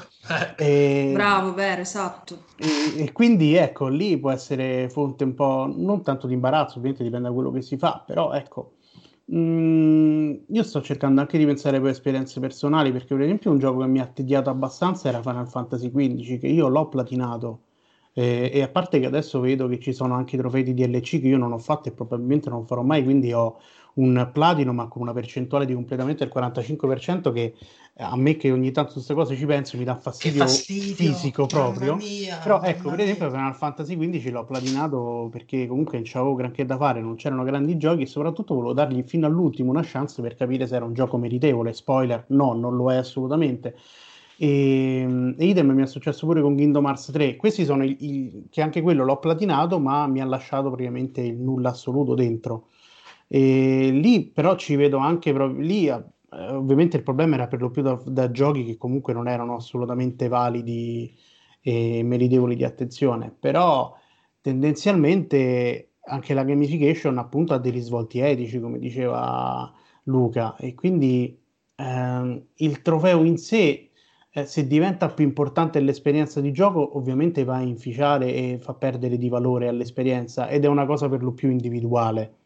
e, 0.57 1.11
Bravo, 1.13 1.53
vero, 1.53 1.81
esatto. 1.81 2.45
E, 2.57 3.03
e, 3.03 3.11
quindi 3.11 3.55
ecco, 3.55 3.87
lì 3.87 4.19
può 4.19 4.31
essere 4.31 4.89
fonte 4.89 5.23
un 5.23 5.33
po' 5.33 5.71
non 5.75 6.03
tanto 6.03 6.27
di 6.27 6.33
imbarazzo, 6.33 6.77
ovviamente 6.77 7.03
dipende 7.03 7.27
da 7.27 7.33
quello 7.33 7.51
che 7.51 7.61
si 7.61 7.77
fa, 7.77 8.03
però 8.05 8.33
ecco, 8.33 8.73
mh, 9.25 9.37
mm, 9.37 10.33
io 10.49 10.63
sto 10.63 10.81
cercando 10.81 11.21
anche 11.21 11.37
di 11.37 11.45
pensare 11.45 11.79
poi 11.79 11.89
a 11.89 11.91
esperienze 11.91 12.39
personali, 12.39 12.91
perché 12.91 13.15
per 13.15 13.23
esempio 13.23 13.51
un 13.51 13.59
gioco 13.59 13.79
che 13.81 13.87
mi 13.87 13.99
ha 13.99 14.07
tediato 14.07 14.49
abbastanza 14.49 15.09
era 15.09 15.21
Final 15.21 15.47
Fantasy 15.47 15.91
XV, 15.91 16.39
che 16.39 16.47
io 16.47 16.67
l'ho 16.67 16.87
platinato 16.87 17.61
eh, 18.13 18.49
e 18.53 18.61
a 18.61 18.67
parte 18.67 18.99
che 18.99 19.05
adesso 19.05 19.39
vedo 19.39 19.67
che 19.67 19.79
ci 19.79 19.93
sono 19.93 20.15
anche 20.15 20.35
i 20.35 20.39
trofei 20.39 20.63
di 20.63 20.73
DLC 20.73 21.21
che 21.21 21.27
io 21.27 21.37
non 21.37 21.51
ho 21.51 21.57
fatto 21.57 21.89
e 21.89 21.91
probabilmente 21.93 22.49
non 22.49 22.65
farò 22.65 22.81
mai, 22.81 23.03
quindi 23.03 23.31
ho 23.33 23.59
un 23.93 24.29
platino 24.31 24.71
ma 24.73 24.87
con 24.87 25.01
una 25.01 25.13
percentuale 25.13 25.65
di 25.65 25.73
completamento 25.73 26.23
del 26.23 26.31
45% 26.31 27.31
che 27.31 27.55
a 27.97 28.15
me 28.15 28.37
che 28.37 28.51
ogni 28.51 28.71
tanto 28.71 28.91
su 28.91 28.95
queste 28.95 29.13
cose 29.13 29.35
ci 29.35 29.45
penso 29.45 29.77
mi 29.77 29.83
dà 29.83 29.95
fastidio, 29.95 30.45
fastidio 30.45 30.95
fisico 30.95 31.45
proprio. 31.45 31.95
Mia, 31.95 32.39
Però 32.41 32.61
ecco, 32.61 32.89
per 32.89 33.01
esempio 33.01 33.29
Final 33.29 33.53
Fantasy 33.55 33.97
XV 33.97 34.31
l'ho 34.31 34.45
platinato 34.45 35.27
perché 35.31 35.67
comunque 35.67 35.97
non 35.97 36.07
c'avevo 36.07 36.35
granché 36.35 36.65
da 36.65 36.77
fare, 36.77 37.01
non 37.01 37.15
c'erano 37.15 37.43
grandi 37.43 37.77
giochi 37.77 38.03
e 38.03 38.05
soprattutto 38.05 38.53
volevo 38.55 38.73
dargli 38.73 39.03
fino 39.03 39.27
all'ultimo 39.27 39.69
una 39.71 39.83
chance 39.83 40.21
per 40.21 40.35
capire 40.35 40.65
se 40.67 40.75
era 40.75 40.85
un 40.85 40.93
gioco 40.93 41.17
meritevole. 41.17 41.73
Spoiler, 41.73 42.25
no, 42.29 42.53
non 42.53 42.75
lo 42.75 42.91
è 42.91 42.95
assolutamente. 42.95 43.75
E, 44.43 45.35
e 45.37 45.45
idem 45.45 45.69
mi 45.69 45.83
è 45.83 45.85
successo 45.85 46.25
pure 46.25 46.41
con 46.41 46.55
Kingdom 46.55 46.85
Hearts 46.85 47.11
3. 47.11 47.35
Questi 47.35 47.63
sono 47.63 47.83
i, 47.83 47.95
i, 47.99 48.47
che 48.49 48.63
anche 48.63 48.81
quello 48.81 49.05
l'ho 49.05 49.19
platinato, 49.19 49.77
ma 49.77 50.07
mi 50.07 50.19
ha 50.19 50.25
lasciato 50.25 50.69
praticamente 50.71 51.21
il 51.21 51.37
nulla 51.37 51.69
assoluto 51.69 52.15
dentro. 52.15 52.69
E 53.27 53.91
lì 53.91 54.23
però 54.25 54.55
ci 54.55 54.75
vedo 54.75 54.97
anche 54.97 55.31
proprio 55.31 55.61
lì. 55.61 55.85
Eh, 55.87 56.03
ovviamente 56.31 56.97
il 56.97 57.03
problema 57.03 57.35
era 57.35 57.45
per 57.45 57.61
lo 57.61 57.69
più 57.69 57.83
da, 57.83 58.01
da, 58.03 58.31
giochi 58.31 58.65
che 58.65 58.77
comunque 58.77 59.13
non 59.13 59.27
erano 59.27 59.57
assolutamente 59.57 60.27
validi 60.27 61.15
e 61.61 62.01
meritevoli 62.03 62.55
di 62.55 62.63
attenzione, 62.63 63.31
però 63.39 63.95
tendenzialmente 64.41 65.97
anche 66.05 66.33
la 66.33 66.43
gamification 66.43 67.19
appunto 67.19 67.53
ha 67.53 67.59
dei 67.59 67.71
risvolti 67.71 68.17
etici, 68.19 68.59
come 68.59 68.79
diceva 68.79 69.71
Luca, 70.05 70.55
e 70.55 70.73
quindi 70.73 71.39
ehm, 71.75 72.43
il 72.55 72.81
trofeo 72.81 73.23
in 73.23 73.37
sé 73.37 73.90
eh, 74.33 74.45
se 74.45 74.65
diventa 74.65 75.09
più 75.09 75.25
importante 75.25 75.79
l'esperienza 75.81 76.39
di 76.41 76.51
gioco, 76.51 76.97
ovviamente 76.97 77.43
va 77.43 77.55
a 77.57 77.61
inficiare 77.61 78.33
e 78.33 78.57
fa 78.59 78.73
perdere 78.73 79.17
di 79.17 79.27
valore 79.29 79.67
all'esperienza 79.67 80.47
ed 80.47 80.63
è 80.63 80.67
una 80.67 80.85
cosa 80.85 81.09
per 81.09 81.21
lo 81.21 81.33
più 81.33 81.49
individuale. 81.49 82.37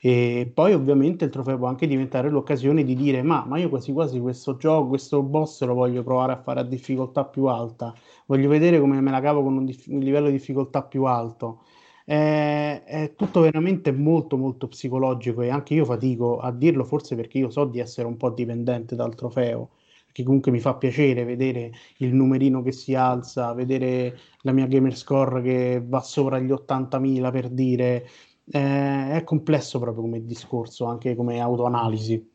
E 0.00 0.48
poi 0.54 0.74
ovviamente 0.74 1.24
il 1.24 1.30
trofeo 1.30 1.58
può 1.58 1.66
anche 1.66 1.88
diventare 1.88 2.30
l'occasione 2.30 2.84
di 2.84 2.94
dire 2.94 3.22
ma, 3.22 3.44
ma 3.44 3.58
io 3.58 3.68
quasi 3.68 3.92
quasi 3.92 4.20
questo 4.20 4.56
gioco, 4.56 4.88
questo 4.88 5.22
boss 5.22 5.64
lo 5.64 5.74
voglio 5.74 6.04
provare 6.04 6.32
a 6.32 6.36
fare 6.40 6.60
a 6.60 6.62
difficoltà 6.62 7.24
più 7.24 7.46
alta, 7.46 7.92
voglio 8.26 8.48
vedere 8.48 8.78
come 8.78 9.00
me 9.00 9.10
la 9.10 9.20
cavo 9.20 9.42
con 9.42 9.56
un, 9.56 9.64
dif- 9.64 9.88
un 9.88 9.98
livello 9.98 10.26
di 10.26 10.32
difficoltà 10.32 10.84
più 10.84 11.04
alto. 11.04 11.62
È, 12.04 12.82
è 12.86 13.14
tutto 13.16 13.40
veramente 13.40 13.90
molto 13.92 14.36
molto 14.36 14.68
psicologico 14.68 15.42
e 15.42 15.50
anche 15.50 15.74
io 15.74 15.84
fatico 15.84 16.38
a 16.38 16.52
dirlo 16.52 16.84
forse 16.84 17.16
perché 17.16 17.38
io 17.38 17.50
so 17.50 17.64
di 17.64 17.80
essere 17.80 18.06
un 18.06 18.16
po' 18.16 18.30
dipendente 18.30 18.94
dal 18.96 19.14
trofeo 19.14 19.70
che 20.12 20.22
comunque 20.22 20.50
mi 20.50 20.60
fa 20.60 20.74
piacere 20.74 21.24
vedere 21.24 21.72
il 21.98 22.14
numerino 22.14 22.62
che 22.62 22.72
si 22.72 22.94
alza, 22.94 23.52
vedere 23.52 24.18
la 24.42 24.52
mia 24.52 24.66
gamer 24.66 24.96
score 24.96 25.42
che 25.42 25.82
va 25.84 26.00
sopra 26.00 26.38
gli 26.38 26.50
80.000 26.50 27.30
per 27.30 27.48
dire, 27.48 28.08
eh, 28.50 29.12
è 29.12 29.22
complesso 29.24 29.78
proprio 29.78 30.02
come 30.02 30.24
discorso, 30.24 30.86
anche 30.86 31.14
come 31.14 31.40
autoanalisi 31.40 32.30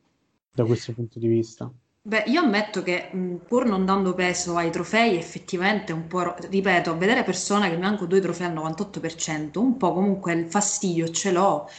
da 0.53 0.65
questo 0.65 0.93
punto 0.93 1.19
di 1.19 1.27
vista. 1.27 1.71
Beh, 2.05 2.23
io 2.27 2.41
ammetto 2.41 2.83
che 2.83 3.09
pur 3.47 3.65
non 3.65 3.85
dando 3.85 4.13
peso 4.13 4.57
ai 4.57 4.69
trofei, 4.71 5.15
effettivamente 5.15 5.93
un 5.93 6.05
po', 6.07 6.35
ripeto, 6.37 6.97
vedere 6.97 7.23
persone 7.23 7.69
che 7.69 7.75
mi 7.75 7.81
manco 7.81 8.05
due 8.05 8.19
trofei 8.19 8.47
al 8.47 8.53
98%, 8.53 9.57
un 9.57 9.77
po' 9.77 9.93
comunque 9.93 10.33
il 10.33 10.45
fastidio 10.45 11.09
ce 11.09 11.31
l'ho 11.31 11.69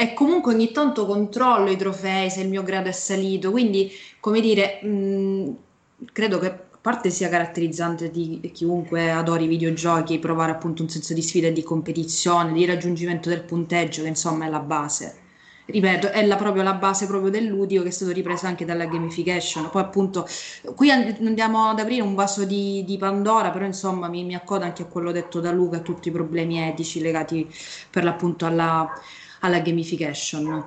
e 0.00 0.14
comunque 0.14 0.54
ogni 0.54 0.70
tanto 0.70 1.06
controllo 1.06 1.70
i 1.70 1.76
trofei 1.76 2.30
se 2.30 2.42
il 2.42 2.48
mio 2.48 2.62
grado 2.62 2.88
è 2.88 2.92
salito, 2.92 3.50
quindi 3.50 3.90
come 4.20 4.40
dire, 4.40 4.80
mh, 4.80 5.56
credo 6.12 6.38
che 6.38 6.46
a 6.46 6.78
parte 6.80 7.10
sia 7.10 7.28
caratterizzante 7.28 8.08
di 8.12 8.48
chiunque 8.54 9.10
adori 9.10 9.44
i 9.44 9.48
videogiochi, 9.48 10.20
provare 10.20 10.52
appunto 10.52 10.82
un 10.82 10.88
senso 10.88 11.14
di 11.14 11.22
sfida 11.22 11.48
e 11.48 11.52
di 11.52 11.64
competizione, 11.64 12.52
di 12.52 12.64
raggiungimento 12.64 13.28
del 13.28 13.42
punteggio, 13.42 14.02
che 14.02 14.08
insomma 14.08 14.46
è 14.46 14.48
la 14.48 14.60
base. 14.60 15.16
Ripeto, 15.66 16.10
è 16.10 16.24
la, 16.24 16.36
proprio 16.36 16.62
la 16.62 16.74
base 16.74 17.06
proprio 17.08 17.30
del 17.30 17.44
ludico 17.46 17.82
che 17.82 17.88
è 17.88 17.90
stato 17.90 18.12
ripreso 18.12 18.46
anche 18.46 18.64
dalla 18.64 18.86
gamification. 18.86 19.68
Poi 19.68 19.82
appunto 19.82 20.26
qui 20.76 20.90
andiamo 20.92 21.68
ad 21.70 21.80
aprire 21.80 22.02
un 22.02 22.14
vaso 22.14 22.44
di, 22.44 22.84
di 22.86 22.96
Pandora, 22.96 23.50
però 23.50 23.64
insomma 23.64 24.08
mi, 24.08 24.24
mi 24.24 24.34
accoda 24.36 24.64
anche 24.64 24.82
a 24.82 24.86
quello 24.86 25.10
detto 25.12 25.40
da 25.40 25.50
Luca, 25.50 25.78
a 25.78 25.80
tutti 25.80 26.08
i 26.08 26.12
problemi 26.12 26.60
etici 26.60 27.00
legati 27.00 27.46
per 27.90 28.04
l'appunto 28.04 28.46
alla, 28.46 28.88
alla 29.40 29.60
gamification. 29.60 30.66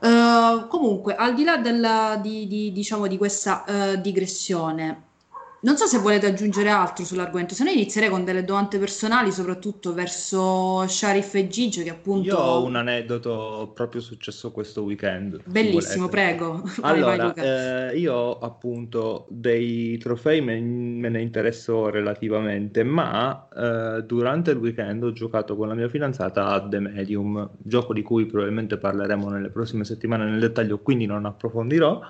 Uh, 0.00 0.68
comunque, 0.68 1.16
al 1.16 1.34
di 1.34 1.42
là 1.42 1.56
della, 1.56 2.18
di, 2.22 2.46
di, 2.46 2.72
diciamo, 2.72 3.06
di 3.06 3.16
questa 3.16 3.64
uh, 3.66 4.00
digressione, 4.00 5.07
non 5.60 5.76
so 5.76 5.86
se 5.86 5.98
volete 5.98 6.26
aggiungere 6.26 6.68
altro 6.68 7.04
sull'argomento, 7.04 7.54
se 7.54 7.64
no 7.64 7.70
inizierei 7.70 8.10
con 8.10 8.24
delle 8.24 8.44
domande 8.44 8.78
personali, 8.78 9.32
soprattutto 9.32 9.92
verso 9.92 10.86
Sharif 10.86 11.34
e 11.34 11.48
Gigi, 11.48 11.82
che 11.82 11.90
appunto... 11.90 12.28
Io 12.28 12.36
ho 12.36 12.64
un 12.64 12.76
aneddoto 12.76 13.72
proprio 13.74 14.00
successo 14.00 14.52
questo 14.52 14.82
weekend. 14.82 15.40
Bellissimo, 15.44 16.08
prego. 16.08 16.62
Allora, 16.88 17.32
vai, 17.34 17.44
eh, 17.44 17.98
io 17.98 18.38
appunto 18.38 19.26
dei 19.28 19.98
trofei 19.98 20.40
me, 20.40 20.60
me 20.60 21.08
ne 21.08 21.20
interesso 21.20 21.90
relativamente, 21.90 22.84
ma 22.84 23.48
eh, 23.54 24.02
durante 24.04 24.52
il 24.52 24.58
weekend 24.58 25.02
ho 25.02 25.12
giocato 25.12 25.56
con 25.56 25.68
la 25.68 25.74
mia 25.74 25.88
fidanzata 25.88 26.46
a 26.46 26.66
The 26.66 26.78
Medium, 26.78 27.50
gioco 27.58 27.92
di 27.92 28.02
cui 28.02 28.26
probabilmente 28.26 28.78
parleremo 28.78 29.28
nelle 29.28 29.50
prossime 29.50 29.84
settimane 29.84 30.24
nel 30.24 30.40
dettaglio, 30.40 30.78
quindi 30.78 31.06
non 31.06 31.26
approfondirò. 31.26 32.00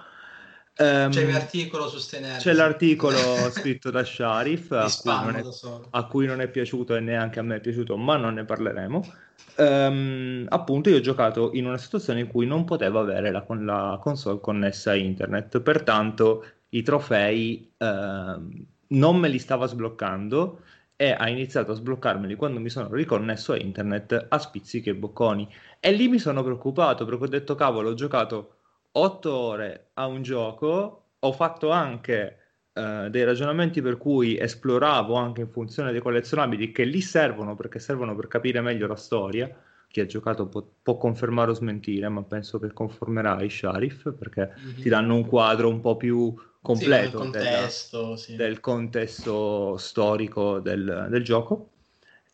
Um, 0.80 1.10
c'è 1.10 1.28
l'articolo 1.28 1.88
su 1.88 1.98
Stenergy. 1.98 2.38
C'è 2.38 2.52
l'articolo 2.52 3.18
scritto 3.50 3.90
da 3.90 4.04
Sharif 4.04 4.70
a 4.70 4.86
cui, 4.86 5.34
è, 5.34 5.44
a 5.90 6.06
cui, 6.06 6.26
non 6.26 6.40
è, 6.40 6.48
piaciuto 6.48 6.94
e 6.94 7.00
neanche 7.00 7.40
a 7.40 7.42
me 7.42 7.56
è 7.56 7.60
piaciuto, 7.60 7.96
ma 7.96 8.16
non 8.16 8.34
ne 8.34 8.44
parleremo. 8.44 9.12
Um, 9.56 10.46
appunto, 10.48 10.88
io 10.88 10.98
ho 10.98 11.00
giocato 11.00 11.50
in 11.54 11.66
una 11.66 11.78
situazione 11.78 12.20
in 12.20 12.28
cui 12.28 12.46
non 12.46 12.64
potevo 12.64 13.00
avere 13.00 13.32
la, 13.32 13.44
la 13.48 13.98
console 14.00 14.38
connessa 14.40 14.92
a 14.92 14.94
internet, 14.94 15.60
pertanto 15.60 16.44
i 16.68 16.82
trofei 16.82 17.72
uh, 17.78 18.66
non 18.88 19.16
me 19.16 19.28
li 19.28 19.38
stava 19.40 19.66
sbloccando 19.66 20.60
e 20.94 21.10
ha 21.10 21.28
iniziato 21.28 21.72
a 21.72 21.74
sbloccarmeli 21.74 22.36
quando 22.36 22.60
mi 22.60 22.68
sono 22.68 22.92
riconnesso 22.92 23.52
a 23.52 23.58
internet 23.58 24.26
a 24.28 24.38
spizzichi 24.38 24.90
e 24.90 24.94
bocconi. 24.94 25.48
E 25.80 25.90
lì 25.90 26.06
mi 26.06 26.18
sono 26.18 26.44
preoccupato 26.44 27.04
perché 27.04 27.24
ho 27.24 27.28
detto, 27.28 27.54
cavolo, 27.56 27.90
ho 27.90 27.94
giocato 27.94 28.57
otto 28.92 29.32
ore 29.32 29.90
a 29.94 30.06
un 30.06 30.22
gioco, 30.22 31.10
ho 31.18 31.32
fatto 31.32 31.70
anche 31.70 32.36
uh, 32.72 33.08
dei 33.08 33.24
ragionamenti 33.24 33.82
per 33.82 33.96
cui 33.96 34.38
esploravo 34.38 35.14
anche 35.14 35.42
in 35.42 35.48
funzione 35.48 35.92
dei 35.92 36.00
collezionabili 36.00 36.72
che 36.72 36.84
lì 36.84 37.00
servono 37.00 37.54
perché 37.54 37.78
servono 37.78 38.14
per 38.14 38.28
capire 38.28 38.60
meglio 38.60 38.86
la 38.86 38.96
storia. 38.96 39.50
Chi 39.88 40.00
ha 40.00 40.06
giocato 40.06 40.46
può, 40.46 40.62
può 40.82 40.96
confermare 40.98 41.50
o 41.50 41.54
smentire, 41.54 42.08
ma 42.08 42.22
penso 42.22 42.58
che 42.58 42.72
confermerai 42.72 43.48
Sharif 43.48 44.12
perché 44.12 44.52
mm-hmm. 44.58 44.80
ti 44.82 44.88
danno 44.88 45.14
un 45.14 45.26
quadro 45.26 45.68
un 45.68 45.80
po' 45.80 45.96
più 45.96 46.34
completo 46.60 47.10
sì, 47.10 47.16
contesto, 47.16 48.02
della, 48.02 48.16
sì. 48.16 48.36
del 48.36 48.60
contesto 48.60 49.76
storico 49.78 50.60
del, 50.60 51.06
del 51.08 51.24
gioco. 51.24 51.70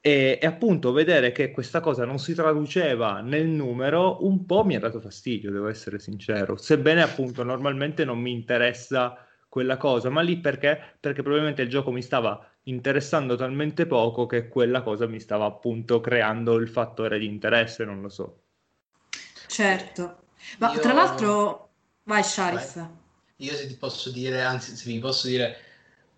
E, 0.07 0.39
e, 0.39 0.47
appunto 0.47 0.93
vedere 0.93 1.33
che 1.33 1.51
questa 1.51 1.81
cosa 1.81 2.05
non 2.05 2.19
si 2.19 2.35
traduceva 2.35 3.23
nel 3.23 3.47
numero 3.47 4.23
un 4.27 4.45
po' 4.45 4.63
mi 4.63 4.77
ha 4.77 4.79
dato 4.79 5.01
fastidio, 5.01 5.51
devo 5.51 5.69
essere 5.69 5.99
sincero. 5.99 6.59
Sebbene 6.59 7.01
appunto 7.01 7.43
normalmente 7.43 8.05
non 8.05 8.19
mi 8.19 8.31
interessa 8.31 9.17
quella 9.49 9.79
cosa, 9.79 10.11
ma 10.11 10.21
lì 10.21 10.37
perché? 10.37 10.79
Perché 11.01 11.23
probabilmente 11.23 11.63
il 11.63 11.71
gioco 11.71 11.91
mi 11.91 12.03
stava 12.03 12.47
interessando 12.65 13.35
talmente 13.35 13.87
poco 13.87 14.27
che 14.27 14.49
quella 14.49 14.83
cosa 14.83 15.07
mi 15.07 15.21
stava 15.21 15.47
appunto 15.47 16.03
creando 16.03 16.57
il 16.57 16.69
fattore 16.69 17.19
di 17.19 17.25
interesse, 17.25 17.87
non 17.87 18.03
lo 18.03 18.11
so. 18.11 18.43
Certo, 19.47 20.25
ma 20.59 20.75
Io... 20.75 20.81
tra 20.81 20.93
l'altro, 20.93 21.71
vai 22.03 22.23
Sharif. 22.23 22.75
Vai. 22.75 22.89
Io 23.37 23.55
se 23.55 23.67
ti 23.69 23.77
posso 23.77 24.11
dire, 24.11 24.43
anzi 24.43 24.77
se 24.77 24.91
vi 24.91 24.99
posso 24.99 25.29
dire, 25.29 25.57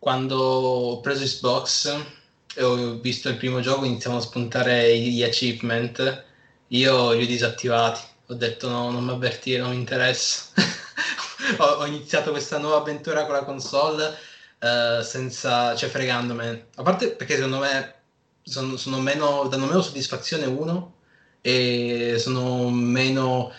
quando 0.00 0.36
ho 0.36 1.00
preso 1.00 1.22
Xbox 1.22 2.24
ho 2.58 2.98
visto 2.98 3.28
il 3.28 3.36
primo 3.36 3.60
gioco, 3.60 3.84
iniziamo 3.84 4.16
a 4.16 4.20
spuntare 4.20 4.96
gli 4.98 5.22
achievement, 5.22 6.24
io 6.68 7.12
li 7.12 7.22
ho 7.24 7.26
disattivati, 7.26 8.00
ho 8.26 8.34
detto 8.34 8.68
no, 8.68 8.90
non 8.90 9.04
mi 9.04 9.12
avvertire, 9.12 9.60
non 9.60 9.70
mi 9.70 9.76
interessa. 9.76 10.52
ho, 11.58 11.64
ho, 11.64 11.86
iniziato 11.86 12.30
questa 12.30 12.58
nuova 12.58 12.78
avventura 12.78 13.24
con 13.24 13.34
la 13.34 13.44
console 13.44 14.16
uh, 14.60 15.02
senza, 15.02 15.74
cioè 15.76 15.88
fregandomene. 15.88 16.68
A 16.76 16.82
parte 16.82 17.10
perché 17.10 17.34
secondo 17.36 17.58
me 17.58 17.94
sono, 18.42 18.76
sono 18.76 19.00
meno, 19.00 19.46
danno 19.48 19.66
meno 19.66 19.82
soddisfazione 19.82 20.46
uno 20.46 20.94
e 21.40 22.16
sono 22.18 22.68
meno, 22.70 23.52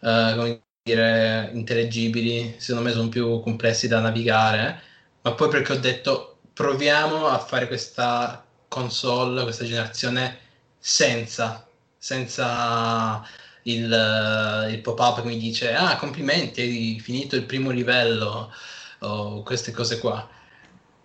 uh, 0.00 0.34
come 0.34 0.62
dire, 0.82 1.50
intellegibili, 1.52 2.56
secondo 2.58 2.88
me 2.88 2.94
sono 2.94 3.08
più 3.08 3.40
complessi 3.40 3.88
da 3.88 4.00
navigare, 4.00 4.82
ma 5.22 5.32
poi 5.34 5.48
perché 5.48 5.72
ho 5.72 5.78
detto 5.78 6.27
proviamo 6.58 7.28
a 7.28 7.38
fare 7.38 7.68
questa 7.68 8.44
console, 8.66 9.44
questa 9.44 9.64
generazione 9.64 10.38
senza, 10.76 11.64
senza 11.96 13.24
il, 13.62 14.66
il 14.68 14.80
pop-up 14.80 15.20
che 15.20 15.28
mi 15.28 15.38
dice 15.38 15.72
ah 15.72 15.94
complimenti, 15.94 16.60
hai 16.60 17.00
finito 17.00 17.36
il 17.36 17.44
primo 17.44 17.70
livello 17.70 18.52
o 18.98 19.42
queste 19.44 19.70
cose 19.70 20.00
qua. 20.00 20.28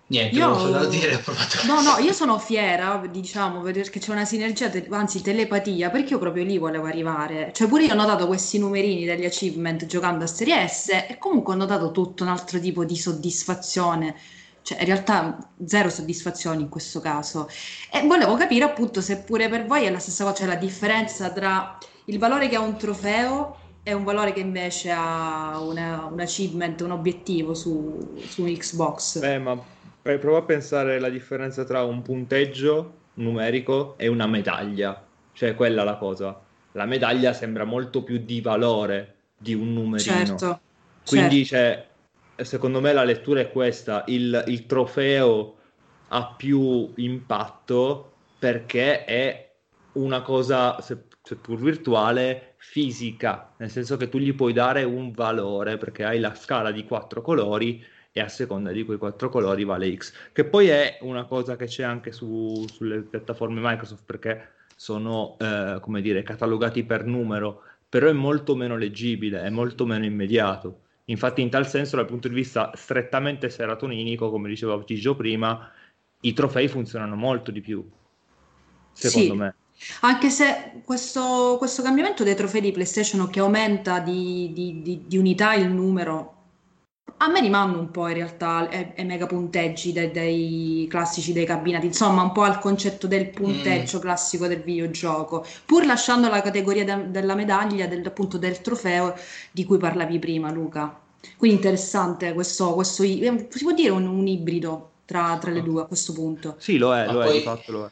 Niente, 0.08 0.36
io... 0.36 0.47
non 0.47 0.89
dire, 0.89 1.14
ho 1.14 1.20
provato. 1.20 1.58
No, 1.68 1.82
no, 1.82 1.99
io 1.99 2.14
sono 2.14 2.39
fiera, 2.39 2.99
diciamo, 3.08 3.62
perché 3.62 3.99
c'è 3.99 4.12
una 4.12 4.26
sinergia, 4.26 4.72
te- 4.72 4.88
anzi 4.89 5.22
telepatia, 5.22 5.91
perché 5.91 6.14
io 6.14 6.20
proprio 6.20 6.43
lì 6.43 6.58
volevo 6.58 6.88
arrivare. 6.88 7.51
Cioè 7.54 7.68
pure 7.68 7.84
io 7.84 7.93
ho 7.93 7.95
notato 7.95 8.26
questi 8.26 8.58
numerini 8.58 9.06
degli 9.06 9.26
achievement 9.26 9.86
giocando 9.86 10.24
a 10.24 10.28
Serie 10.28 10.68
S 10.68 10.89
e 10.89 11.18
comunque 11.20 11.54
ho 11.54 11.58
notato 11.58 11.91
tutto 11.91 12.24
un 12.24 12.30
altro 12.30 12.60
tipo 12.60 12.84
di 12.86 12.97
soddisfazione. 12.97 14.16
Cioè, 14.64 14.80
in 14.80 14.86
realtà 14.86 15.38
zero 15.66 15.89
soddisfazione 15.89 16.61
in 16.61 16.70
questo 16.70 16.99
caso. 16.99 17.47
E 17.91 18.05
volevo 18.07 18.36
capire 18.36 18.64
appunto 18.64 19.01
se 19.01 19.20
pure 19.20 19.49
per 19.49 19.66
voi 19.66 19.84
è 19.84 19.91
la 19.91 19.99
stessa 19.99 20.24
cosa, 20.24 20.38
cioè 20.38 20.47
la 20.47 20.55
differenza 20.55 21.30
tra 21.32 21.78
il 22.05 22.18
valore 22.18 22.47
che 22.47 22.55
ha 22.55 22.61
un 22.61 22.78
trofeo 22.78 23.57
e 23.84 23.93
un 23.93 24.03
valore 24.05 24.32
che 24.32 24.39
invece 24.39 24.91
ha 24.91 25.59
una, 25.59 26.07
un 26.09 26.20
achievement, 26.20 26.80
un 26.82 26.91
obiettivo 26.91 27.53
su, 27.53 28.16
su 28.18 28.43
Xbox. 28.45 29.20
Beh, 29.20 29.38
ma 29.38 29.61
prova 30.01 30.38
a 30.39 30.43
pensare 30.43 30.99
la 30.99 31.09
differenza 31.09 31.66
tra 31.66 31.84
un 31.84 32.01
punteggio 32.01 32.93
numerico 33.16 33.95
e 33.97 34.07
una 34.07 34.28
medaglia. 34.28 35.05
Cioè, 35.34 35.55
quella 35.55 35.82
è 35.82 35.86
la 35.86 35.97
cosa. 35.97 36.39
La 36.72 36.86
medaglia 36.86 37.34
sembra 37.34 37.66
molto 37.66 38.03
più 38.03 38.18
di 38.20 38.39
valore 38.39 39.16
di 39.38 39.53
un 39.53 39.74
numerino. 39.74 39.99
Certo. 39.99 40.59
Quindi, 41.05 41.45
certo. 41.45 41.82
Cioè, 41.82 41.88
secondo 42.38 42.81
me 42.81 42.93
la 42.93 43.03
lettura 43.03 43.41
è 43.41 43.51
questa. 43.51 44.03
Il, 44.07 44.43
il 44.47 44.65
trofeo 44.65 45.55
ha 46.09 46.34
più 46.36 46.91
impatto 46.95 48.13
perché 48.39 49.05
è 49.05 49.51
una 49.93 50.21
cosa, 50.21 50.79
seppur 50.81 51.59
virtuale, 51.59 52.55
fisica, 52.57 53.53
nel 53.57 53.69
senso 53.69 53.97
che 53.97 54.09
tu 54.09 54.17
gli 54.17 54.34
puoi 54.34 54.53
dare 54.53 54.84
un 54.84 55.11
valore 55.11 55.77
perché 55.77 56.03
hai 56.03 56.19
la 56.19 56.34
scala 56.34 56.71
di 56.71 56.86
quattro 56.86 57.21
colori 57.21 57.84
e 58.11 58.19
a 58.21 58.27
seconda 58.27 58.71
di 58.71 58.84
quei 58.84 58.97
quattro 58.97 59.29
colori 59.29 59.63
vale 59.63 59.95
X, 59.95 60.13
che 60.31 60.45
poi 60.45 60.67
è 60.67 60.99
una 61.01 61.25
cosa 61.25 61.55
che 61.55 61.65
c'è 61.65 61.84
anche 61.84 62.11
su, 62.11 62.65
sulle 62.71 63.01
piattaforme 63.01 63.59
Microsoft 63.61 64.03
perché 64.05 64.49
sono, 64.75 65.36
eh, 65.39 65.79
come 65.81 66.01
dire, 66.01 66.21
catalogati 66.23 66.84
per 66.84 67.05
numero, 67.05 67.63
però 67.89 68.07
è 68.07 68.13
molto 68.13 68.55
meno 68.55 68.75
leggibile, 68.77 69.41
è 69.41 69.49
molto 69.49 69.86
meno 69.86 70.05
immediato. 70.05 70.82
Infatti 71.06 71.41
in 71.41 71.49
tal 71.49 71.68
senso 71.68 71.97
dal 71.97 72.06
punto 72.06 72.28
di 72.28 72.34
vista 72.34 72.72
strettamente 72.76 73.49
serotoninico, 73.49 74.30
come 74.30 74.47
diceva 74.47 74.82
Tigio 74.84 75.16
prima, 75.16 75.70
i 76.22 76.34
trofei 76.34 76.68
funzionano 76.68 77.16
molto 77.16 77.51
di 77.51 77.62
più, 77.62 77.86
secondo 78.91 79.34
sì. 79.34 79.39
me. 79.39 79.56
Anche 80.01 80.30
se 80.30 80.82
questo, 80.86 81.56
questo, 81.58 81.82
cambiamento 81.82 82.24
dei 82.24 82.36
trofei 82.36 82.62
di 82.62 82.72
PlayStation 82.72 83.30
che 83.30 83.41
aumenta 83.41 83.99
di, 83.99 84.51
di, 84.54 84.82
di, 84.82 85.04
di 85.08 85.18
unità 85.18 85.54
il 85.56 85.70
numero 85.70 86.42
a 87.24 87.30
me 87.30 87.39
rimanda 87.39 87.78
un 87.78 87.89
po' 87.89 88.08
in 88.10 88.16
realtà 88.16 88.68
ai, 88.70 88.93
ai 88.97 89.06
mega 89.06 89.26
punteggi 89.26 89.93
dei, 89.93 90.12
dei, 90.12 90.88
classici 90.89 91.32
dei 91.32 91.45
cabinati, 91.45 91.86
insomma 91.86 92.22
un 92.22 92.34
po' 92.34 92.41
al 92.41 92.60
concetto 92.60 93.08
del 93.08 93.30
punteggio 93.30 93.97
mm. 93.97 94.01
classico 94.01 94.47
del 94.47 94.62
videogioco, 94.62 95.45
pur 95.66 95.86
lasciando 95.86 96.28
la 96.30 96.41
categoria 96.41 96.84
de, 96.84 97.12
della 97.12 97.36
medaglia, 97.36 97.88
del, 97.88 98.06
appunto 98.06 98.38
del 98.38 98.60
trofeo 98.60 99.16
di 99.51 99.64
cui 99.64 99.78
parlavi 99.78 100.20
prima 100.20 100.51
Luca. 100.51 100.99
Quindi 101.38 101.58
interessante 101.58 102.34
questo, 102.34 102.74
questo 102.74 103.04
si 103.04 103.43
può 103.62 103.72
dire 103.72 103.91
un, 103.91 104.06
un 104.06 104.28
ibrido 104.28 104.91
tra, 105.06 105.38
tra, 105.39 105.51
le 105.51 105.64
due 105.64 105.84
a 105.84 105.86
questo 105.86 106.12
punto. 106.12 106.56
Sì, 106.58 106.78
lo 106.78 106.93
è, 106.93 107.06
Ma 107.06 107.14
lo 107.14 107.20
poi, 107.20 107.30
è, 107.30 107.34
di 107.34 107.41
fatto 107.41 107.72
lo 107.72 107.86
è. 107.86 107.91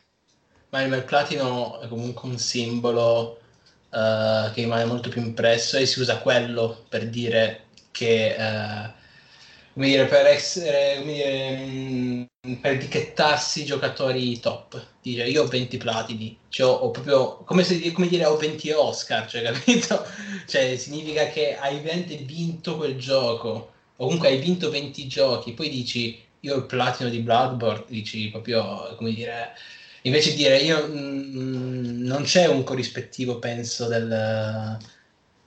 Ma 0.69 0.81
il 0.81 1.03
platino 1.03 1.79
è 1.79 1.87
comunque 1.87 2.29
un 2.29 2.37
simbolo 2.37 3.39
uh, 3.89 4.51
che 4.53 4.61
rimane 4.61 4.83
molto 4.83 5.07
più 5.07 5.21
impresso 5.21 5.77
e 5.77 5.85
si 5.85 6.01
usa 6.01 6.17
quello 6.17 6.83
per 6.89 7.07
dire 7.07 7.67
che... 7.91 8.35
Uh, 8.37 8.99
come 9.73 9.87
dire, 9.87 10.05
per 10.05 10.25
essere, 10.25 10.97
come 10.99 11.13
dire, 11.13 11.57
mh, 11.57 12.27
mm, 12.47 12.53
per 12.55 12.73
etichettarsi 12.73 13.65
giocatori 13.65 14.39
top. 14.39 14.85
Dice, 15.01 15.23
io 15.25 15.43
ho 15.43 15.47
20 15.47 15.77
platini, 15.77 16.37
cioè, 16.49 16.67
ho 16.69 16.91
proprio, 16.91 17.37
come, 17.45 17.63
se, 17.63 17.91
come 17.91 18.07
dire, 18.07 18.25
ho 18.25 18.37
20 18.37 18.71
Oscar, 18.71 19.27
cioè, 19.27 19.43
capito? 19.51 20.05
Cioè, 20.47 20.75
significa 20.77 21.27
che 21.27 21.55
hai 21.57 21.79
veramente 21.79 22.15
vinto 22.17 22.77
quel 22.77 22.97
gioco, 22.97 23.71
o 23.95 24.05
comunque 24.05 24.29
hai 24.29 24.39
vinto 24.39 24.69
20 24.69 25.07
giochi, 25.07 25.53
poi 25.53 25.69
dici, 25.69 26.21
io 26.41 26.55
ho 26.55 26.57
il 26.57 26.65
platino 26.65 27.09
di 27.09 27.19
Bloodborne, 27.19 27.85
dici 27.87 28.29
proprio, 28.29 28.95
come 28.97 29.13
dire, 29.13 29.53
invece 30.03 30.31
di 30.31 30.37
dire, 30.37 30.57
io 30.57 30.87
mh, 30.87 30.91
mm, 30.91 32.05
non 32.05 32.23
c'è 32.23 32.47
un 32.47 32.63
corrispettivo, 32.63 33.39
penso, 33.39 33.87
del 33.87 34.79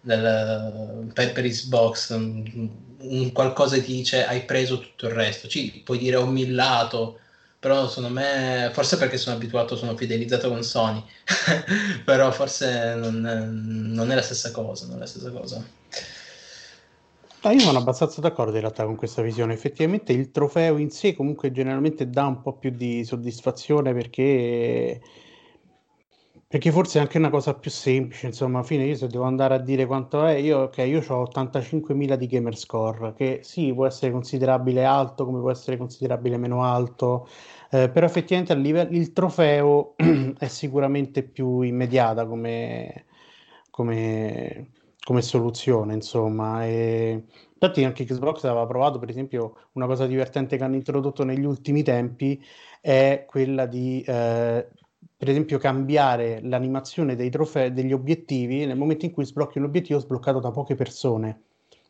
del, 0.04 1.10
per, 1.12 1.32
per 1.32 1.44
Xbox, 1.44 2.10
un, 2.10 2.70
un 3.08 3.32
qualcosa 3.32 3.76
che 3.76 3.82
dice 3.82 4.26
hai 4.26 4.42
preso 4.44 4.78
tutto 4.80 5.06
il 5.06 5.12
resto. 5.12 5.48
Ci 5.48 5.82
puoi 5.84 5.98
dire 5.98 6.16
ho 6.16 6.26
millato, 6.26 7.18
però 7.58 7.88
secondo 7.88 8.10
me, 8.10 8.70
forse 8.72 8.98
perché 8.98 9.16
sono 9.16 9.36
abituato, 9.36 9.76
sono 9.76 9.96
fidelizzato 9.96 10.48
con 10.48 10.62
Sony, 10.62 11.02
però 12.04 12.30
forse 12.32 12.94
non 12.96 13.20
non 13.92 14.10
è, 14.10 14.14
la 14.14 14.22
stessa 14.22 14.50
cosa, 14.50 14.86
non 14.86 14.96
è 14.96 15.00
la 15.00 15.06
stessa 15.06 15.30
cosa. 15.30 15.64
Ah, 17.40 17.52
io 17.52 17.60
sono 17.60 17.78
abbastanza 17.78 18.22
d'accordo 18.22 18.54
in 18.54 18.60
realtà 18.60 18.84
con 18.84 18.96
questa 18.96 19.20
visione. 19.20 19.52
Effettivamente 19.52 20.12
il 20.12 20.30
trofeo 20.30 20.78
in 20.78 20.90
sé 20.90 21.14
comunque 21.14 21.52
generalmente 21.52 22.08
dà 22.08 22.24
un 22.24 22.40
po' 22.40 22.54
più 22.54 22.70
di 22.70 23.04
soddisfazione 23.04 23.92
perché 23.92 25.00
perché 26.54 26.70
forse 26.70 26.98
è 26.98 27.02
anche 27.02 27.18
una 27.18 27.30
cosa 27.30 27.52
più 27.54 27.68
semplice, 27.68 28.26
insomma, 28.26 28.58
alla 28.58 28.66
fine 28.66 28.84
io 28.84 28.94
se 28.94 29.08
devo 29.08 29.24
andare 29.24 29.54
a 29.54 29.58
dire 29.58 29.86
quanto 29.86 30.24
è, 30.24 30.34
io, 30.34 30.60
ok, 30.60 30.78
io 30.86 31.02
ho 31.04 31.22
85.000 31.24 32.14
di 32.14 32.28
gamer 32.28 32.56
score, 32.56 33.12
che 33.14 33.40
sì, 33.42 33.74
può 33.74 33.86
essere 33.86 34.12
considerabile 34.12 34.84
alto, 34.84 35.24
come 35.24 35.40
può 35.40 35.50
essere 35.50 35.76
considerabile 35.76 36.36
meno 36.36 36.62
alto, 36.62 37.26
eh, 37.72 37.88
però 37.88 38.06
effettivamente 38.06 38.52
a 38.52 38.56
livello, 38.56 38.96
il 38.96 39.12
trofeo 39.12 39.96
è 40.38 40.46
sicuramente 40.46 41.24
più 41.24 41.60
immediata 41.62 42.24
come, 42.24 43.06
come, 43.70 44.68
come 45.04 45.22
soluzione, 45.22 45.94
insomma. 45.94 46.64
E, 46.64 47.24
infatti 47.52 47.82
anche 47.82 48.04
Xbox 48.04 48.44
aveva 48.44 48.64
provato, 48.66 49.00
per 49.00 49.08
esempio, 49.08 49.56
una 49.72 49.86
cosa 49.86 50.06
divertente 50.06 50.56
che 50.56 50.62
hanno 50.62 50.76
introdotto 50.76 51.24
negli 51.24 51.44
ultimi 51.44 51.82
tempi 51.82 52.40
è 52.80 53.24
quella 53.26 53.66
di 53.66 54.04
eh, 54.06 54.68
per 55.24 55.32
esempio 55.32 55.56
cambiare 55.56 56.40
l'animazione 56.42 57.16
dei 57.16 57.30
trofei, 57.30 57.72
degli 57.72 57.94
obiettivi, 57.94 58.66
nel 58.66 58.76
momento 58.76 59.06
in 59.06 59.10
cui 59.10 59.24
sblocchi 59.24 59.56
un 59.56 59.64
obiettivo 59.64 59.98
sbloccato 59.98 60.38
da 60.38 60.50
poche 60.50 60.74
persone. 60.74 61.44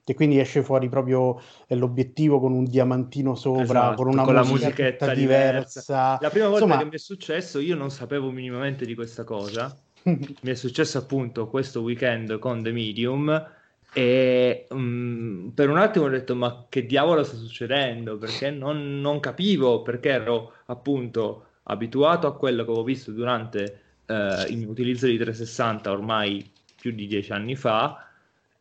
E 0.05 0.15
quindi 0.15 0.39
esce 0.39 0.63
fuori 0.63 0.89
proprio 0.89 1.41
eh, 1.67 1.75
l'obiettivo 1.75 2.39
con 2.39 2.53
un 2.53 2.65
diamantino 2.65 3.35
sopra, 3.35 3.65
esatto, 3.65 3.97
con 3.97 4.13
una 4.13 4.23
con 4.23 4.35
musica 4.35 4.53
musichetta 4.53 5.13
diversa. 5.15 5.81
diversa. 5.81 6.19
La 6.21 6.31
prima 6.31 6.47
volta 6.47 6.65
Insomma... 6.65 6.83
che 6.83 6.89
mi 6.89 6.95
è 6.95 6.99
successo, 6.99 7.59
io 7.59 7.75
non 7.75 7.91
sapevo 7.91 8.31
minimamente 8.31 8.87
di 8.87 8.95
questa 8.95 9.25
cosa. 9.25 9.77
mi 10.05 10.37
è 10.43 10.55
successo 10.55 10.99
appunto 10.99 11.49
questo 11.49 11.81
weekend 11.81 12.39
con 12.39 12.63
The 12.63 12.71
Medium 12.71 13.47
e 13.93 14.67
um, 14.71 15.51
per 15.53 15.71
un 15.71 15.79
attimo 15.79 16.05
ho 16.05 16.09
detto 16.09 16.35
ma 16.37 16.67
che 16.69 16.85
diavolo 16.85 17.25
sta 17.25 17.37
succedendo 17.37 18.19
perché 18.19 18.51
non, 18.51 19.01
non 19.01 19.21
capivo 19.21 19.83
perché 19.83 20.11
ero 20.11 20.53
appunto 20.67 21.47
abituato 21.65 22.27
a 22.27 22.37
quello 22.37 22.65
che 22.65 22.71
avevo 22.71 22.85
visto 22.85 23.13
durante 23.13 23.81
eh, 24.07 24.47
il 24.49 24.59
mio 24.59 24.71
utilizzo 24.71 25.07
di 25.07 25.17
360 25.17 25.91
ormai 25.91 26.51
più 26.77 26.93
di 26.93 27.07
dieci 27.07 27.33
anni 27.33 27.57
fa 27.57 28.09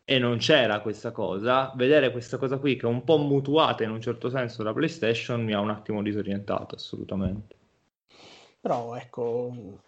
e 0.05 0.19
non 0.19 0.37
c'era 0.37 0.81
questa 0.81 1.11
cosa, 1.11 1.71
vedere 1.75 2.11
questa 2.11 2.37
cosa 2.37 2.57
qui 2.57 2.75
che 2.75 2.85
è 2.85 2.89
un 2.89 3.03
po' 3.03 3.17
mutuata 3.17 3.83
in 3.83 3.91
un 3.91 4.01
certo 4.01 4.29
senso 4.29 4.63
da 4.63 4.73
PlayStation 4.73 5.43
mi 5.43 5.53
ha 5.53 5.59
un 5.59 5.69
attimo 5.69 6.01
disorientato 6.01 6.75
assolutamente. 6.75 7.55
Però 8.59 8.95
ecco, 8.95 9.81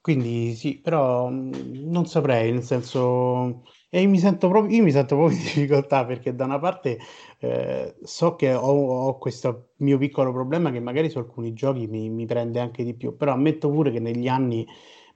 quindi 0.00 0.54
sì, 0.54 0.78
però 0.78 1.28
non 1.30 2.06
saprei, 2.06 2.52
nel 2.52 2.62
senso 2.62 3.62
e 3.88 4.06
mi 4.06 4.18
sento 4.18 4.48
proprio, 4.48 4.76
io 4.76 4.82
mi 4.82 4.90
sento 4.90 5.14
proprio 5.14 5.38
in 5.38 5.44
difficoltà 5.44 6.04
perché 6.04 6.34
da 6.34 6.46
una 6.46 6.58
parte 6.58 6.98
eh, 7.44 7.94
so 8.02 8.36
che 8.36 8.54
ho, 8.54 9.06
ho, 9.06 9.18
questo 9.18 9.70
mio 9.78 9.98
piccolo 9.98 10.32
problema 10.32 10.70
che 10.70 10.80
magari 10.80 11.10
su 11.10 11.18
alcuni 11.18 11.52
giochi 11.52 11.86
mi, 11.86 12.08
mi, 12.08 12.24
prende 12.26 12.58
anche 12.58 12.82
di 12.84 12.94
più, 12.94 13.16
però 13.16 13.32
ammetto 13.32 13.70
pure 13.70 13.90
che 13.90 14.00
negli 14.00 14.28
anni 14.28 14.66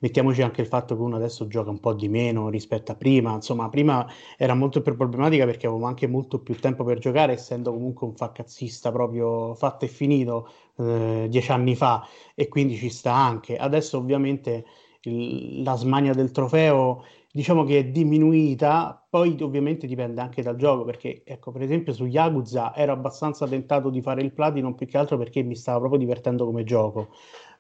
mettiamoci 0.01 0.43
anche 0.43 0.61
il 0.61 0.66
fatto 0.66 0.95
che 0.95 1.01
uno 1.03 1.16
adesso 1.16 1.47
gioca 1.49 1.70
un 1.70 1.81
po' 1.81 1.95
di 1.95 2.09
meno 2.09 2.51
rispetto 2.51 2.93
a 2.93 2.97
prima, 2.97 3.33
insomma, 3.33 3.68
prima 3.68 4.07
era 4.37 4.55
molto 4.55 4.83
più 4.83 4.95
problematica 4.95 5.45
perché 5.45 5.66
avevamo 5.66 5.89
anche 5.89 6.07
molto 6.07 6.41
più 6.41 6.55
tempo 6.57 6.85
per 6.85 6.99
giocare, 6.99 7.33
essendo 7.33 7.72
comunque 7.72 8.07
un 8.07 8.14
faccazzista 8.14 8.93
proprio 8.93 9.55
fatto 9.55 9.87
e 9.87 9.89
finito 9.89 10.49
eh, 10.76 11.26
dieci 11.29 11.51
anni 11.51 11.74
fa, 11.74 12.07
e 12.35 12.49
quindi 12.49 12.76
ci 12.76 12.91
sta 12.91 13.14
anche. 13.14 13.57
Adesso 13.57 13.97
ovviamente 13.97 14.64
il, 15.03 15.62
la 15.62 15.76
smania 15.76 16.12
del 16.12 16.31
trofeo 16.31 17.05
diciamo 17.39 17.62
che 17.62 17.78
è 17.78 17.84
diminuita, 17.84 19.07
poi 19.09 19.36
ovviamente 19.43 19.86
dipende 19.86 20.20
anche 20.20 20.43
dal 20.43 20.57
gioco, 20.57 20.82
perché 20.82 21.22
ecco, 21.24 21.53
per 21.53 21.62
esempio 21.62 21.93
su 21.93 22.05
Yakuza 22.07 22.74
ero 22.74 22.91
abbastanza 22.91 23.47
tentato 23.47 23.91
di 23.91 24.03
fare 24.03 24.22
il 24.22 24.32
platino 24.32 24.74
più 24.74 24.89
che 24.89 24.99
altro 24.99 25.16
perché 25.16 25.45
mi 25.45 25.55
stava 25.55 25.78
proprio 25.78 26.01
divertendo 26.01 26.45
come 26.45 26.64
gioco. 26.64 27.11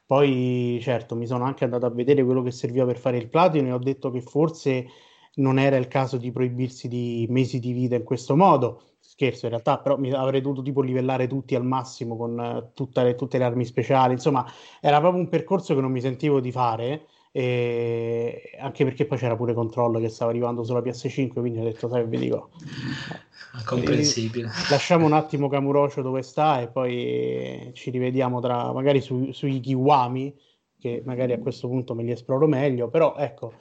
Poi 0.04 0.80
certo, 0.82 1.14
mi 1.14 1.28
sono 1.28 1.44
anche 1.44 1.62
andato 1.62 1.86
a 1.86 1.90
vedere 1.90 2.24
quello 2.24 2.42
che 2.42 2.50
serviva 2.50 2.84
per 2.86 2.96
fare 2.98 3.18
il 3.18 3.28
platino 3.28 3.68
e 3.68 3.72
ho 3.72 3.78
detto 3.78 4.10
che 4.10 4.20
forse 4.20 4.86
non 5.34 5.60
era 5.60 5.76
il 5.76 5.86
caso 5.86 6.16
di 6.16 6.32
proibirsi 6.32 6.88
di 6.88 7.26
mesi 7.30 7.60
di 7.60 7.70
vita 7.70 7.94
in 7.94 8.02
questo 8.02 8.34
modo. 8.34 8.82
Scherzo, 8.98 9.44
in 9.44 9.52
realtà, 9.52 9.78
però 9.78 9.96
mi 9.96 10.10
avrei 10.10 10.40
dovuto 10.40 10.62
tipo 10.62 10.80
livellare 10.80 11.28
tutti 11.28 11.54
al 11.54 11.64
massimo 11.64 12.16
con 12.16 12.70
tutte, 12.74 13.02
le, 13.04 13.14
tutte 13.14 13.38
le 13.38 13.44
armi 13.44 13.64
speciali. 13.64 14.14
Insomma, 14.14 14.44
era 14.80 14.98
proprio 14.98 15.22
un 15.22 15.28
percorso 15.28 15.72
che 15.76 15.80
non 15.80 15.92
mi 15.92 16.00
sentivo 16.00 16.40
di 16.40 16.50
fare 16.50 17.06
e 17.30 18.50
anche 18.58 18.84
perché 18.84 19.04
poi 19.04 19.18
c'era 19.18 19.36
pure 19.36 19.54
Control 19.54 20.00
che 20.00 20.08
stava 20.08 20.30
arrivando 20.30 20.64
sulla 20.64 20.80
PS5 20.80 21.32
quindi 21.32 21.60
ho 21.60 21.64
detto 21.64 21.88
sai 21.88 22.06
vi 22.06 22.18
dico 22.18 22.50
comprensibile. 23.64 24.50
Lasciamo 24.70 25.06
un 25.06 25.12
attimo 25.12 25.48
Kamurocho 25.48 26.02
dove 26.02 26.22
sta 26.22 26.60
e 26.60 26.68
poi 26.68 27.70
ci 27.74 27.90
rivediamo 27.90 28.40
tra 28.40 28.72
magari 28.72 29.00
su, 29.00 29.30
sui 29.32 29.60
Kiwami 29.60 30.34
che 30.78 31.02
magari 31.04 31.32
a 31.32 31.38
questo 31.38 31.68
punto 31.68 31.94
me 31.94 32.02
li 32.04 32.12
esploro 32.12 32.46
meglio 32.46 32.88
però 32.88 33.16
ecco 33.16 33.54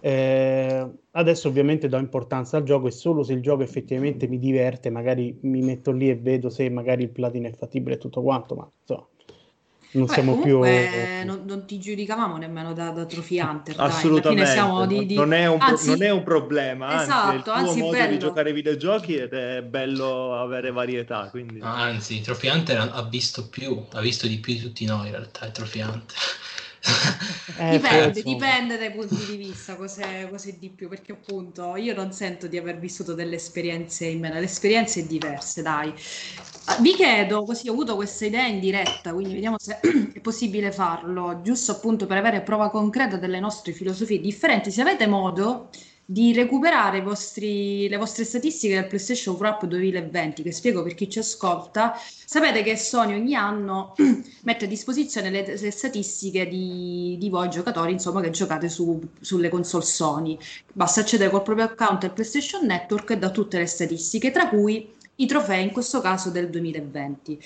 eh, 0.00 0.90
adesso 1.12 1.48
ovviamente 1.48 1.88
do 1.88 1.96
importanza 1.98 2.56
al 2.56 2.64
gioco 2.64 2.86
e 2.86 2.90
solo 2.90 3.22
se 3.22 3.34
il 3.34 3.42
gioco 3.42 3.62
effettivamente 3.62 4.26
mi 4.26 4.38
diverte 4.38 4.90
magari 4.90 5.38
mi 5.42 5.60
metto 5.60 5.92
lì 5.92 6.08
e 6.08 6.16
vedo 6.16 6.50
se 6.50 6.68
magari 6.70 7.02
il 7.02 7.10
platino 7.10 7.48
è 7.48 7.52
fattibile 7.52 7.96
e 7.96 7.98
tutto 7.98 8.22
quanto 8.22 8.54
ma 8.54 8.68
insomma 8.80 9.06
non 9.92 10.06
Beh, 10.06 10.12
siamo 10.12 10.38
più 10.40 10.58
non, 11.24 11.42
non, 11.46 11.66
ti 11.66 11.78
giudicavamo 11.78 12.38
nemmeno 12.38 12.72
da, 12.72 12.90
da 12.90 13.04
trofiante 13.04 13.74
assolutamente 13.76 14.86
di, 14.86 15.06
di... 15.06 15.14
Non, 15.14 15.32
è 15.34 15.46
un, 15.46 15.58
anzi, 15.60 15.88
non, 15.88 16.02
è 16.02 16.10
un, 16.10 16.22
problema 16.22 16.86
anzi, 16.86 17.04
esatto, 17.04 17.30
è 17.30 17.34
il 17.34 17.42
tuo 17.42 17.52
anzi, 17.52 17.78
modo 17.80 17.92
bello. 17.92 18.10
di 18.10 18.18
giocare 18.18 18.48
ai 18.48 18.54
videogiochi 18.54 19.16
ed 19.16 19.32
è 19.32 19.62
bello 19.62 20.38
avere 20.38 20.70
varietà 20.70 21.28
quindi. 21.28 21.60
anzi 21.60 22.20
trofiante 22.22 22.74
ha 22.74 23.02
visto 23.02 23.48
più 23.48 23.84
ha 23.92 24.00
visto 24.00 24.26
di 24.26 24.38
più 24.38 24.54
di 24.54 24.60
tutti 24.60 24.84
noi 24.86 25.06
in 25.06 25.12
realtà 25.12 25.46
è 25.46 25.50
trofiante 25.50 26.14
eh, 27.58 27.70
dipende, 27.70 28.22
dipende 28.22 28.78
dai 28.78 28.90
punti 28.90 29.24
di 29.24 29.36
vista, 29.36 29.76
cos'è, 29.76 30.28
cos'è, 30.28 30.54
di 30.58 30.70
più, 30.70 30.88
perché 30.88 31.12
appunto 31.12 31.76
io 31.76 31.94
non 31.94 32.12
sento 32.12 32.48
di 32.48 32.58
aver 32.58 32.78
vissuto 32.78 33.14
delle 33.14 33.36
esperienze 33.36 34.06
in 34.06 34.18
meno, 34.18 34.34
le 34.34 34.44
esperienze 34.44 35.06
diverse, 35.06 35.62
dai. 35.62 35.92
Ah, 36.64 36.76
vi 36.80 36.94
chiedo, 36.94 37.44
così 37.44 37.68
ho 37.68 37.72
avuto 37.72 37.94
questa 37.94 38.26
idea 38.26 38.46
in 38.46 38.58
diretta, 38.58 39.12
quindi 39.12 39.34
vediamo 39.34 39.56
se 39.58 39.78
è 40.12 40.20
possibile 40.20 40.72
farlo, 40.72 41.40
giusto 41.42 41.72
appunto 41.72 42.06
per 42.06 42.16
avere 42.16 42.42
prova 42.42 42.70
concreta 42.70 43.16
delle 43.16 43.38
nostre 43.38 43.72
filosofie 43.72 44.20
differenti. 44.20 44.70
Se 44.70 44.80
avete 44.80 45.06
modo 45.06 45.68
di 46.12 46.34
recuperare 46.34 47.00
vostri, 47.00 47.88
le 47.88 47.96
vostre 47.96 48.24
statistiche 48.24 48.74
del 48.74 48.86
PlayStation 48.86 49.34
Pro 49.34 49.56
2020, 49.62 50.42
che 50.42 50.52
spiego 50.52 50.82
per 50.82 50.94
chi 50.94 51.08
ci 51.08 51.18
ascolta, 51.18 51.98
sapete 52.26 52.62
che 52.62 52.76
Sony 52.76 53.14
ogni 53.14 53.34
anno 53.34 53.94
mette 54.44 54.66
a 54.66 54.68
disposizione 54.68 55.30
le, 55.30 55.56
le 55.56 55.70
statistiche 55.70 56.46
di, 56.46 57.16
di, 57.18 57.30
voi 57.30 57.48
giocatori, 57.48 57.92
insomma, 57.92 58.20
che 58.20 58.28
giocate 58.28 58.68
su, 58.68 59.00
sulle 59.20 59.48
console 59.48 59.84
Sony. 59.84 60.36
Basta 60.70 61.00
accedere 61.00 61.30
col 61.30 61.42
proprio 61.42 61.64
account 61.64 62.04
al 62.04 62.12
PlayStation 62.12 62.66
Network 62.66 63.12
e 63.12 63.16
da 63.16 63.30
tutte 63.30 63.56
le 63.56 63.66
statistiche, 63.66 64.30
tra 64.30 64.50
cui 64.50 64.86
i 65.16 65.26
trofei, 65.26 65.62
in 65.62 65.70
questo 65.72 66.02
caso 66.02 66.28
del 66.28 66.50
2020. 66.50 67.40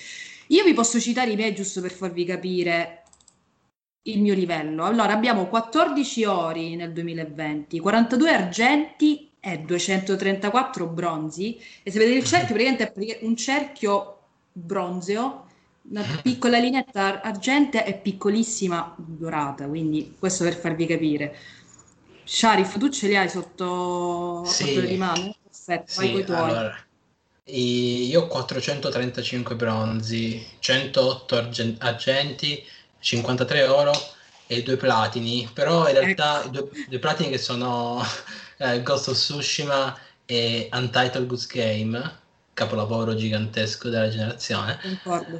Io 0.47 0.63
vi 0.65 0.73
posso 0.73 0.99
citare 0.99 1.31
i 1.31 1.35
miei 1.37 1.55
giusto 1.55 1.79
per 1.79 1.91
farvi 1.91 2.25
capire 2.25 3.03
il 4.11 4.21
mio 4.21 4.33
livello. 4.33 4.85
Allora, 4.85 5.13
abbiamo 5.13 5.47
14 5.47 6.25
ori 6.25 6.75
nel 6.75 6.91
2020, 6.93 7.79
42 7.79 8.31
argenti 8.31 9.29
e 9.39 9.59
234 9.59 10.87
bronzi. 10.87 11.57
E 11.83 11.91
se 11.91 11.99
vedete 11.99 12.17
il 12.17 12.25
cerchio, 12.25 12.55
praticamente 12.55 13.19
è 13.19 13.25
un 13.25 13.35
cerchio 13.35 14.19
bronzeo, 14.51 15.45
una 15.89 16.03
piccola 16.21 16.57
lineetta 16.57 17.21
argentea 17.21 17.83
e 17.83 17.93
piccolissima 17.93 18.93
dorata, 18.97 19.65
quindi 19.67 20.15
questo 20.17 20.43
per 20.43 20.55
farvi 20.55 20.85
capire. 20.85 21.35
Sharif, 22.23 22.77
tu 22.77 22.89
ce 22.89 23.07
li 23.07 23.15
hai 23.15 23.29
sotto, 23.29 24.43
sì. 24.45 24.65
sotto 24.65 24.79
le 24.81 24.97
mani? 24.97 25.35
Perfetto, 25.41 25.91
sì, 25.91 26.11
vai 26.11 26.25
tuoi. 26.25 26.49
Allora 26.49 26.87
io 27.49 28.23
ho 28.23 28.27
435 28.27 29.55
bronzi, 29.55 30.45
108 30.59 31.35
argent- 31.35 31.81
argenti, 31.81 32.61
53 33.07 33.67
oro 33.67 33.93
e 34.47 34.63
due 34.63 34.75
platini, 34.75 35.49
però 35.53 35.87
in 35.87 35.93
realtà 35.97 36.41
ecco. 36.41 36.49
due, 36.49 36.69
due, 36.89 36.99
platini 36.99 37.29
che 37.29 37.37
sono 37.37 38.03
eh, 38.57 38.81
Ghost 38.81 39.07
of 39.07 39.15
Tsushima 39.15 39.97
e 40.25 40.67
Untitled 40.73 41.25
Goose 41.25 41.47
Game, 41.49 42.19
capolavoro 42.53 43.15
gigantesco 43.15 43.87
della 43.87 44.09
generazione. 44.09 44.77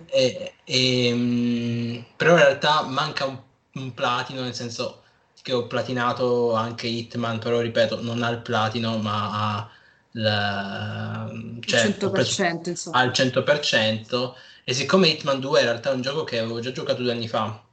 E, 0.05 0.53
e, 0.63 1.13
mh, 1.13 2.05
però 2.15 2.31
in 2.31 2.37
realtà 2.37 2.83
manca 2.83 3.25
un, 3.25 3.37
un 3.73 3.93
platino, 3.93 4.41
nel 4.43 4.55
senso 4.55 5.03
che 5.41 5.51
ho 5.51 5.67
platinato 5.67 6.53
anche 6.53 6.87
Hitman, 6.87 7.39
però 7.39 7.59
ripeto, 7.59 8.01
non 8.01 8.23
ha 8.23 8.29
il 8.29 8.39
platino, 8.39 8.97
ma 8.97 9.29
ha 9.33 9.69
la, 10.11 11.29
cioè, 11.61 11.95
100%, 11.99 12.69
insomma. 12.69 12.97
al 12.97 13.09
100% 13.09 14.33
e 14.69 14.73
siccome 14.73 15.07
Hitman 15.07 15.39
2 15.39 15.59
in 15.61 15.65
realtà 15.65 15.91
è 15.91 15.93
un 15.93 16.01
gioco 16.01 16.25
che 16.25 16.39
avevo 16.39 16.59
già 16.59 16.73
giocato 16.73 17.01
due 17.01 17.13
anni 17.13 17.29
fa 17.29 17.63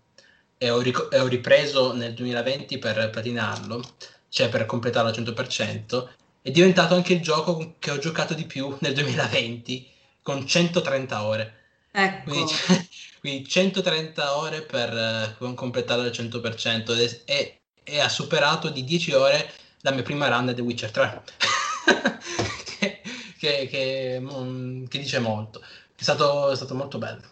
e 0.57 0.71
ho, 0.71 0.79
ric- 0.79 1.09
e 1.11 1.19
ho 1.19 1.27
ripreso 1.27 1.93
nel 1.93 2.15
2020 2.15 2.79
per 2.79 3.11
platinarlo, 3.11 3.83
cioè 4.29 4.49
per 4.49 4.65
completarlo 4.65 5.09
al 5.09 5.17
100%, 5.17 6.09
è 6.41 6.53
diventato 6.53 6.95
anche 6.95 7.15
il 7.15 7.21
gioco 7.21 7.75
che 7.81 7.91
ho 7.91 7.99
giocato 7.99 8.33
di 8.35 8.45
più 8.45 8.77
nel 8.79 8.95
2020 8.95 9.91
con 10.23 10.47
130 10.47 11.25
ore. 11.25 11.55
Ecco. 11.91 12.31
Quindi, 12.31 12.53
quindi 13.19 13.49
130 13.49 14.37
ore 14.37 14.63
per 14.63 15.37
uh, 15.41 15.53
completarlo 15.55 16.05
al 16.05 16.11
100% 16.11 16.97
e, 16.97 17.23
e, 17.25 17.61
e 17.83 17.99
ha 17.99 18.09
superato 18.09 18.69
di 18.69 18.85
10 18.85 19.13
ore 19.15 19.53
la 19.81 19.91
mia 19.91 20.05
prima 20.05 20.29
run 20.29 20.55
The 20.55 20.63
Witcher 20.63 20.93
3 20.93 21.23
che, 22.79 23.01
che, 23.37 23.67
che, 23.69 24.21
mm, 24.21 24.85
che, 24.85 24.99
dice 25.01 25.19
molto. 25.19 25.61
È 26.05 26.09
stato, 26.09 26.51
è 26.51 26.55
stato 26.55 26.75
molto 26.75 26.99
bello. 26.99 27.23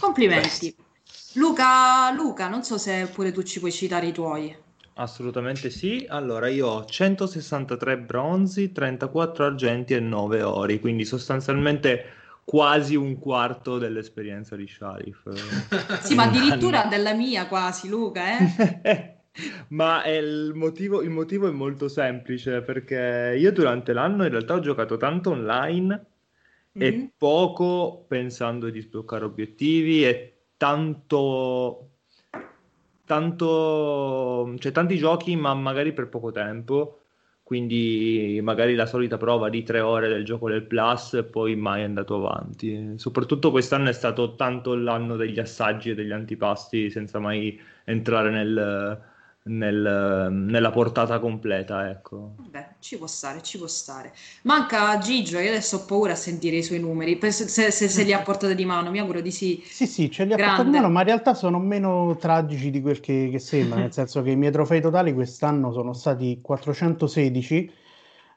Complimenti. 0.00 0.74
Luca, 1.34 2.10
Luca, 2.12 2.48
non 2.48 2.62
so 2.62 2.78
se 2.78 3.06
pure 3.12 3.30
tu 3.30 3.42
ci 3.42 3.58
puoi 3.58 3.70
citare 3.70 4.06
i 4.06 4.12
tuoi. 4.12 4.56
Assolutamente 4.94 5.68
sì. 5.68 6.06
Allora, 6.08 6.48
io 6.48 6.66
ho 6.66 6.84
163 6.86 7.98
bronzi, 7.98 8.72
34 8.72 9.44
argenti 9.44 9.92
e 9.92 10.00
9 10.00 10.40
ori, 10.40 10.80
quindi 10.80 11.04
sostanzialmente 11.04 12.04
quasi 12.42 12.96
un 12.96 13.18
quarto 13.18 13.76
dell'esperienza 13.76 14.56
di 14.56 14.66
Sharif. 14.66 15.28
sì, 16.00 16.14
ma 16.14 16.22
addirittura 16.22 16.86
della 16.86 17.12
mia 17.12 17.48
quasi, 17.48 17.90
Luca, 17.90 18.38
eh? 18.38 19.16
Ma 19.68 20.06
il 20.06 20.52
motivo, 20.54 21.02
il 21.02 21.10
motivo 21.10 21.48
è 21.48 21.52
molto 21.52 21.86
semplice 21.88 22.62
perché 22.62 23.36
io 23.38 23.52
durante 23.52 23.92
l'anno 23.92 24.24
in 24.24 24.30
realtà 24.30 24.54
ho 24.54 24.60
giocato 24.60 24.96
tanto 24.96 25.32
online 25.32 26.06
e 26.72 26.90
mm-hmm. 26.90 27.04
poco 27.16 28.04
pensando 28.06 28.70
di 28.70 28.80
sbloccare 28.80 29.24
obiettivi 29.24 30.04
e 30.04 30.34
tanto, 30.56 31.90
tanto, 33.04 34.54
cioè 34.58 34.72
tanti 34.72 34.96
giochi 34.96 35.36
ma 35.36 35.54
magari 35.54 35.92
per 35.92 36.08
poco 36.08 36.30
tempo 36.30 37.00
quindi 37.50 38.38
magari 38.44 38.76
la 38.76 38.86
solita 38.86 39.16
prova 39.16 39.48
di 39.48 39.64
tre 39.64 39.80
ore 39.80 40.06
del 40.06 40.24
gioco 40.24 40.48
del 40.48 40.68
Plus 40.68 41.14
e 41.14 41.24
poi 41.24 41.56
mai 41.56 41.82
andato 41.82 42.14
avanti. 42.14 42.92
Soprattutto 42.96 43.50
quest'anno 43.50 43.88
è 43.88 43.92
stato 43.92 44.36
tanto 44.36 44.76
l'anno 44.76 45.16
degli 45.16 45.40
assaggi 45.40 45.90
e 45.90 45.96
degli 45.96 46.12
antipasti 46.12 46.90
senza 46.90 47.18
mai 47.18 47.60
entrare 47.86 48.30
nel, 48.30 49.02
nel, 49.44 50.28
nella 50.30 50.70
portata 50.70 51.18
completa, 51.18 51.88
ecco. 51.88 52.34
Beh, 52.50 52.66
ci 52.80 52.98
può 52.98 53.06
stare, 53.06 53.42
ci 53.42 53.56
può 53.58 53.66
stare. 53.66 54.12
Manca 54.42 54.98
Gigio, 54.98 55.38
io 55.38 55.48
adesso 55.48 55.76
ho 55.76 55.84
paura 55.84 56.12
a 56.12 56.16
sentire 56.16 56.56
i 56.56 56.62
suoi 56.62 56.80
numeri, 56.80 57.18
se, 57.30 57.48
se, 57.48 57.70
se 57.70 58.02
li 58.02 58.12
ha 58.12 58.20
portati 58.20 58.54
di 58.54 58.64
mano, 58.64 58.90
mi 58.90 58.98
auguro 58.98 59.20
di 59.20 59.30
sì. 59.30 59.62
Sì, 59.64 59.86
sì, 59.86 60.10
ce 60.10 60.24
li 60.24 60.32
ha 60.32 60.36
portati 60.36 60.70
di 60.70 60.76
mano, 60.76 60.90
ma 60.90 61.00
in 61.00 61.06
realtà 61.06 61.34
sono 61.34 61.58
meno 61.58 62.16
tragici 62.18 62.70
di 62.70 62.80
quel 62.80 63.00
che, 63.00 63.28
che 63.30 63.38
sembra, 63.38 63.78
nel 63.78 63.92
senso 63.92 64.22
che 64.22 64.30
i 64.30 64.36
miei 64.36 64.52
trofei 64.52 64.80
totali 64.80 65.14
quest'anno 65.14 65.72
sono 65.72 65.92
stati 65.92 66.40
416, 66.42 67.72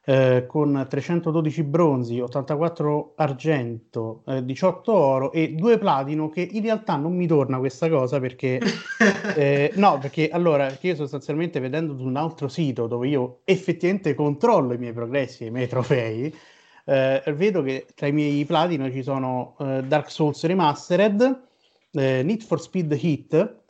eh, 0.05 0.45
con 0.47 0.85
312 0.89 1.63
bronzi, 1.63 2.19
84 2.19 3.13
argento, 3.15 4.23
eh, 4.27 4.43
18 4.43 4.93
oro 4.93 5.31
e 5.31 5.53
2 5.53 5.77
platino 5.77 6.29
che 6.29 6.41
in 6.41 6.61
realtà 6.61 6.97
non 6.97 7.15
mi 7.15 7.25
torna 7.25 7.57
questa 7.57 7.87
cosa 7.89 8.19
perché 8.19 8.59
eh, 9.35 9.71
no, 9.75 9.99
perché 9.99 10.29
allora 10.29 10.67
perché 10.67 10.87
io 10.87 10.95
sostanzialmente 10.95 11.59
vedendo 11.61 11.95
su 11.95 12.03
un 12.03 12.17
altro 12.17 12.49
sito 12.49 12.87
dove 12.87 13.07
io 13.07 13.39
effettivamente 13.45 14.13
controllo 14.13 14.73
i 14.73 14.77
miei 14.77 14.93
progressi 14.93 15.45
e 15.45 15.47
i 15.47 15.51
miei 15.51 15.67
trofei, 15.67 16.35
eh, 16.85 17.23
vedo 17.33 17.61
che 17.61 17.85
tra 17.95 18.07
i 18.07 18.11
miei 18.11 18.43
platino 18.43 18.91
ci 18.91 19.03
sono 19.03 19.55
eh, 19.59 19.83
Dark 19.83 20.11
Souls 20.11 20.43
Remastered, 20.43 21.41
Need 21.91 22.41
for 22.41 22.59
Speed 22.59 22.91
Hit 22.99 23.62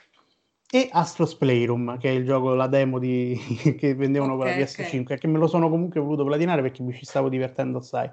e 0.76 0.90
Astros 0.92 1.36
Playroom, 1.36 2.00
che 2.00 2.10
è 2.10 2.14
il 2.14 2.26
gioco, 2.26 2.56
la 2.56 2.66
demo 2.66 2.98
di... 2.98 3.38
che 3.78 3.94
vendevano 3.94 4.34
okay, 4.34 4.54
con 4.54 4.60
la 4.60 4.66
PS5, 4.66 5.02
okay. 5.02 5.18
che 5.20 5.28
me 5.28 5.38
lo 5.38 5.46
sono 5.46 5.70
comunque 5.70 6.00
voluto 6.00 6.24
platinare 6.24 6.64
perché 6.64 6.82
mi 6.82 6.94
ci 6.94 7.06
stavo 7.06 7.30
divertendo 7.30 7.78
assai. 7.78 8.10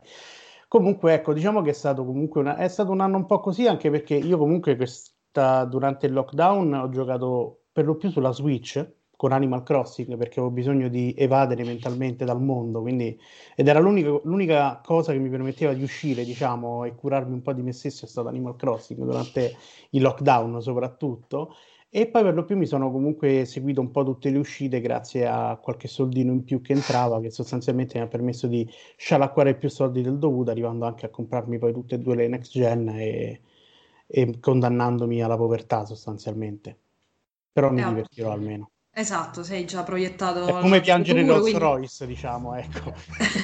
Comunque, 0.69 1.15
ecco, 1.15 1.33
diciamo 1.33 1.63
che 1.63 1.71
è 1.71 1.73
stato 1.73 2.05
comunque 2.05 2.43
una... 2.43 2.57
è 2.57 2.69
stato 2.69 2.91
un 2.91 3.01
anno 3.01 3.17
un 3.17 3.25
po' 3.25 3.41
così, 3.41 3.67
anche 3.67 3.89
perché 3.89 4.15
io 4.15 4.37
comunque 4.37 4.77
questa... 4.77 5.65
durante 5.65 6.05
il 6.05 6.13
lockdown 6.13 6.75
ho 6.75 6.91
giocato 6.91 7.63
per 7.73 7.87
lo 7.87 7.97
più 7.97 8.11
sulla 8.11 8.31
Switch 8.31 8.87
con 9.17 9.33
Animal 9.33 9.63
Crossing 9.63 10.19
perché 10.19 10.41
avevo 10.41 10.53
bisogno 10.53 10.89
di 10.89 11.15
evadere 11.17 11.65
mentalmente 11.65 12.27
dal 12.27 12.43
mondo, 12.43 12.83
quindi... 12.83 13.19
ed 13.57 13.69
era 13.69 13.79
l'unica, 13.79 14.21
l'unica 14.25 14.83
cosa 14.85 15.13
che 15.13 15.19
mi 15.19 15.31
permetteva 15.31 15.73
di 15.73 15.83
uscire, 15.83 16.25
diciamo, 16.25 16.85
e 16.85 16.95
curarmi 16.95 17.33
un 17.33 17.41
po' 17.41 17.55
di 17.55 17.63
me 17.63 17.73
stesso 17.73 18.05
è 18.05 18.09
stato 18.09 18.29
Animal 18.29 18.57
Crossing 18.57 19.01
durante 19.03 19.57
il 19.93 20.03
lockdown 20.03 20.61
soprattutto 20.61 21.55
e 21.93 22.07
poi 22.07 22.23
per 22.23 22.35
lo 22.35 22.45
più 22.45 22.57
mi 22.57 22.67
sono 22.67 22.93
comunque 22.93 23.45
seguito 23.45 23.81
un 23.81 23.91
po' 23.91 24.05
tutte 24.05 24.31
le 24.31 24.39
uscite 24.39 24.81
grazie 24.81 25.27
a 25.27 25.59
qualche 25.61 25.89
soldino 25.89 26.31
in 26.31 26.45
più 26.45 26.61
che 26.61 26.73
entrava, 26.73 27.21
che 27.21 27.31
sostanzialmente 27.31 27.99
mi 27.99 28.05
ha 28.05 28.07
permesso 28.07 28.47
di 28.47 28.69
scialacquare 28.97 29.57
più 29.57 29.69
soldi 29.69 30.01
del 30.01 30.17
dovuto, 30.17 30.53
arrivando 30.53 30.87
anche 30.87 31.07
a 31.07 31.09
comprarmi 31.09 31.59
poi 31.59 31.73
tutte 31.73 31.97
e 31.97 31.99
due 31.99 32.15
le 32.15 32.29
next 32.29 32.53
gen 32.53 32.89
e, 32.91 33.41
e 34.07 34.39
condannandomi 34.39 35.21
alla 35.21 35.37
povertà 35.37 35.85
sostanzialmente. 35.85 36.79
Però 37.53 37.73
mi 37.73 37.81
eh, 37.81 37.85
divertirò 37.85 38.31
almeno. 38.31 38.71
Esatto, 38.93 39.43
sei 39.43 39.65
già 39.65 39.83
proiettato. 39.83 40.47
È 40.47 40.61
come 40.61 40.81
piangere 40.81 41.27
Rolls 41.27 41.41
quindi... 41.41 41.59
Royce, 41.59 42.07
diciamo, 42.07 42.55
ecco. 42.55 42.95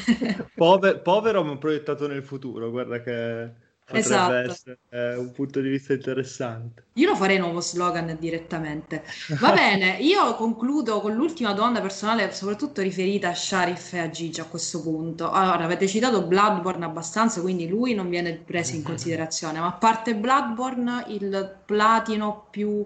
Pover- 0.54 1.02
povero 1.02 1.42
ma 1.42 1.56
proiettato 1.56 2.06
nel 2.06 2.22
futuro, 2.22 2.70
guarda 2.70 3.00
che 3.00 3.64
Potrebbe 3.86 4.04
esatto. 4.04 4.50
essere 4.50 4.78
eh, 4.90 5.14
un 5.14 5.30
punto 5.30 5.60
di 5.60 5.68
vista 5.68 5.92
interessante. 5.92 6.86
Io 6.94 7.08
lo 7.08 7.14
farei 7.14 7.38
nuovo 7.38 7.60
slogan 7.60 8.16
direttamente. 8.18 9.04
Va 9.38 9.52
bene, 9.52 9.98
io 10.00 10.34
concludo 10.34 11.00
con 11.00 11.14
l'ultima 11.14 11.52
domanda 11.52 11.80
personale, 11.80 12.32
soprattutto 12.32 12.82
riferita 12.82 13.28
a 13.28 13.34
Sharif 13.36 13.92
e 13.92 14.00
a 14.00 14.10
Gigi 14.10 14.40
a 14.40 14.46
questo 14.46 14.82
punto. 14.82 15.30
Allora, 15.30 15.62
avete 15.62 15.86
citato 15.86 16.26
Bloodborne 16.26 16.84
abbastanza, 16.84 17.40
quindi 17.40 17.68
lui 17.68 17.94
non 17.94 18.08
viene 18.08 18.34
preso 18.34 18.74
in 18.74 18.82
considerazione, 18.82 19.60
ma 19.60 19.66
a 19.66 19.74
parte 19.74 20.16
Bloodborne, 20.16 21.04
il 21.10 21.60
platino 21.64 22.48
più, 22.50 22.84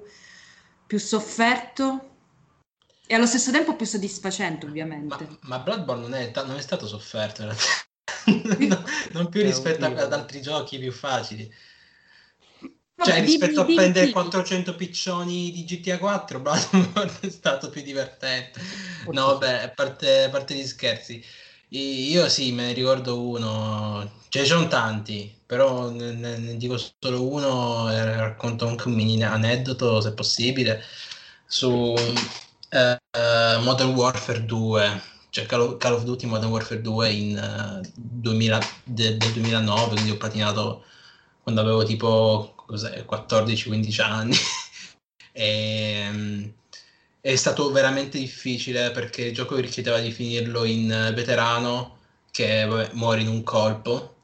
più 0.86 0.98
sofferto 0.98 2.08
e 3.06 3.14
allo 3.14 3.26
stesso 3.26 3.50
tempo 3.50 3.74
più 3.74 3.86
soddisfacente, 3.86 4.66
ovviamente. 4.66 5.26
Ma, 5.40 5.56
ma 5.56 5.58
Bloodborne 5.60 6.02
non 6.02 6.12
è, 6.12 6.30
non 6.44 6.56
è 6.56 6.60
stato 6.60 6.86
sofferto 6.86 7.40
in 7.40 7.46
realtà. 7.48 7.88
no, 8.68 8.84
non 9.12 9.28
più 9.28 9.42
rispetto 9.42 9.84
ad 9.84 10.12
altri 10.12 10.40
giochi 10.40 10.78
più 10.78 10.92
facili. 10.92 11.52
Vabbè, 13.00 13.10
cioè, 13.10 13.20
rispetto 13.20 13.64
di, 13.64 13.72
a 13.72 13.76
prendere 13.76 14.06
di, 14.06 14.12
400 14.12 14.74
piccioni 14.74 15.50
di 15.50 15.64
GTA 15.64 15.98
4, 15.98 16.40
Bloodborne 16.40 17.12
è 17.20 17.30
stato 17.30 17.70
più 17.70 17.82
divertente. 17.82 18.60
No, 19.10 19.26
vabbè, 19.26 19.62
a 19.62 19.68
parte, 19.70 20.24
a 20.24 20.28
parte 20.28 20.54
gli 20.54 20.66
scherzi. 20.66 21.24
Io 21.68 22.28
sì, 22.28 22.52
me 22.52 22.66
ne 22.66 22.72
ricordo 22.72 23.20
uno, 23.20 24.22
ce 24.28 24.40
ne 24.40 24.44
sono 24.44 24.66
tanti, 24.66 25.34
però 25.46 25.88
ne, 25.88 26.12
ne 26.12 26.56
dico 26.56 26.76
solo 26.76 27.26
uno 27.26 27.90
e 27.90 28.16
racconto 28.16 28.66
anche 28.66 28.88
un 28.88 28.94
mini 28.94 29.22
aneddoto, 29.22 30.00
se 30.00 30.12
possibile, 30.12 30.82
su 31.46 31.94
eh, 32.70 32.98
Modern 33.62 33.94
Warfare 33.94 34.44
2 34.44 35.02
cioè 35.30 35.46
Call 35.46 35.78
of, 35.78 36.02
Duty 36.02 36.26
Modern 36.26 36.50
Warfare 36.50 36.80
2 36.80 37.10
in, 37.10 37.80
uh, 37.82 37.88
2000, 37.94 38.60
de, 38.84 39.16
del 39.16 39.32
2009, 39.32 39.92
quindi 39.92 40.10
ho 40.10 40.16
patinato 40.16 40.84
quando 41.42 41.60
avevo 41.60 41.84
tipo 41.84 42.54
14-15 42.68 44.02
anni. 44.02 44.36
e, 45.32 46.08
um, 46.10 46.52
è 47.20 47.36
stato 47.36 47.70
veramente 47.70 48.18
difficile 48.18 48.90
perché 48.90 49.26
il 49.26 49.34
gioco 49.34 49.56
richiedeva 49.56 49.98
di 50.00 50.10
finirlo 50.10 50.64
in 50.64 51.12
veterano, 51.14 51.98
che 52.30 52.64
vabbè, 52.64 52.90
muore 52.94 53.20
in 53.20 53.28
un 53.28 53.42
colpo, 53.42 54.16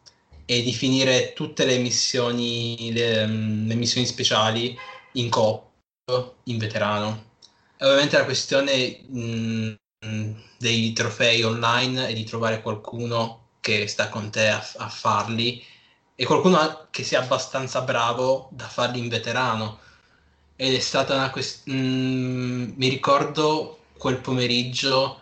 e 0.44 0.62
di 0.62 0.72
finire 0.72 1.32
tutte 1.34 1.64
le 1.64 1.78
missioni, 1.78 2.92
le, 2.92 3.22
um, 3.24 3.66
le 3.66 3.74
missioni 3.74 4.07
speciali 4.07 4.76
in 5.12 5.28
coop 5.28 5.64
in 6.44 6.59
veterano. 6.59 7.24
E 7.76 7.84
ovviamente 7.84 8.16
la 8.16 8.24
questione 8.24 9.00
mh, 9.07 9.74
dei 10.59 10.92
trofei 10.92 11.42
online 11.42 12.09
e 12.09 12.14
di 12.14 12.24
trovare 12.24 12.62
qualcuno 12.62 13.49
che 13.61 13.86
sta 13.86 14.09
con 14.09 14.30
te 14.30 14.49
a, 14.49 14.64
a 14.76 14.88
farli 14.88 15.62
e 16.14 16.24
qualcuno 16.24 16.86
che 16.90 17.03
sia 17.03 17.20
abbastanza 17.20 17.82
bravo 17.82 18.49
da 18.53 18.66
farli 18.68 18.99
in 18.99 19.09
veterano. 19.09 19.80
Ed 20.57 20.74
è 20.74 20.78
stata 20.80 21.14
una 21.14 21.30
questione. 21.30 21.78
Mm, 21.78 22.72
mi 22.76 22.88
ricordo 22.88 23.80
quel 23.99 24.18
pomeriggio 24.18 25.20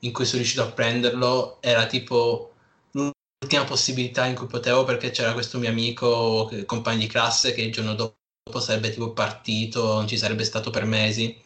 in 0.00 0.12
cui 0.12 0.24
sono 0.24 0.38
riuscito 0.38 0.62
a 0.62 0.72
prenderlo, 0.72 1.58
era 1.60 1.86
tipo 1.86 2.52
l'ultima 2.92 3.64
possibilità 3.64 4.26
in 4.26 4.34
cui 4.34 4.46
potevo 4.46 4.84
perché 4.84 5.10
c'era 5.10 5.32
questo 5.32 5.58
mio 5.58 5.68
amico, 5.68 6.50
compagno 6.66 6.98
di 6.98 7.06
classe, 7.06 7.54
che 7.54 7.62
il 7.62 7.72
giorno 7.72 7.94
dopo 7.94 8.60
sarebbe 8.60 8.90
tipo 8.90 9.12
partito, 9.12 9.94
non 9.94 10.08
ci 10.08 10.16
sarebbe 10.18 10.44
stato 10.44 10.70
per 10.70 10.84
mesi. 10.84 11.40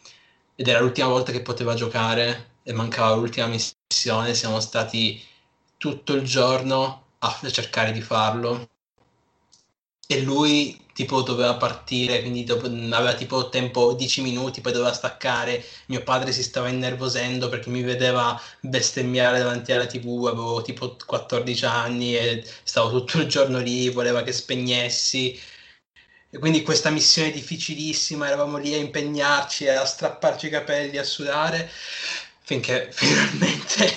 Ed 0.55 0.67
era 0.67 0.79
l'ultima 0.79 1.07
volta 1.07 1.31
che 1.31 1.41
poteva 1.41 1.75
giocare 1.75 2.56
e 2.67 2.73
mancava 2.73 3.15
l'ultima 3.15 3.47
missione, 3.47 4.33
siamo 4.33 4.59
stati 4.59 5.23
tutto 5.77 6.13
il 6.15 6.23
giorno 6.23 7.05
a 7.19 7.39
cercare 7.49 7.93
di 7.93 8.01
farlo 8.01 8.67
e 10.05 10.21
lui 10.21 10.77
tipo 10.93 11.21
doveva 11.21 11.55
partire, 11.55 12.19
quindi 12.19 12.43
dopo, 12.43 12.65
aveva 12.65 13.13
tipo 13.13 13.47
tempo 13.47 13.93
10 13.93 14.21
minuti, 14.21 14.59
poi 14.59 14.73
doveva 14.73 14.91
staccare. 14.91 15.63
Mio 15.85 16.03
padre 16.03 16.33
si 16.33 16.43
stava 16.43 16.67
innervosendo 16.67 17.47
perché 17.47 17.69
mi 17.69 17.83
vedeva 17.83 18.39
bestemmiare 18.59 19.37
davanti 19.37 19.71
alla 19.71 19.85
TV, 19.85 20.25
avevo 20.25 20.61
tipo 20.61 20.97
14 21.05 21.65
anni 21.65 22.17
e 22.17 22.43
stavo 22.63 22.89
tutto 22.89 23.19
il 23.21 23.27
giorno 23.27 23.59
lì, 23.59 23.89
voleva 23.89 24.23
che 24.23 24.33
spegnessi. 24.33 25.39
E 26.29 26.37
quindi 26.39 26.63
questa 26.63 26.89
missione 26.89 27.31
difficilissima, 27.31 28.27
eravamo 28.27 28.57
lì 28.57 28.73
a 28.73 28.77
impegnarci, 28.77 29.69
a 29.69 29.85
strapparci 29.85 30.47
i 30.47 30.49
capelli, 30.49 30.97
a 30.97 31.03
sudare 31.03 31.69
finché 32.47 32.87
finalmente 32.95 33.91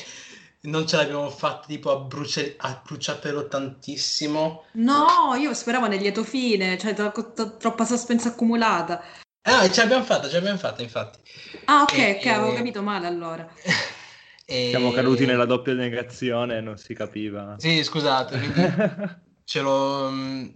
non 0.63 0.85
ce 0.85 0.97
l'abbiamo 0.97 1.31
fatta 1.31 1.67
tipo 1.69 1.93
a, 1.93 2.01
bruci- 2.01 2.55
a 2.59 2.83
bruciapelo 2.85 3.47
tantissimo. 3.47 4.65
No, 4.73 5.37
io 5.39 5.55
speravo 5.55 5.87
nel 5.87 6.01
lieto 6.01 6.25
fine, 6.25 6.77
cioè 6.77 6.93
tro- 6.93 7.13
tro- 7.33 7.57
troppa 7.57 7.85
sospensa 7.85 8.31
accumulata. 8.31 9.03
Ah, 9.43 9.71
ce 9.71 9.81
l'abbiamo 9.83 10.03
fatta, 10.03 10.29
ce 10.29 10.35
l'abbiamo 10.35 10.59
fatta 10.59 10.83
infatti. 10.83 11.21
Ah, 11.67 11.83
ok, 11.83 11.97
e, 11.97 12.17
ok, 12.19 12.27
avevo 12.27 12.53
capito 12.55 12.83
male 12.83 13.07
allora. 13.07 13.49
e... 14.45 14.69
Siamo 14.71 14.91
caduti 14.91 15.25
nella 15.25 15.47
doppia 15.47 15.75
negazione 15.75 16.57
e 16.57 16.61
non 16.61 16.77
si 16.77 16.93
capiva. 16.93 17.55
Sì, 17.57 17.85
scusate, 17.85 18.41
ce 19.45 19.61
l'ho... 19.61 20.11
Mm, 20.11 20.49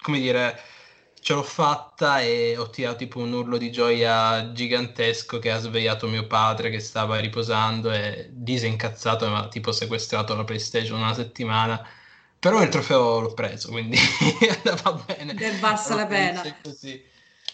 come 0.00 0.20
dire 0.20 0.56
ce 1.20 1.32
l'ho 1.34 1.42
fatta 1.42 2.20
e 2.20 2.56
ho 2.56 2.70
tirato 2.70 2.96
tipo 2.96 3.18
un 3.18 3.32
urlo 3.32 3.58
di 3.58 3.70
gioia 3.70 4.52
gigantesco 4.52 5.38
che 5.38 5.50
ha 5.50 5.58
svegliato 5.58 6.06
mio 6.06 6.26
padre 6.26 6.70
che 6.70 6.80
stava 6.80 7.18
riposando 7.18 7.90
e 7.90 8.28
disincazzato 8.30 9.28
mi 9.28 9.36
ha 9.36 9.48
tipo 9.48 9.72
sequestrato 9.72 10.34
la 10.34 10.44
PlayStation 10.44 11.00
una 11.00 11.14
settimana. 11.14 11.86
Però 12.38 12.62
il 12.62 12.68
trofeo 12.68 13.20
l'ho 13.20 13.34
preso, 13.34 13.70
quindi 13.70 13.98
va 14.82 14.92
bene. 15.04 15.32
Ne 15.32 15.52
basta 15.58 15.96
la 15.96 16.06
pena. 16.06 16.42
Così. 16.62 17.02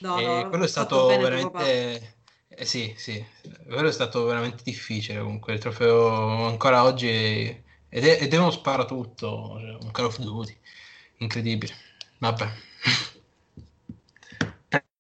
No, 0.00 0.20
no, 0.20 0.48
quello 0.48 0.64
è 0.64 0.68
stato 0.68 1.06
veramente... 1.06 2.16
Eh, 2.48 2.64
sì, 2.66 2.94
sì, 2.96 3.24
quello 3.66 3.88
è 3.88 3.92
stato 3.92 4.24
veramente 4.26 4.62
difficile 4.62 5.18
comunque, 5.20 5.54
il 5.54 5.58
trofeo 5.58 6.46
ancora 6.46 6.84
oggi 6.84 7.08
è... 7.08 7.62
ed, 7.88 8.04
è, 8.04 8.22
ed 8.22 8.32
è 8.32 8.36
uno 8.36 8.50
sparatutto, 8.50 9.56
cioè 9.58 9.76
un 9.80 9.90
Call 9.90 10.04
of 10.04 10.18
Duty, 10.18 10.56
incredibile. 11.18 11.74
Vabbè. 12.18 12.52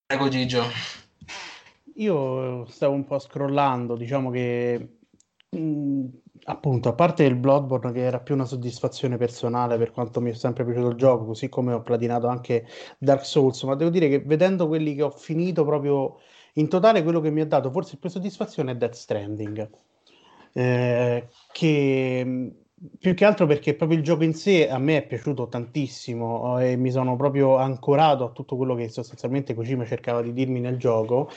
Prego 0.06 0.28
Gigio. 0.28 0.62
Io 1.96 2.64
stavo 2.66 2.94
un 2.94 3.04
po' 3.04 3.18
scrollando, 3.18 3.96
diciamo 3.96 4.30
che 4.30 4.98
mh, 5.50 6.06
appunto, 6.44 6.88
a 6.88 6.94
parte 6.94 7.24
il 7.24 7.36
Bloodborne 7.36 7.92
che 7.92 8.00
era 8.00 8.20
più 8.20 8.34
una 8.34 8.44
soddisfazione 8.44 9.16
personale 9.16 9.78
per 9.78 9.92
quanto 9.92 10.20
mi 10.20 10.30
è 10.30 10.34
sempre 10.34 10.64
piaciuto 10.64 10.88
il 10.88 10.96
gioco, 10.96 11.24
così 11.26 11.48
come 11.48 11.72
ho 11.72 11.82
platinato 11.82 12.26
anche 12.26 12.66
Dark 12.98 13.24
Souls, 13.24 13.62
ma 13.62 13.74
devo 13.76 13.90
dire 13.90 14.08
che 14.08 14.20
vedendo 14.20 14.66
quelli 14.66 14.94
che 14.94 15.02
ho 15.02 15.10
finito 15.10 15.64
proprio 15.64 16.16
in 16.54 16.68
totale 16.68 17.02
quello 17.02 17.20
che 17.20 17.30
mi 17.30 17.40
ha 17.40 17.46
dato 17.46 17.70
forse 17.70 17.96
più 17.98 18.08
soddisfazione 18.10 18.72
è 18.72 18.76
Death 18.76 18.94
Stranding. 18.94 19.70
eh, 20.52 21.28
che 21.52 22.54
più 22.98 23.14
che 23.14 23.24
altro 23.24 23.46
perché 23.46 23.74
proprio 23.74 23.98
il 23.98 24.04
gioco 24.04 24.24
in 24.24 24.34
sé 24.34 24.68
a 24.68 24.78
me 24.78 24.98
è 24.98 25.06
piaciuto 25.06 25.48
tantissimo 25.48 26.58
e 26.58 26.76
mi 26.76 26.90
sono 26.90 27.16
proprio 27.16 27.56
ancorato 27.56 28.24
a 28.24 28.30
tutto 28.30 28.56
quello 28.56 28.74
che 28.74 28.88
sostanzialmente 28.88 29.54
Kojima 29.54 29.84
cercava 29.86 30.20
di 30.20 30.32
dirmi 30.32 30.60
nel 30.60 30.76
gioco 30.76 31.30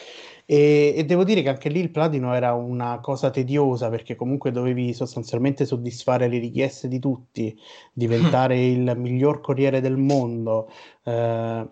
e, 0.45 0.93
e, 0.95 1.05
devo 1.05 1.23
dire 1.23 1.41
che 1.41 1.49
anche 1.49 1.69
lì 1.69 1.79
il 1.79 1.91
platino 1.91 2.33
era 2.33 2.53
una 2.53 2.99
cosa 3.01 3.29
tediosa 3.29 3.89
perché 3.89 4.15
comunque 4.15 4.51
dovevi 4.51 4.93
sostanzialmente 4.93 5.65
soddisfare 5.65 6.27
le 6.27 6.39
richieste 6.39 6.87
di 6.87 6.99
tutti, 6.99 7.57
diventare 7.93 8.57
il 8.63 8.93
miglior 8.97 9.41
corriere 9.41 9.81
del 9.81 9.97
mondo. 9.97 10.69
Eh, 11.03 11.69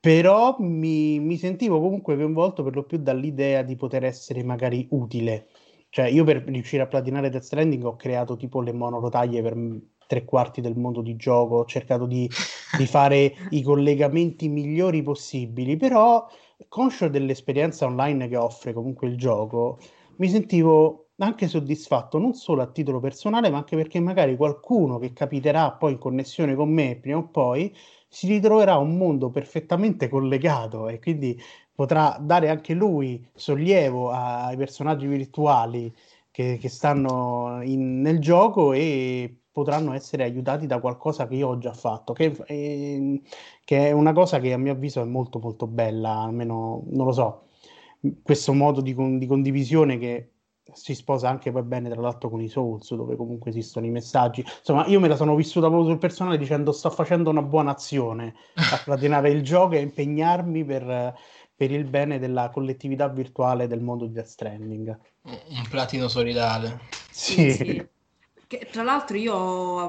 però 0.00 0.56
mi, 0.58 1.18
mi, 1.20 1.36
sentivo 1.36 1.80
comunque 1.80 2.16
coinvolto 2.16 2.62
per 2.62 2.74
lo 2.74 2.84
più 2.84 2.98
dall'idea 2.98 3.62
di 3.62 3.76
poter 3.76 4.04
essere 4.04 4.42
magari 4.42 4.86
utile 4.90 5.48
cioè, 5.90 6.06
io 6.06 6.24
per 6.24 6.44
riuscire 6.44 6.82
a 6.82 6.86
platinare 6.86 7.30
Death 7.30 7.42
Stranding 7.42 7.84
ho 7.84 7.96
creato 7.96 8.36
tipo 8.36 8.60
le 8.60 8.72
monorotaie 8.72 9.42
per 9.42 9.56
tre 10.06 10.24
quarti 10.24 10.60
del 10.60 10.76
mondo 10.76 11.02
di 11.02 11.16
gioco, 11.16 11.56
ho 11.56 11.64
cercato 11.64 12.06
di, 12.06 12.28
di 12.76 12.86
fare 12.86 13.34
i 13.50 13.62
collegamenti 13.62 14.48
migliori 14.48 15.02
possibili, 15.02 15.76
però 15.76 16.26
conscio 16.68 17.08
dell'esperienza 17.08 17.86
online 17.86 18.28
che 18.28 18.36
offre 18.36 18.72
comunque 18.72 19.08
il 19.08 19.16
gioco, 19.16 19.78
mi 20.16 20.28
sentivo 20.28 21.10
anche 21.20 21.48
soddisfatto 21.48 22.18
non 22.18 22.34
solo 22.34 22.62
a 22.62 22.70
titolo 22.70 23.00
personale, 23.00 23.50
ma 23.50 23.58
anche 23.58 23.76
perché 23.76 24.00
magari 24.00 24.36
qualcuno 24.36 24.98
che 24.98 25.12
capiterà 25.12 25.72
poi 25.72 25.92
in 25.92 25.98
connessione 25.98 26.54
con 26.54 26.70
me 26.70 26.98
prima 27.00 27.18
o 27.18 27.28
poi 27.28 27.74
si 28.08 28.26
ritroverà 28.28 28.76
un 28.76 28.96
mondo 28.96 29.30
perfettamente 29.30 30.08
collegato 30.08 30.88
e 30.88 30.98
quindi 30.98 31.38
potrà 31.78 32.18
dare 32.20 32.48
anche 32.48 32.74
lui 32.74 33.24
sollievo 33.32 34.10
ai 34.10 34.56
personaggi 34.56 35.06
virtuali 35.06 35.94
che, 36.28 36.58
che 36.60 36.68
stanno 36.68 37.60
in, 37.62 38.00
nel 38.00 38.18
gioco 38.18 38.72
e 38.72 39.42
potranno 39.52 39.92
essere 39.92 40.24
aiutati 40.24 40.66
da 40.66 40.80
qualcosa 40.80 41.28
che 41.28 41.36
io 41.36 41.46
ho 41.50 41.58
già 41.58 41.72
fatto, 41.72 42.12
che, 42.14 42.36
eh, 42.46 43.22
che, 43.64 43.86
è 43.86 43.92
una 43.92 44.12
cosa 44.12 44.40
che 44.40 44.52
a 44.52 44.58
mio 44.58 44.72
avviso 44.72 45.00
è 45.00 45.04
molto 45.04 45.38
molto 45.38 45.68
bella, 45.68 46.18
almeno 46.22 46.82
non 46.88 47.06
lo 47.06 47.12
so, 47.12 47.42
questo 48.24 48.52
modo 48.52 48.80
di, 48.80 48.92
di 49.16 49.26
condivisione 49.28 49.98
che 49.98 50.32
si 50.72 50.94
sposa 50.94 51.28
anche 51.28 51.52
poi 51.52 51.62
bene 51.62 51.88
tra 51.88 52.00
l'altro 52.00 52.28
con 52.28 52.40
i 52.40 52.48
Souls 52.48 52.92
dove 52.94 53.14
comunque 53.14 53.50
esistono 53.50 53.86
i 53.86 53.90
messaggi. 53.90 54.44
Insomma 54.58 54.84
io 54.86 54.98
me 54.98 55.06
la 55.06 55.16
sono 55.16 55.36
vissuta 55.36 55.68
proprio 55.68 55.88
sul 55.88 55.98
personale 55.98 56.38
dicendo 56.38 56.72
sto 56.72 56.90
facendo 56.90 57.30
una 57.30 57.42
buona 57.42 57.70
azione 57.70 58.34
a 58.54 58.80
platinare 58.84 59.30
il 59.30 59.42
gioco 59.42 59.74
e 59.74 59.80
impegnarmi 59.80 60.64
per, 60.64 61.14
per 61.58 61.72
il 61.72 61.86
bene 61.86 62.20
della 62.20 62.50
collettività 62.50 63.08
virtuale 63.08 63.66
del 63.66 63.80
mondo 63.80 64.06
di 64.06 64.12
Death 64.12 64.28
Stranding. 64.28 64.96
Un 65.22 65.66
platino 65.68 66.06
solidale. 66.06 66.82
Sì. 67.10 67.50
sì. 67.50 67.86
Che, 68.46 68.68
tra 68.70 68.84
l'altro 68.84 69.16
io 69.16 69.36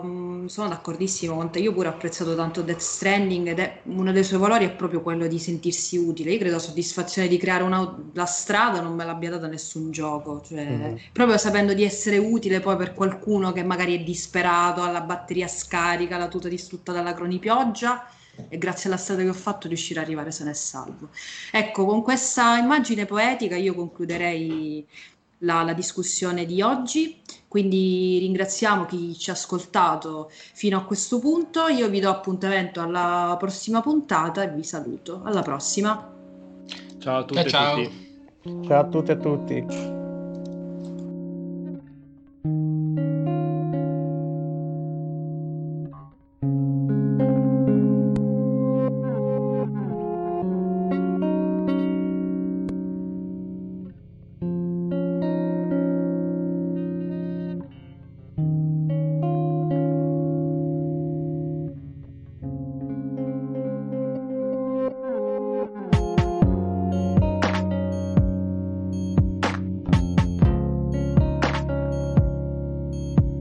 um, 0.02 0.48
sono 0.48 0.68
d'accordissimo 0.68 1.36
con 1.36 1.52
te, 1.52 1.60
io 1.60 1.72
pure 1.72 1.90
ho 1.90 1.92
apprezzato 1.92 2.36
tanto 2.36 2.64
Death 2.64 2.80
Stranding 2.80 3.50
ed 3.50 3.60
è 3.60 3.82
uno 3.84 4.12
dei 4.12 4.24
suoi 4.24 4.40
valori 4.40 4.66
è 4.66 4.72
proprio 4.72 5.02
quello 5.02 5.28
di 5.28 5.38
sentirsi 5.38 5.96
utile. 5.96 6.32
Io 6.32 6.40
credo 6.40 6.56
la 6.56 6.62
soddisfazione 6.62 7.28
di 7.28 7.38
creare 7.38 7.62
una, 7.62 7.96
la 8.14 8.26
strada 8.26 8.82
non 8.82 8.96
me 8.96 9.06
l'abbia 9.06 9.30
data 9.30 9.46
nessun 9.46 9.92
gioco, 9.92 10.42
cioè, 10.42 10.66
mm. 10.66 10.96
proprio 11.14 11.38
sapendo 11.38 11.76
di 11.76 11.84
essere 11.84 12.18
utile 12.18 12.62
poi 12.62 12.78
per 12.78 12.96
qualcuno 12.96 13.52
che 13.52 13.62
magari 13.64 13.96
è 13.96 14.04
disperato, 14.04 14.82
ha 14.82 14.90
la 14.90 15.02
batteria 15.02 15.48
scarica, 15.48 16.18
la 16.18 16.28
tuta 16.28 16.48
distrutta 16.48 16.92
dalla 16.92 17.14
cronipioggia 17.14 18.08
e 18.48 18.58
grazie 18.58 18.90
alla 18.90 18.98
strada 18.98 19.24
che 19.24 19.30
ho 19.30 19.34
fatto 19.34 19.68
riuscire 19.68 20.00
ad 20.00 20.06
arrivare 20.06 20.32
sano 20.32 20.50
e 20.50 20.54
salvo. 20.54 21.10
Ecco, 21.52 21.86
con 21.86 22.02
questa 22.02 22.58
immagine 22.58 23.06
poetica 23.06 23.56
io 23.56 23.74
concluderei 23.74 24.86
la, 25.40 25.64
la, 25.64 25.74
discussione 25.74 26.46
di 26.46 26.62
oggi, 26.62 27.22
quindi 27.48 28.18
ringraziamo 28.20 28.86
chi 28.86 29.18
ci 29.18 29.30
ha 29.30 29.34
ascoltato 29.34 30.30
fino 30.32 30.78
a 30.78 30.84
questo 30.84 31.20
punto, 31.20 31.68
io 31.68 31.90
vi 31.90 32.00
do 32.00 32.10
appuntamento 32.10 32.82
alla 32.82 33.36
prossima 33.40 33.82
puntata 33.82 34.44
e 34.44 34.50
vi 34.50 34.64
saluto. 34.64 35.22
Alla 35.24 35.42
prossima. 35.42 36.14
Ciao 37.00 37.20
a 37.20 37.24
tutti. 37.24 37.50
Ciao, 37.50 37.76
ciao. 37.76 38.64
ciao 38.66 38.80
a 38.80 38.86
tutti 38.86 39.12
e 39.12 39.14
a 39.14 39.18
tutti. 39.18 39.98